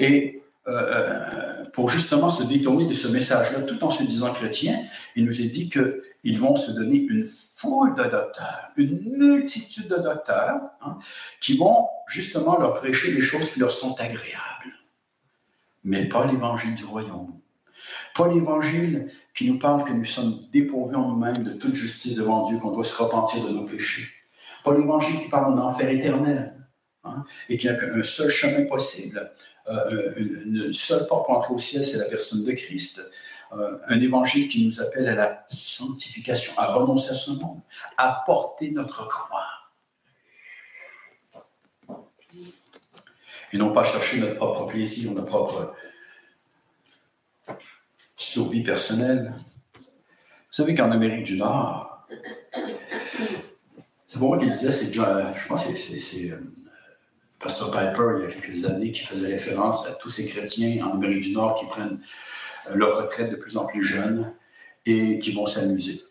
Et 0.00 0.42
euh, 0.68 0.72
euh, 0.72 1.64
pour 1.72 1.88
justement 1.88 2.28
se 2.28 2.42
détourner 2.42 2.86
de 2.86 2.92
ce 2.92 3.08
message-là, 3.08 3.62
tout 3.62 3.82
en 3.82 3.90
se 3.90 4.02
disant 4.02 4.34
chrétien, 4.34 4.78
il 5.16 5.24
nous 5.24 5.40
est 5.40 5.46
dit 5.46 5.70
qu'ils 5.70 6.38
vont 6.38 6.56
se 6.56 6.72
donner 6.72 6.98
une 6.98 7.24
foule 7.24 7.94
de 7.94 8.02
docteurs, 8.02 8.70
une 8.76 9.00
multitude 9.16 9.88
de 9.88 9.96
docteurs, 9.96 10.60
hein, 10.82 10.98
qui 11.40 11.56
vont 11.56 11.88
justement 12.06 12.58
leur 12.58 12.74
prêcher 12.74 13.14
des 13.14 13.22
choses 13.22 13.50
qui 13.50 13.60
leur 13.60 13.70
sont 13.70 13.94
agréables, 13.98 14.74
mais 15.84 16.06
pas 16.06 16.26
l'évangile 16.26 16.74
du 16.74 16.84
royaume. 16.84 17.32
Pas 18.14 18.28
l'évangile 18.28 19.08
qui 19.34 19.50
nous 19.50 19.58
parle 19.58 19.84
que 19.84 19.92
nous 19.92 20.04
sommes 20.04 20.38
dépourvus 20.52 20.96
en 20.96 21.08
nous-mêmes 21.08 21.44
de 21.44 21.54
toute 21.54 21.76
justice 21.76 22.16
devant 22.16 22.46
Dieu, 22.46 22.58
qu'on 22.58 22.72
doit 22.72 22.84
se 22.84 23.02
repentir 23.02 23.46
de 23.46 23.52
nos 23.52 23.64
péchés. 23.64 24.08
Pas 24.64 24.76
l'évangile 24.76 25.20
qui 25.20 25.30
parle 25.30 25.54
d'un 25.54 25.62
enfer 25.62 25.88
éternel, 25.88 26.54
hein, 27.04 27.24
et 27.48 27.56
qu'il 27.56 27.70
n'y 27.70 27.76
a 27.76 27.80
qu'un 27.80 28.02
seul 28.02 28.28
chemin 28.28 28.66
possible, 28.66 29.32
une, 30.16 30.72
seule 30.72 31.06
porte 31.06 31.26
pour 31.26 31.56
au 31.56 31.58
ciel, 31.58 31.84
c'est 31.84 31.98
la 31.98 32.06
personne 32.06 32.44
de 32.44 32.52
Christ. 32.52 33.02
Euh, 33.52 33.78
un 33.88 34.00
évangile 34.00 34.48
qui 34.48 34.66
nous 34.66 34.80
appelle 34.80 35.08
à 35.08 35.14
la 35.14 35.46
sanctification, 35.48 36.52
à 36.58 36.74
renoncer 36.74 37.12
à 37.12 37.14
ce 37.14 37.30
monde, 37.30 37.60
à 37.96 38.22
porter 38.26 38.70
notre 38.72 39.08
croix. 39.08 39.46
Et 43.52 43.56
non 43.56 43.72
pas 43.72 43.84
chercher 43.84 44.20
notre 44.20 44.36
propre 44.36 44.66
plaisir, 44.66 45.12
notre 45.12 45.26
propre 45.26 45.74
survie 48.16 48.62
personnelle. 48.62 49.32
Vous 49.74 49.84
savez 50.50 50.74
qu'en 50.74 50.90
Amérique 50.90 51.24
du 51.24 51.38
Nord, 51.38 52.06
c'est 54.06 54.18
pour 54.18 54.28
moi 54.28 54.38
qui 54.38 54.50
disais, 54.50 54.72
c'est 54.72 54.92
je 54.92 55.48
pense 55.48 55.66
que 55.66 55.76
c'est 55.76 56.30
euh, 56.30 56.40
Pastor 57.40 57.70
Piper, 57.70 58.16
il 58.16 58.24
y 58.24 58.26
a 58.26 58.32
quelques 58.32 58.64
années, 58.64 58.92
qui 58.92 59.06
faisait 59.06 59.28
référence 59.28 59.88
à 59.88 59.94
tous 59.94 60.10
ces 60.10 60.26
chrétiens 60.26 60.84
en 60.86 60.94
Amérique 60.94 61.22
du 61.22 61.32
Nord 61.32 61.58
qui 61.60 61.66
prennent 61.66 62.00
euh, 62.68 62.74
leur 62.74 62.98
retraite 62.98 63.30
de 63.30 63.36
plus 63.36 63.56
en 63.56 63.66
plus 63.66 63.84
jeunes 63.84 64.32
et 64.86 65.18
qui 65.20 65.32
vont 65.32 65.46
s'amuser 65.46 66.02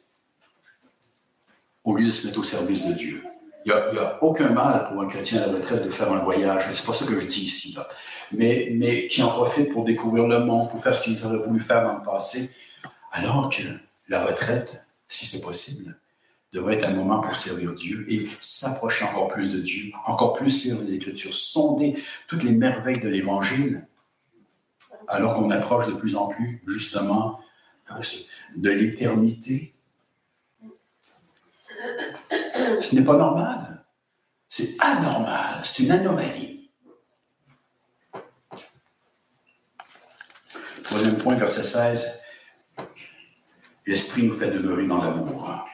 au 1.84 1.96
lieu 1.96 2.08
de 2.08 2.12
se 2.12 2.28
mettre 2.28 2.40
au 2.40 2.44
service 2.44 2.88
de 2.88 2.94
Dieu. 2.94 3.24
Il 3.66 3.74
n'y 3.94 4.00
a, 4.00 4.24
aucun 4.24 4.50
mal 4.50 4.88
pour 4.88 5.02
un 5.02 5.08
chrétien 5.08 5.42
à 5.42 5.48
la 5.48 5.54
retraite 5.54 5.84
de 5.84 5.90
faire 5.90 6.12
un 6.12 6.24
voyage. 6.24 6.66
C'est 6.72 6.86
pas 6.86 6.94
ça 6.94 7.06
que 7.06 7.20
je 7.20 7.28
dis 7.28 7.45
ici. 7.45 7.78
Mais, 8.32 8.70
mais 8.74 9.08
qui 9.08 9.22
en 9.24 9.30
profite 9.30 9.74
pour 9.74 9.84
découvrir 9.84 10.28
le 10.28 10.39
monde, 10.39 10.70
pour 10.70 10.82
faire 10.82 10.95
ce 10.95 11.04
qu'ils 11.04 11.26
auraient 11.26 11.38
voulu 11.38 11.60
faire 11.60 11.84
dans 11.84 11.97
le 11.97 12.04
passé. 12.04 12.49
Alors 13.12 13.49
que 13.49 13.64
la 14.08 14.26
retraite, 14.26 14.86
si 15.10 15.26
c'est 15.26 15.41
possible, 15.41 15.97
devrait 16.54 16.78
être 16.78 16.88
un 16.88 16.93
moment 16.93 17.22
pour 17.22 17.36
servir 17.36 17.74
Dieu 17.74 18.06
et 18.10 18.30
s'approcher 18.39 19.06
encore 19.06 19.28
plus 19.30 19.54
de 19.54 19.60
Dieu, 19.60 19.91
encore 20.06 20.34
plus 20.34 20.64
lire 20.64 20.78
les 20.82 20.95
Écritures, 20.95 21.34
sonder 21.34 22.02
toutes 22.28 22.43
les 22.43 22.54
merveilles 22.54 23.02
de 23.02 23.10
l'Évangile, 23.10 23.86
alors 25.08 25.36
qu'on 25.36 25.50
approche 25.52 25.88
de 25.88 25.93
plus 25.93 26.16
en 26.16 26.28
plus, 26.28 26.64
justement, 26.68 27.39
de 28.56 28.70
l'éternité. 28.70 29.74
Ce 32.82 32.95
n'est 32.95 33.04
pas 33.04 33.18
normal. 33.18 33.86
C'est 34.48 34.76
anormal. 34.80 35.62
C'est 35.64 35.84
une 35.84 35.91
anomalie. 35.91 36.72
Troisième 40.84 41.18
point, 41.18 41.36
verset 41.36 41.64
16. 41.64 42.22
L'Esprit 43.86 44.24
nous 44.24 44.34
fait 44.34 44.52
demeurer 44.52 44.88
dans 44.88 45.02
l'amour. 45.02 45.66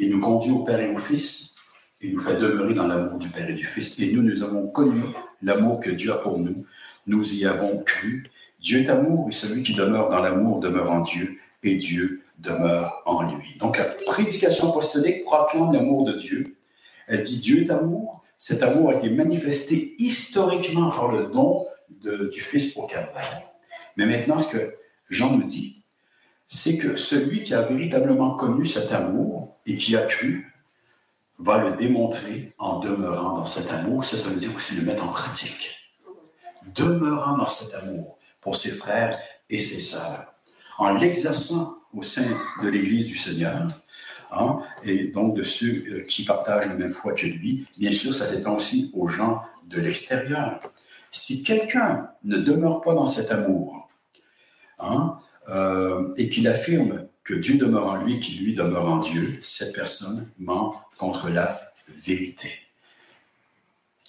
Il 0.00 0.08
nous 0.08 0.20
conduit 0.20 0.50
au 0.50 0.60
Père 0.60 0.80
et 0.80 0.90
au 0.90 0.96
Fils 0.96 1.56
et 2.00 2.10
nous 2.10 2.18
fait 2.18 2.38
demeurer 2.38 2.72
dans 2.72 2.86
l'amour 2.86 3.18
du 3.18 3.28
Père 3.28 3.50
et 3.50 3.54
du 3.54 3.66
Fils. 3.66 3.98
Et 4.00 4.10
nous, 4.10 4.22
nous 4.22 4.42
avons 4.42 4.66
connu 4.68 5.02
l'amour 5.42 5.78
que 5.78 5.90
Dieu 5.90 6.10
a 6.10 6.16
pour 6.16 6.38
nous. 6.38 6.64
Nous 7.06 7.34
y 7.34 7.44
avons 7.44 7.82
cru. 7.84 8.30
Dieu 8.58 8.80
est 8.80 8.88
amour 8.88 9.28
et 9.28 9.32
celui 9.32 9.62
qui 9.62 9.74
demeure 9.74 10.08
dans 10.08 10.20
l'amour 10.22 10.60
demeure 10.60 10.90
en 10.90 11.02
Dieu 11.02 11.38
et 11.62 11.76
Dieu 11.76 12.22
demeure 12.38 13.02
en 13.04 13.30
lui. 13.30 13.58
Donc 13.60 13.76
la 13.76 13.84
prédication 13.84 14.70
apostolique 14.70 15.22
proclame 15.24 15.74
l'amour 15.74 16.06
de 16.06 16.14
Dieu. 16.14 16.56
Elle 17.06 17.20
dit 17.20 17.38
Dieu 17.40 17.64
est 17.64 17.70
amour. 17.70 18.24
Cet 18.38 18.62
amour 18.62 18.88
a 18.88 18.94
été 18.94 19.10
manifesté 19.10 19.96
historiquement 19.98 20.88
par 20.88 21.12
le 21.12 21.26
don 21.26 21.66
du 22.02 22.40
Fils 22.40 22.74
au 22.78 22.86
Calvaire. 22.86 23.42
Mais 23.98 24.06
maintenant, 24.06 24.38
ce 24.38 24.56
que 24.56 24.74
Jean 25.10 25.36
nous 25.36 25.44
dit, 25.44 25.82
c'est 26.46 26.78
que 26.78 26.96
celui 26.96 27.44
qui 27.44 27.52
a 27.52 27.60
véritablement 27.60 28.34
connu 28.34 28.64
cet 28.64 28.92
amour 28.92 29.49
et 29.66 29.76
qui 29.76 29.96
a 29.96 30.02
cru 30.02 30.52
va 31.38 31.58
le 31.58 31.76
démontrer 31.76 32.54
en 32.58 32.78
demeurant 32.80 33.36
dans 33.36 33.46
cet 33.46 33.70
amour. 33.72 34.04
Ça, 34.04 34.16
ça 34.16 34.28
veut 34.28 34.36
dire 34.36 34.54
aussi 34.54 34.74
le 34.76 34.82
mettre 34.82 35.04
en 35.04 35.12
pratique. 35.12 35.76
Demeurant 36.74 37.38
dans 37.38 37.46
cet 37.46 37.74
amour 37.82 38.18
pour 38.40 38.56
ses 38.56 38.70
frères 38.70 39.18
et 39.48 39.58
ses 39.58 39.80
sœurs, 39.80 40.34
en 40.78 40.94
l'exerçant 40.94 41.78
au 41.94 42.02
sein 42.02 42.26
de 42.62 42.68
l'Église 42.68 43.06
du 43.06 43.16
Seigneur, 43.16 43.66
hein, 44.30 44.60
et 44.82 45.08
donc 45.08 45.36
de 45.36 45.42
ceux 45.42 45.84
euh, 45.88 46.04
qui 46.04 46.24
partagent 46.24 46.68
la 46.68 46.74
même 46.74 46.90
foi 46.90 47.14
que 47.14 47.26
lui. 47.26 47.66
Bien 47.78 47.92
sûr, 47.92 48.14
ça 48.14 48.26
s'étend 48.26 48.56
aussi 48.56 48.90
aux 48.94 49.08
gens 49.08 49.42
de 49.64 49.80
l'extérieur. 49.80 50.60
Si 51.10 51.42
quelqu'un 51.42 52.10
ne 52.22 52.36
demeure 52.36 52.80
pas 52.82 52.94
dans 52.94 53.06
cet 53.06 53.32
amour, 53.32 53.88
hein, 54.78 55.18
euh, 55.48 56.14
et 56.16 56.28
qu'il 56.28 56.46
affirme 56.46 57.08
que 57.30 57.36
Dieu 57.36 57.58
demeure 57.58 57.86
en 57.86 57.96
lui, 57.96 58.18
qu'il 58.18 58.44
lui 58.44 58.54
demeure 58.54 58.86
en 58.86 58.98
Dieu, 58.98 59.38
cette 59.40 59.72
personne 59.72 60.28
ment 60.38 60.80
contre 60.98 61.30
la 61.30 61.60
vérité. 61.88 62.50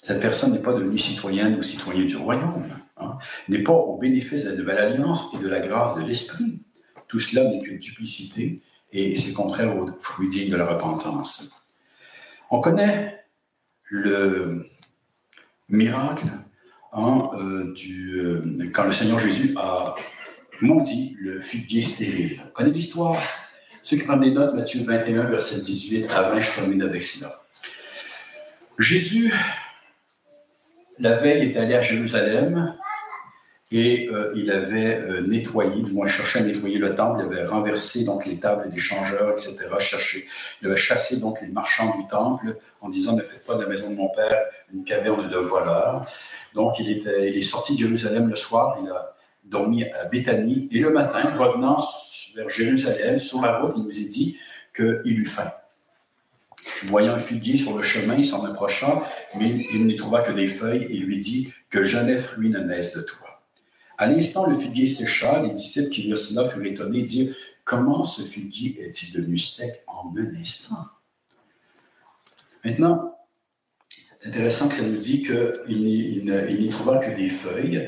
Cette 0.01 0.19
personne 0.19 0.53
n'est 0.53 0.61
pas 0.61 0.74
devenue 0.74 0.97
citoyenne 0.97 1.55
ou 1.59 1.61
citoyen 1.61 2.05
du 2.05 2.17
royaume, 2.17 2.65
hein, 2.97 3.19
n'est 3.47 3.61
pas 3.61 3.74
au 3.74 3.99
bénéfice 3.99 4.45
de 4.45 4.49
la 4.49 4.55
nouvelle 4.55 4.78
alliance 4.80 5.36
et 5.36 5.38
de 5.38 5.47
la 5.47 5.59
grâce 5.59 5.95
de 5.97 6.01
l'Esprit. 6.01 6.59
Tout 7.07 7.19
cela 7.19 7.47
n'est 7.47 7.59
que 7.59 7.74
duplicité 7.74 8.61
et 8.91 9.15
c'est 9.15 9.34
contraire 9.34 9.78
au 9.78 9.88
fruit 9.99 10.28
digne 10.28 10.49
de 10.49 10.57
la 10.57 10.65
repentance. 10.65 11.51
On 12.49 12.59
connaît 12.59 13.24
le 13.84 14.65
miracle 15.69 16.26
hein, 16.91 17.30
euh, 17.36 17.76
euh, 17.88 18.72
quand 18.74 18.86
le 18.86 18.91
Seigneur 18.91 19.19
Jésus 19.19 19.53
a 19.57 19.93
maudit 20.62 21.18
le 21.20 21.41
figuier 21.41 21.82
stérile. 21.82 22.41
On 22.45 22.49
connaît 22.49 22.72
l'histoire? 22.72 23.22
Ceux 23.84 23.97
qui 23.97 24.03
prennent 24.03 24.22
des 24.22 24.32
notes, 24.32 24.53
Matthieu 24.53 24.84
21, 24.84 25.24
verset 25.24 25.62
18 25.62 26.09
à 26.12 26.30
20, 26.30 26.41
je 26.41 26.51
termine 26.55 26.82
avec 26.84 27.01
cela. 27.01 27.41
Jésus, 28.78 29.34
la 30.99 31.16
veille, 31.16 31.51
est 31.51 31.57
allé 31.57 31.74
à 31.76 31.82
Jérusalem 31.82 32.76
et 33.72 34.09
euh, 34.09 34.34
il 34.36 34.51
avait 34.51 34.97
euh, 34.97 35.22
nettoyé, 35.22 35.82
du 35.82 35.93
moins 35.93 36.07
cherché 36.07 36.39
à 36.39 36.41
nettoyer 36.43 36.78
le 36.78 36.93
temple, 36.93 37.24
il 37.26 37.34
avait 37.34 37.45
renversé 37.45 38.03
donc 38.03 38.26
les 38.26 38.38
tables 38.38 38.70
des 38.70 38.80
changeurs, 38.80 39.32
etc. 39.32 39.57
Cherché, 39.80 40.28
il 40.62 40.68
avait 40.68 40.78
chassé 40.78 41.18
donc 41.18 41.41
les 41.41 41.47
marchands 41.47 41.97
du 41.97 42.05
temple 42.07 42.57
en 42.82 42.89
disant 42.89 43.16
ne 43.16 43.22
faites 43.22 43.45
pas 43.45 43.55
de 43.55 43.62
la 43.62 43.68
maison 43.68 43.89
de 43.89 43.95
mon 43.95 44.09
père 44.09 44.38
une 44.74 44.84
caverne 44.84 45.30
de 45.30 45.38
voleurs. 45.38 46.05
Donc 46.53 46.80
il, 46.80 46.89
il 46.89 47.38
est 47.38 47.41
sorti 47.41 47.74
de 47.76 47.80
Jérusalem 47.80 48.28
le 48.28 48.36
soir, 48.36 48.78
il 48.84 48.89
a 48.89 49.11
dormi 49.43 49.83
à 49.83 50.05
Béthanie 50.09 50.67
et 50.71 50.79
le 50.79 50.91
matin, 50.91 51.35
revenant 51.37 51.77
vers 52.35 52.49
Jérusalem, 52.49 53.19
sur 53.19 53.41
la 53.41 53.59
route, 53.59 53.73
il 53.77 53.83
nous 53.83 54.07
a 54.07 54.09
dit 54.09 54.37
qu'il 54.75 55.19
eut 55.19 55.25
faim. 55.25 55.51
Voyant 56.83 57.13
un 57.13 57.19
figuier 57.19 57.57
sur 57.57 57.75
le 57.75 57.83
chemin, 57.83 58.15
il 58.15 58.25
s'en 58.25 58.45
approcha, 58.45 59.03
mais 59.35 59.65
il 59.73 59.85
n'y 59.87 59.95
trouva 59.95 60.21
que 60.21 60.31
des 60.31 60.47
feuilles 60.47 60.85
et 60.89 60.97
lui 60.99 61.19
dit 61.19 61.51
que 61.69 61.83
jamais 61.83 62.17
fruit 62.17 62.49
ne 62.49 62.59
naisse 62.59 62.93
de 62.93 63.01
toi. 63.01 63.43
À 63.97 64.07
l'instant, 64.07 64.47
le 64.47 64.55
figuier 64.55 64.87
sécha. 64.87 65.41
Les 65.43 65.53
disciples 65.53 65.89
qui 65.89 66.03
virent 66.03 66.17
cela 66.17 66.47
furent 66.47 66.65
étonnés 66.65 66.99
et 66.99 67.03
dirent 67.03 67.35
Comment 67.63 68.03
ce 68.03 68.23
figuier 68.23 68.75
est-il 68.81 69.13
devenu 69.13 69.37
sec 69.37 69.83
en 69.87 70.11
un 70.17 70.35
instant? 70.35 70.87
Maintenant, 72.65 73.15
intéressant 74.25 74.69
que 74.69 74.75
ça 74.75 74.83
nous 74.83 74.97
dit 74.97 75.23
qu'il 75.23 76.25
n'y 76.25 76.69
trouva 76.69 76.97
que 76.97 77.15
des 77.15 77.29
feuilles. 77.29 77.87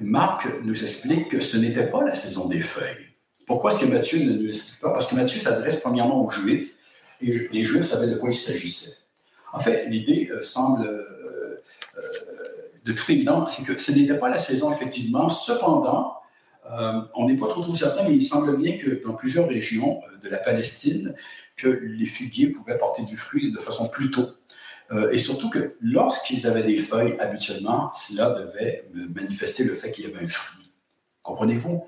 Marc 0.00 0.46
nous 0.64 0.82
explique 0.82 1.28
que 1.28 1.40
ce 1.40 1.56
n'était 1.56 1.86
pas 1.86 2.04
la 2.04 2.14
saison 2.14 2.48
des 2.48 2.60
feuilles. 2.60 3.12
Pourquoi 3.46 3.72
est-ce 3.72 3.80
que 3.80 3.86
Matthieu 3.86 4.20
ne 4.20 4.32
nous 4.32 4.48
explique 4.48 4.80
pas? 4.80 4.92
Parce 4.92 5.08
que 5.08 5.14
Matthieu 5.14 5.40
s'adresse 5.40 5.80
premièrement 5.80 6.24
aux 6.24 6.30
Juifs 6.30 6.76
et 7.20 7.48
les 7.52 7.64
Juifs 7.64 7.86
savaient 7.86 8.08
de 8.08 8.16
quoi 8.16 8.30
il 8.30 8.34
s'agissait. 8.34 8.96
En 9.52 9.60
fait, 9.60 9.86
l'idée 9.86 10.30
euh, 10.32 10.42
semble 10.42 10.86
euh, 10.86 11.60
euh, 11.98 12.02
de 12.84 12.92
toute 12.92 13.08
évidence, 13.10 13.56
c'est 13.56 13.64
que 13.64 13.78
ce 13.78 13.92
n'était 13.92 14.18
pas 14.18 14.30
la 14.30 14.38
saison, 14.38 14.72
effectivement. 14.72 15.28
Cependant, 15.28 16.16
on 17.14 17.28
n'est 17.28 17.36
pas 17.36 17.48
trop, 17.48 17.62
trop 17.62 17.74
certain, 17.74 18.08
mais 18.08 18.16
il 18.16 18.24
semble 18.24 18.56
bien 18.56 18.78
que 18.78 19.04
dans 19.04 19.12
plusieurs 19.12 19.46
régions 19.46 20.00
de 20.22 20.28
la 20.28 20.38
Palestine, 20.38 21.14
que 21.56 21.68
les 21.68 22.06
figuiers 22.06 22.48
pouvaient 22.48 22.78
porter 22.78 23.02
du 23.02 23.16
fruit 23.16 23.52
de 23.52 23.58
façon 23.58 23.88
plus 23.88 24.10
tôt. 24.10 24.26
Euh, 24.92 25.10
et 25.10 25.18
surtout 25.18 25.50
que 25.50 25.76
lorsqu'ils 25.80 26.46
avaient 26.46 26.62
des 26.62 26.78
feuilles, 26.78 27.16
habituellement, 27.18 27.90
cela 27.92 28.30
devait 28.30 28.84
manifester 29.14 29.64
le 29.64 29.74
fait 29.74 29.90
qu'il 29.90 30.04
y 30.04 30.08
avait 30.08 30.24
un 30.24 30.28
fruit. 30.28 30.70
Comprenez-vous? 31.22 31.84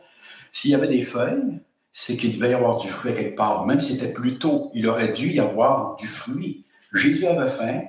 S'il 0.53 0.71
y 0.71 0.75
avait 0.75 0.89
des 0.89 1.03
feuilles, 1.03 1.61
c'est 1.93 2.17
qu'il 2.17 2.35
devait 2.35 2.51
y 2.51 2.55
avoir 2.55 2.79
du 2.79 2.89
fruit 2.89 3.15
quelque 3.15 3.37
part. 3.37 3.67
Même 3.67 3.81
si 3.81 3.95
c'était 3.95 4.13
plus 4.13 4.39
tôt, 4.39 4.71
il 4.75 4.87
aurait 4.89 5.13
dû 5.13 5.29
y 5.29 5.41
avoir 5.41 5.97
du 5.97 6.07
fruit. 6.07 6.65
Jésus 6.93 7.27
avait 7.27 7.51
faim, 7.51 7.83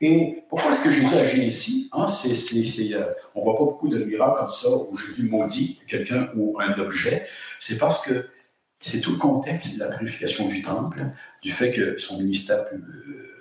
et 0.00 0.44
pourquoi 0.48 0.70
est-ce 0.70 0.84
que 0.84 0.90
Jésus 0.92 1.16
agit 1.16 1.44
ici? 1.44 1.90
Hein? 1.92 2.06
Euh, 2.06 3.04
on 3.34 3.40
ne 3.40 3.44
voit 3.44 3.58
pas 3.58 3.64
beaucoup 3.64 3.88
de 3.88 4.04
miracles 4.04 4.38
comme 4.38 4.48
ça 4.48 4.68
où 4.70 4.96
Jésus 4.96 5.28
maudit 5.28 5.80
quelqu'un 5.88 6.30
ou 6.36 6.58
un 6.60 6.72
objet. 6.78 7.26
C'est 7.58 7.78
parce 7.78 8.02
que 8.02 8.28
c'est 8.80 9.00
tout 9.00 9.12
le 9.12 9.18
contexte 9.18 9.74
de 9.74 9.80
la 9.80 9.88
purification 9.88 10.46
du 10.46 10.62
temple, 10.62 11.06
du 11.42 11.50
fait 11.50 11.72
que 11.72 11.98
son 11.98 12.18
ministère 12.18 12.64
euh, 12.72 13.37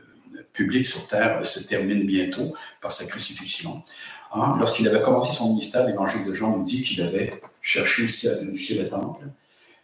public 0.57 0.85
sur 0.85 1.07
terre 1.07 1.45
se 1.45 1.59
termine 1.61 2.05
bientôt 2.05 2.53
par 2.81 2.91
sa 2.91 3.05
crucifixion. 3.05 3.83
Hein? 4.33 4.57
Lorsqu'il 4.59 4.87
avait 4.87 5.01
commencé 5.01 5.33
son 5.33 5.49
ministère, 5.49 5.85
l'évangile 5.87 6.25
de 6.25 6.33
Jean 6.33 6.57
nous 6.57 6.63
dit 6.63 6.83
qu'il 6.83 7.01
avait 7.01 7.41
cherché 7.61 8.03
aussi 8.03 8.27
à 8.27 8.35
purifier 8.35 8.81
le 8.81 8.89
temple, 8.89 9.25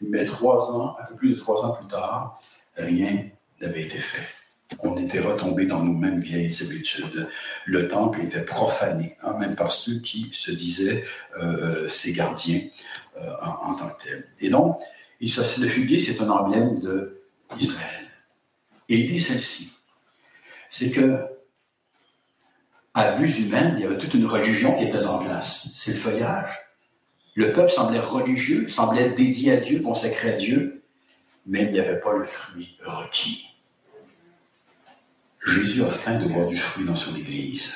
mais 0.01 0.25
trois 0.25 0.75
ans, 0.75 0.97
un 0.99 1.05
peu 1.05 1.15
plus 1.15 1.29
de 1.35 1.39
trois 1.39 1.65
ans 1.65 1.71
plus 1.71 1.87
tard, 1.87 2.41
rien 2.75 3.29
n'avait 3.61 3.83
été 3.83 3.99
fait 3.99 4.27
on 4.81 4.97
était 4.97 5.19
retombé 5.19 5.65
dans 5.65 5.83
nos 5.83 5.93
mêmes 5.93 6.19
vieilles 6.19 6.53
habitudes. 6.61 7.27
Le 7.65 7.87
temple 7.87 8.21
était 8.21 8.45
profané, 8.45 9.15
hein, 9.21 9.37
même 9.39 9.55
par 9.55 9.71
ceux 9.71 9.99
qui 9.99 10.29
se 10.31 10.51
disaient 10.51 11.03
euh, 11.37 11.87
ses 11.89 12.13
gardiens 12.13 12.61
euh, 13.17 13.33
en, 13.41 13.75
tant 13.75 13.89
que 13.89 14.03
tels. 14.03 14.27
Et 14.39 14.49
donc, 14.49 14.79
il 15.19 15.29
le 15.29 15.67
figuier, 15.67 15.99
c'est 15.99 16.21
un 16.21 16.29
emblème 16.29 16.81
d'Israël. 17.55 18.05
Et 18.89 18.97
l'idée 18.97 19.19
celle-ci, 19.19 19.72
c'est 20.73 20.89
que 20.89 21.19
à 22.95 23.11
vue 23.11 23.31
humaine, 23.31 23.75
il 23.77 23.83
y 23.83 23.85
avait 23.85 23.99
toute 23.99 24.15
une 24.15 24.25
religion 24.25 24.75
qui 24.75 24.85
était 24.85 25.05
en 25.05 25.19
place. 25.19 25.69
C'est 25.75 25.91
le 25.91 25.99
feuillage. 25.99 26.57
Le 27.35 27.53
peuple 27.53 27.71
semblait 27.71 27.99
religieux, 27.99 28.67
semblait 28.67 29.09
dédié 29.09 29.51
à 29.51 29.57
Dieu, 29.57 29.81
consacré 29.81 30.33
à 30.33 30.35
Dieu, 30.35 30.83
mais 31.45 31.65
il 31.65 31.73
n'y 31.73 31.79
avait 31.79 31.99
pas 31.99 32.17
le 32.17 32.25
fruit 32.25 32.75
requis. 32.81 33.45
Jésus 35.45 35.83
a 35.83 35.89
faim 35.89 36.19
de 36.19 36.27
voir 36.27 36.47
du 36.47 36.57
fruit 36.57 36.85
dans 36.85 36.95
son 36.95 37.15
Église. 37.17 37.75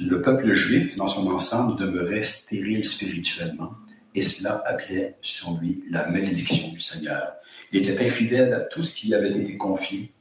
Le 0.00 0.20
peuple 0.20 0.52
juif, 0.52 0.96
dans 0.96 1.08
son 1.08 1.30
ensemble, 1.30 1.78
demeurait 1.78 2.24
stérile 2.24 2.84
spirituellement, 2.84 3.72
et 4.16 4.22
cela 4.22 4.64
appelait 4.66 5.16
sur 5.22 5.58
lui 5.60 5.84
la 5.90 6.08
malédiction 6.08 6.70
du 6.70 6.80
Seigneur. 6.80 7.34
Il 7.70 7.88
était 7.88 8.04
infidèle 8.04 8.52
à 8.52 8.60
tout 8.62 8.82
ce 8.82 8.96
qui 8.96 9.14
avait 9.14 9.30
été 9.30 9.56
confié, 9.56 10.12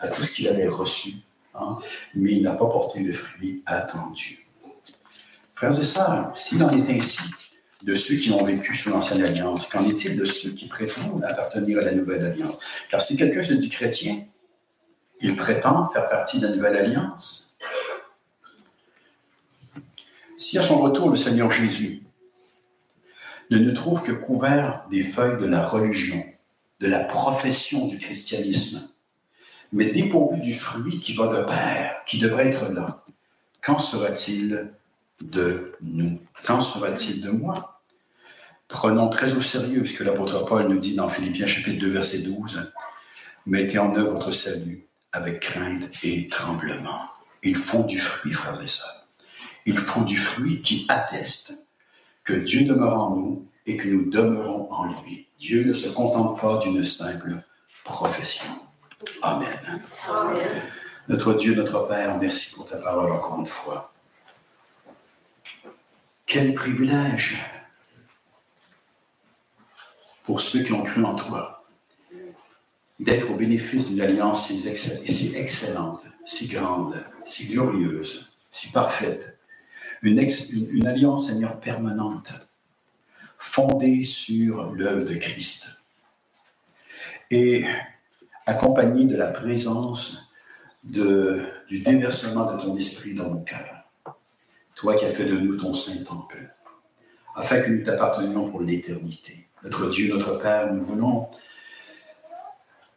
à 0.00 0.08
tout 0.08 0.24
ce 0.24 0.34
qu'il 0.34 0.48
avait 0.48 0.68
reçu, 0.68 1.14
hein, 1.54 1.78
mais 2.14 2.32
il 2.32 2.42
n'a 2.42 2.52
pas 2.52 2.66
porté 2.66 3.00
le 3.00 3.12
fruit 3.12 3.62
attendu. 3.66 4.46
Frères 5.54 5.78
et 5.78 5.84
sœurs, 5.84 6.32
s'il 6.34 6.62
en 6.62 6.70
est 6.70 6.94
ainsi 6.94 7.22
de 7.82 7.94
ceux 7.94 8.16
qui 8.16 8.30
ont 8.30 8.44
vécu 8.44 8.74
sous 8.74 8.90
l'ancienne 8.90 9.24
alliance, 9.24 9.68
qu'en 9.68 9.88
est-il 9.88 10.18
de 10.18 10.24
ceux 10.24 10.50
qui 10.50 10.66
prétendent 10.66 11.24
appartenir 11.24 11.78
à 11.78 11.82
la 11.82 11.94
nouvelle 11.94 12.24
alliance? 12.24 12.60
Car 12.90 13.00
si 13.00 13.16
quelqu'un 13.16 13.42
se 13.42 13.54
dit 13.54 13.70
chrétien, 13.70 14.24
il 15.20 15.36
prétend 15.36 15.90
faire 15.92 16.08
partie 16.08 16.40
de 16.40 16.46
la 16.46 16.54
nouvelle 16.54 16.76
alliance. 16.76 17.58
Si 20.36 20.58
à 20.58 20.62
son 20.62 20.78
retour 20.80 21.08
le 21.08 21.16
Seigneur 21.16 21.50
Jésus 21.50 22.02
ne 23.50 23.58
nous 23.58 23.72
trouve 23.72 24.02
que 24.02 24.12
couvert 24.12 24.84
des 24.90 25.02
feuilles 25.02 25.40
de 25.40 25.46
la 25.46 25.64
religion, 25.64 26.22
de 26.80 26.88
la 26.88 27.04
profession 27.04 27.86
du 27.86 27.98
christianisme, 27.98 28.88
mais 29.72 29.92
dépourvu 29.92 30.40
du 30.40 30.54
fruit 30.54 31.00
qui 31.00 31.14
va 31.14 31.28
de 31.28 31.44
pair, 31.44 31.96
qui 32.06 32.18
devrait 32.18 32.48
être 32.48 32.70
là, 32.70 33.04
qu'en 33.62 33.78
sera-t-il 33.78 34.72
de 35.20 35.76
nous? 35.80 36.20
Qu'en 36.46 36.60
sera-t-il 36.60 37.22
de 37.22 37.30
moi? 37.30 37.80
Prenons 38.68 39.08
très 39.08 39.34
au 39.34 39.42
sérieux 39.42 39.84
ce 39.84 39.96
que 39.96 40.04
l'apôtre 40.04 40.44
Paul 40.44 40.68
nous 40.68 40.78
dit 40.78 40.94
dans 40.94 41.08
Philippiens 41.08 41.46
chapitre 41.46 41.78
2, 41.78 41.90
verset 41.90 42.18
12. 42.18 42.72
Mettez 43.46 43.78
en 43.78 43.94
œuvre 43.96 44.14
votre 44.14 44.32
salut 44.32 44.86
avec 45.12 45.40
crainte 45.40 45.84
et 46.02 46.28
tremblement. 46.28 47.06
Il 47.42 47.56
faut 47.56 47.84
du 47.84 47.98
fruit, 47.98 48.32
frères 48.32 48.60
et 48.60 48.68
sœurs. 48.68 49.06
Il 49.66 49.78
faut 49.78 50.02
du 50.02 50.16
fruit 50.16 50.62
qui 50.62 50.84
atteste 50.88 51.66
que 52.24 52.32
Dieu 52.32 52.64
demeure 52.64 52.98
en 52.98 53.16
nous 53.16 53.48
et 53.66 53.76
que 53.76 53.88
nous 53.88 54.10
demeurons 54.10 54.72
en 54.72 55.02
lui. 55.02 55.28
Dieu 55.38 55.64
ne 55.64 55.72
se 55.72 55.88
contente 55.88 56.40
pas 56.40 56.58
d'une 56.58 56.84
simple 56.84 57.42
profession. 57.84 58.65
Amen. 59.22 59.82
Notre 61.08 61.34
Dieu, 61.34 61.54
notre 61.54 61.86
Père, 61.86 62.18
merci 62.18 62.54
pour 62.54 62.68
ta 62.68 62.78
parole 62.78 63.12
encore 63.12 63.38
une 63.40 63.46
fois. 63.46 63.92
Quel 66.24 66.54
privilège 66.54 67.36
pour 70.24 70.40
ceux 70.40 70.64
qui 70.64 70.72
ont 70.72 70.82
cru 70.82 71.04
en 71.04 71.14
toi 71.14 71.64
d'être 72.98 73.30
au 73.30 73.34
bénéfice 73.34 73.90
d'une 73.90 74.00
alliance 74.00 74.48
si, 74.48 75.36
excellente, 75.36 76.02
si 76.24 76.48
grande, 76.48 77.04
si 77.24 77.52
glorieuse, 77.52 78.32
si 78.50 78.72
parfaite. 78.72 79.38
Une, 80.02 80.18
une 80.18 80.86
alliance, 80.86 81.28
Seigneur, 81.28 81.60
permanente, 81.60 82.32
fondée 83.38 84.04
sur 84.04 84.72
l'œuvre 84.72 85.08
de 85.08 85.14
Christ. 85.14 85.68
Et 87.30 87.64
accompagnée 88.46 89.06
de 89.06 89.16
la 89.16 89.28
présence 89.28 90.32
du 90.84 91.80
déversement 91.84 92.52
de 92.52 92.62
ton 92.62 92.76
esprit 92.76 93.14
dans 93.14 93.28
nos 93.28 93.42
cœurs. 93.42 93.84
Toi 94.76 94.96
qui 94.96 95.04
as 95.04 95.10
fait 95.10 95.26
de 95.26 95.38
nous 95.38 95.56
ton 95.56 95.74
saint 95.74 96.04
temple, 96.04 96.54
afin 97.34 97.60
que 97.60 97.70
nous 97.70 97.84
t'appartenions 97.84 98.50
pour 98.50 98.60
l'éternité. 98.60 99.48
Notre 99.64 99.90
Dieu, 99.90 100.14
notre 100.14 100.38
Père, 100.38 100.72
nous 100.72 100.82
voulons 100.82 101.28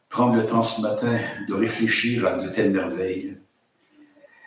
prendre 0.10 0.36
le 0.36 0.46
temps 0.46 0.64
ce 0.64 0.82
matin 0.82 1.18
de 1.48 1.54
réfléchir 1.54 2.28
à 2.28 2.36
de 2.36 2.50
telles 2.50 2.72
merveilles 2.72 3.38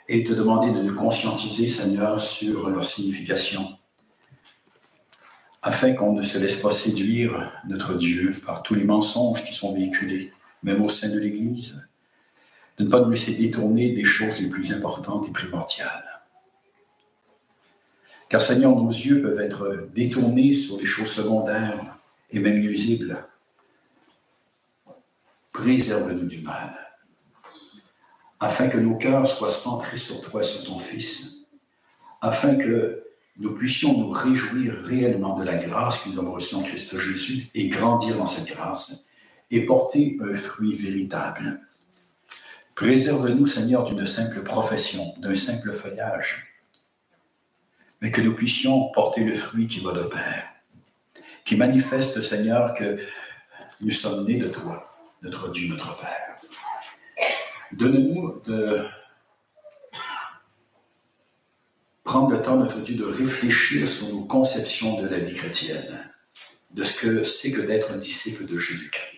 et 0.08 0.24
te 0.24 0.32
demander 0.32 0.72
de 0.72 0.82
nous 0.82 0.94
conscientiser, 0.94 1.68
Seigneur, 1.68 2.20
sur 2.20 2.68
leur 2.68 2.84
signification, 2.84 3.66
afin 5.62 5.94
qu'on 5.94 6.12
ne 6.12 6.22
se 6.22 6.38
laisse 6.38 6.60
pas 6.60 6.70
séduire, 6.70 7.50
notre 7.68 7.94
Dieu, 7.94 8.36
par 8.44 8.62
tous 8.62 8.74
les 8.74 8.84
mensonges 8.84 9.44
qui 9.44 9.54
sont 9.54 9.74
véhiculés, 9.74 10.32
même 10.62 10.82
au 10.82 10.88
sein 10.88 11.08
de 11.08 11.18
l'Église, 11.18 11.88
de 12.78 12.84
ne 12.84 12.90
pas 12.90 13.00
nous 13.00 13.10
laisser 13.10 13.34
détourner 13.34 13.92
des 13.92 14.04
choses 14.04 14.40
les 14.40 14.48
plus 14.48 14.72
importantes 14.72 15.28
et 15.28 15.32
primordiales. 15.32 16.22
Car 18.28 18.40
Seigneur, 18.40 18.74
nos 18.74 18.90
yeux 18.90 19.20
peuvent 19.20 19.40
être 19.40 19.88
détournés 19.94 20.52
sur 20.52 20.78
des 20.78 20.86
choses 20.86 21.10
secondaires 21.10 21.98
et 22.30 22.38
même 22.38 22.60
nuisibles. 22.60 23.26
Préserve-nous 25.52 26.28
du 26.28 26.40
mal, 26.40 26.74
afin 28.40 28.68
que 28.68 28.78
nos 28.78 28.96
cœurs 28.96 29.26
soient 29.26 29.50
centrés 29.50 29.98
sur 29.98 30.22
toi, 30.22 30.42
sur 30.42 30.64
ton 30.64 30.78
Fils, 30.78 31.46
afin 32.22 32.54
que 32.54 33.04
nous 33.36 33.54
puissions 33.54 33.98
nous 33.98 34.10
réjouir 34.10 34.74
réellement 34.84 35.38
de 35.38 35.44
la 35.44 35.56
grâce 35.56 36.04
que 36.04 36.10
nous 36.10 36.18
avons 36.18 36.32
reçue 36.32 36.54
en 36.54 36.62
Christ 36.62 36.98
Jésus 36.98 37.48
et 37.54 37.68
grandir 37.68 38.16
dans 38.16 38.26
cette 38.26 38.48
grâce 38.48 39.08
et 39.52 39.66
porter 39.66 40.16
un 40.20 40.34
fruit 40.34 40.74
véritable. 40.74 41.60
Préserve-nous, 42.74 43.46
Seigneur, 43.46 43.84
d'une 43.84 44.06
simple 44.06 44.42
profession, 44.42 45.14
d'un 45.18 45.34
simple 45.34 45.74
feuillage, 45.74 46.48
mais 48.00 48.10
que 48.10 48.22
nous 48.22 48.34
puissions 48.34 48.90
porter 48.92 49.22
le 49.24 49.34
fruit 49.34 49.68
qui 49.68 49.80
va 49.80 49.92
de 49.92 50.04
pair, 50.04 50.48
qui 51.44 51.56
manifeste, 51.56 52.20
Seigneur, 52.22 52.74
que 52.74 52.98
nous 53.82 53.90
sommes 53.90 54.26
nés 54.26 54.38
de 54.38 54.48
toi, 54.48 54.90
notre 55.20 55.52
Dieu, 55.52 55.68
notre 55.68 55.98
Père. 55.98 56.36
Donne-nous 57.72 58.40
de 58.46 58.84
prendre 62.04 62.30
le 62.30 62.42
temps, 62.42 62.56
notre 62.56 62.80
Dieu, 62.80 62.96
de 62.96 63.04
réfléchir 63.04 63.88
sur 63.88 64.08
nos 64.08 64.24
conceptions 64.24 65.00
de 65.02 65.08
la 65.08 65.18
vie 65.18 65.36
chrétienne, 65.36 66.10
de 66.70 66.84
ce 66.84 67.00
que 67.00 67.24
c'est 67.24 67.52
que 67.52 67.60
d'être 67.60 67.92
un 67.92 67.98
disciple 67.98 68.46
de 68.46 68.58
Jésus-Christ. 68.58 69.11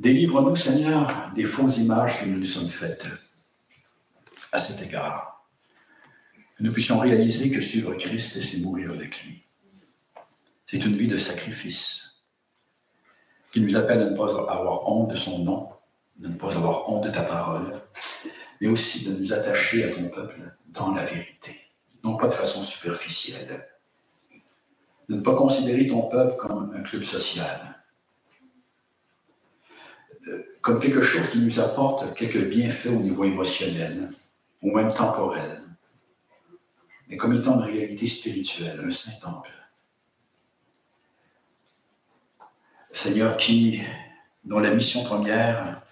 Délivre-nous, 0.00 0.56
Seigneur, 0.56 1.30
des 1.36 1.44
fausses 1.44 1.78
images 1.78 2.20
que 2.20 2.24
nous 2.26 2.38
nous 2.38 2.44
sommes 2.44 2.68
faites 2.68 3.06
à 4.50 4.58
cet 4.58 4.82
égard 4.82 5.30
nous 6.60 6.72
puissions 6.72 6.98
réaliser 6.98 7.50
que 7.50 7.60
suivre 7.60 7.94
Christ, 7.94 8.40
c'est 8.40 8.58
mourir 8.58 8.90
avec 8.90 9.24
lui. 9.24 9.42
C'est 10.66 10.84
une 10.84 10.94
vie 10.94 11.08
de 11.08 11.16
sacrifice 11.16 12.22
qui 13.52 13.60
nous 13.60 13.76
appelle 13.76 14.02
à 14.02 14.10
ne 14.10 14.16
pas 14.16 14.30
avoir 14.30 14.88
honte 14.88 15.10
de 15.10 15.16
son 15.16 15.40
nom, 15.40 15.70
de 16.16 16.28
ne 16.28 16.36
pas 16.36 16.54
avoir 16.54 16.88
honte 16.88 17.04
de 17.04 17.10
ta 17.10 17.22
parole, 17.22 17.80
mais 18.60 18.68
aussi 18.68 19.08
de 19.08 19.16
nous 19.18 19.32
attacher 19.32 19.84
à 19.84 19.94
ton 19.94 20.08
peuple 20.10 20.40
dans 20.68 20.94
la 20.94 21.04
vérité, 21.04 21.56
non 22.04 22.16
pas 22.16 22.26
de 22.26 22.32
façon 22.32 22.62
superficielle. 22.62 23.66
De 25.08 25.16
ne 25.16 25.22
pas 25.22 25.34
considérer 25.34 25.88
ton 25.88 26.02
peuple 26.02 26.36
comme 26.36 26.72
un 26.74 26.82
club 26.82 27.02
social, 27.02 27.79
comme 30.60 30.80
quelque 30.80 31.02
chose 31.02 31.30
qui 31.30 31.38
nous 31.38 31.60
apporte 31.60 32.14
quelques 32.14 32.48
bienfaits 32.48 32.88
au 32.88 33.00
niveau 33.00 33.24
émotionnel 33.24 34.10
ou 34.62 34.76
même 34.76 34.92
temporel 34.94 35.60
mais 37.10 37.16
comme 37.16 37.36
étant 37.36 37.58
une 37.58 37.64
réalité 37.64 38.06
spirituelle, 38.06 38.80
un 38.86 38.92
Saint-Temple. 38.92 39.50
Seigneur, 42.92 43.36
qui, 43.36 43.82
dont 44.44 44.60
la 44.60 44.72
mission 44.72 45.02
première 45.02 45.82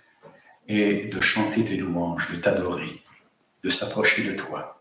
est 0.68 1.12
de 1.12 1.20
chanter 1.20 1.64
tes 1.64 1.76
louanges, 1.76 2.30
de 2.30 2.36
t'adorer, 2.36 3.02
de 3.64 3.70
s'approcher 3.70 4.30
de 4.30 4.36
toi, 4.36 4.80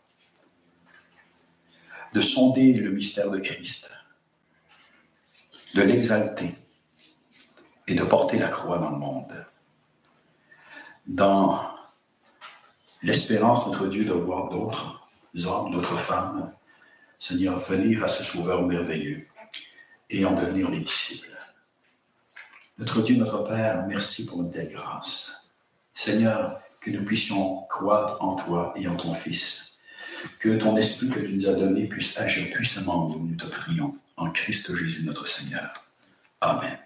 de 2.13 2.21
sonder 2.21 2.73
le 2.73 2.91
mystère 2.91 3.31
de 3.31 3.39
Christ, 3.39 3.91
de 5.73 5.81
l'exalter 5.81 6.55
et 7.87 7.95
de 7.95 8.03
porter 8.03 8.37
la 8.37 8.49
croix 8.49 8.77
dans 8.77 8.91
le 8.91 8.97
monde. 8.97 9.45
Dans 11.07 11.59
l'espérance, 13.01 13.65
notre 13.67 13.87
Dieu, 13.87 14.05
de 14.05 14.13
voir 14.13 14.49
d'autres 14.49 15.01
hommes, 15.45 15.71
d'autres 15.71 15.97
femmes, 15.97 16.51
Seigneur, 17.19 17.59
venir 17.59 18.03
à 18.03 18.07
ce 18.07 18.23
Sauveur 18.23 18.61
merveilleux 18.63 19.25
et 20.09 20.25
en 20.25 20.33
devenir 20.33 20.69
les 20.69 20.81
disciples. 20.81 21.35
Notre 22.77 23.01
Dieu, 23.01 23.15
notre 23.15 23.43
Père, 23.43 23.85
merci 23.87 24.25
pour 24.25 24.41
une 24.41 24.51
telle 24.51 24.71
grâce. 24.71 25.49
Seigneur, 25.93 26.61
que 26.81 26.91
nous 26.91 27.03
puissions 27.03 27.63
croire 27.63 28.17
en 28.21 28.35
toi 28.35 28.73
et 28.75 28.87
en 28.87 28.95
ton 28.95 29.13
Fils. 29.13 29.79
Que 30.39 30.57
ton 30.57 30.77
esprit 30.77 31.09
que 31.09 31.19
tu 31.19 31.33
nous 31.33 31.47
as 31.47 31.53
donné 31.53 31.87
puisse 31.87 32.19
agir 32.19 32.53
puissamment 32.53 33.05
en 33.05 33.09
nous, 33.09 33.27
nous 33.27 33.35
te 33.35 33.47
prions. 33.47 33.95
En 34.15 34.31
Christ 34.31 34.75
Jésus, 34.75 35.05
notre 35.05 35.27
Seigneur. 35.27 35.73
Amen. 36.41 36.77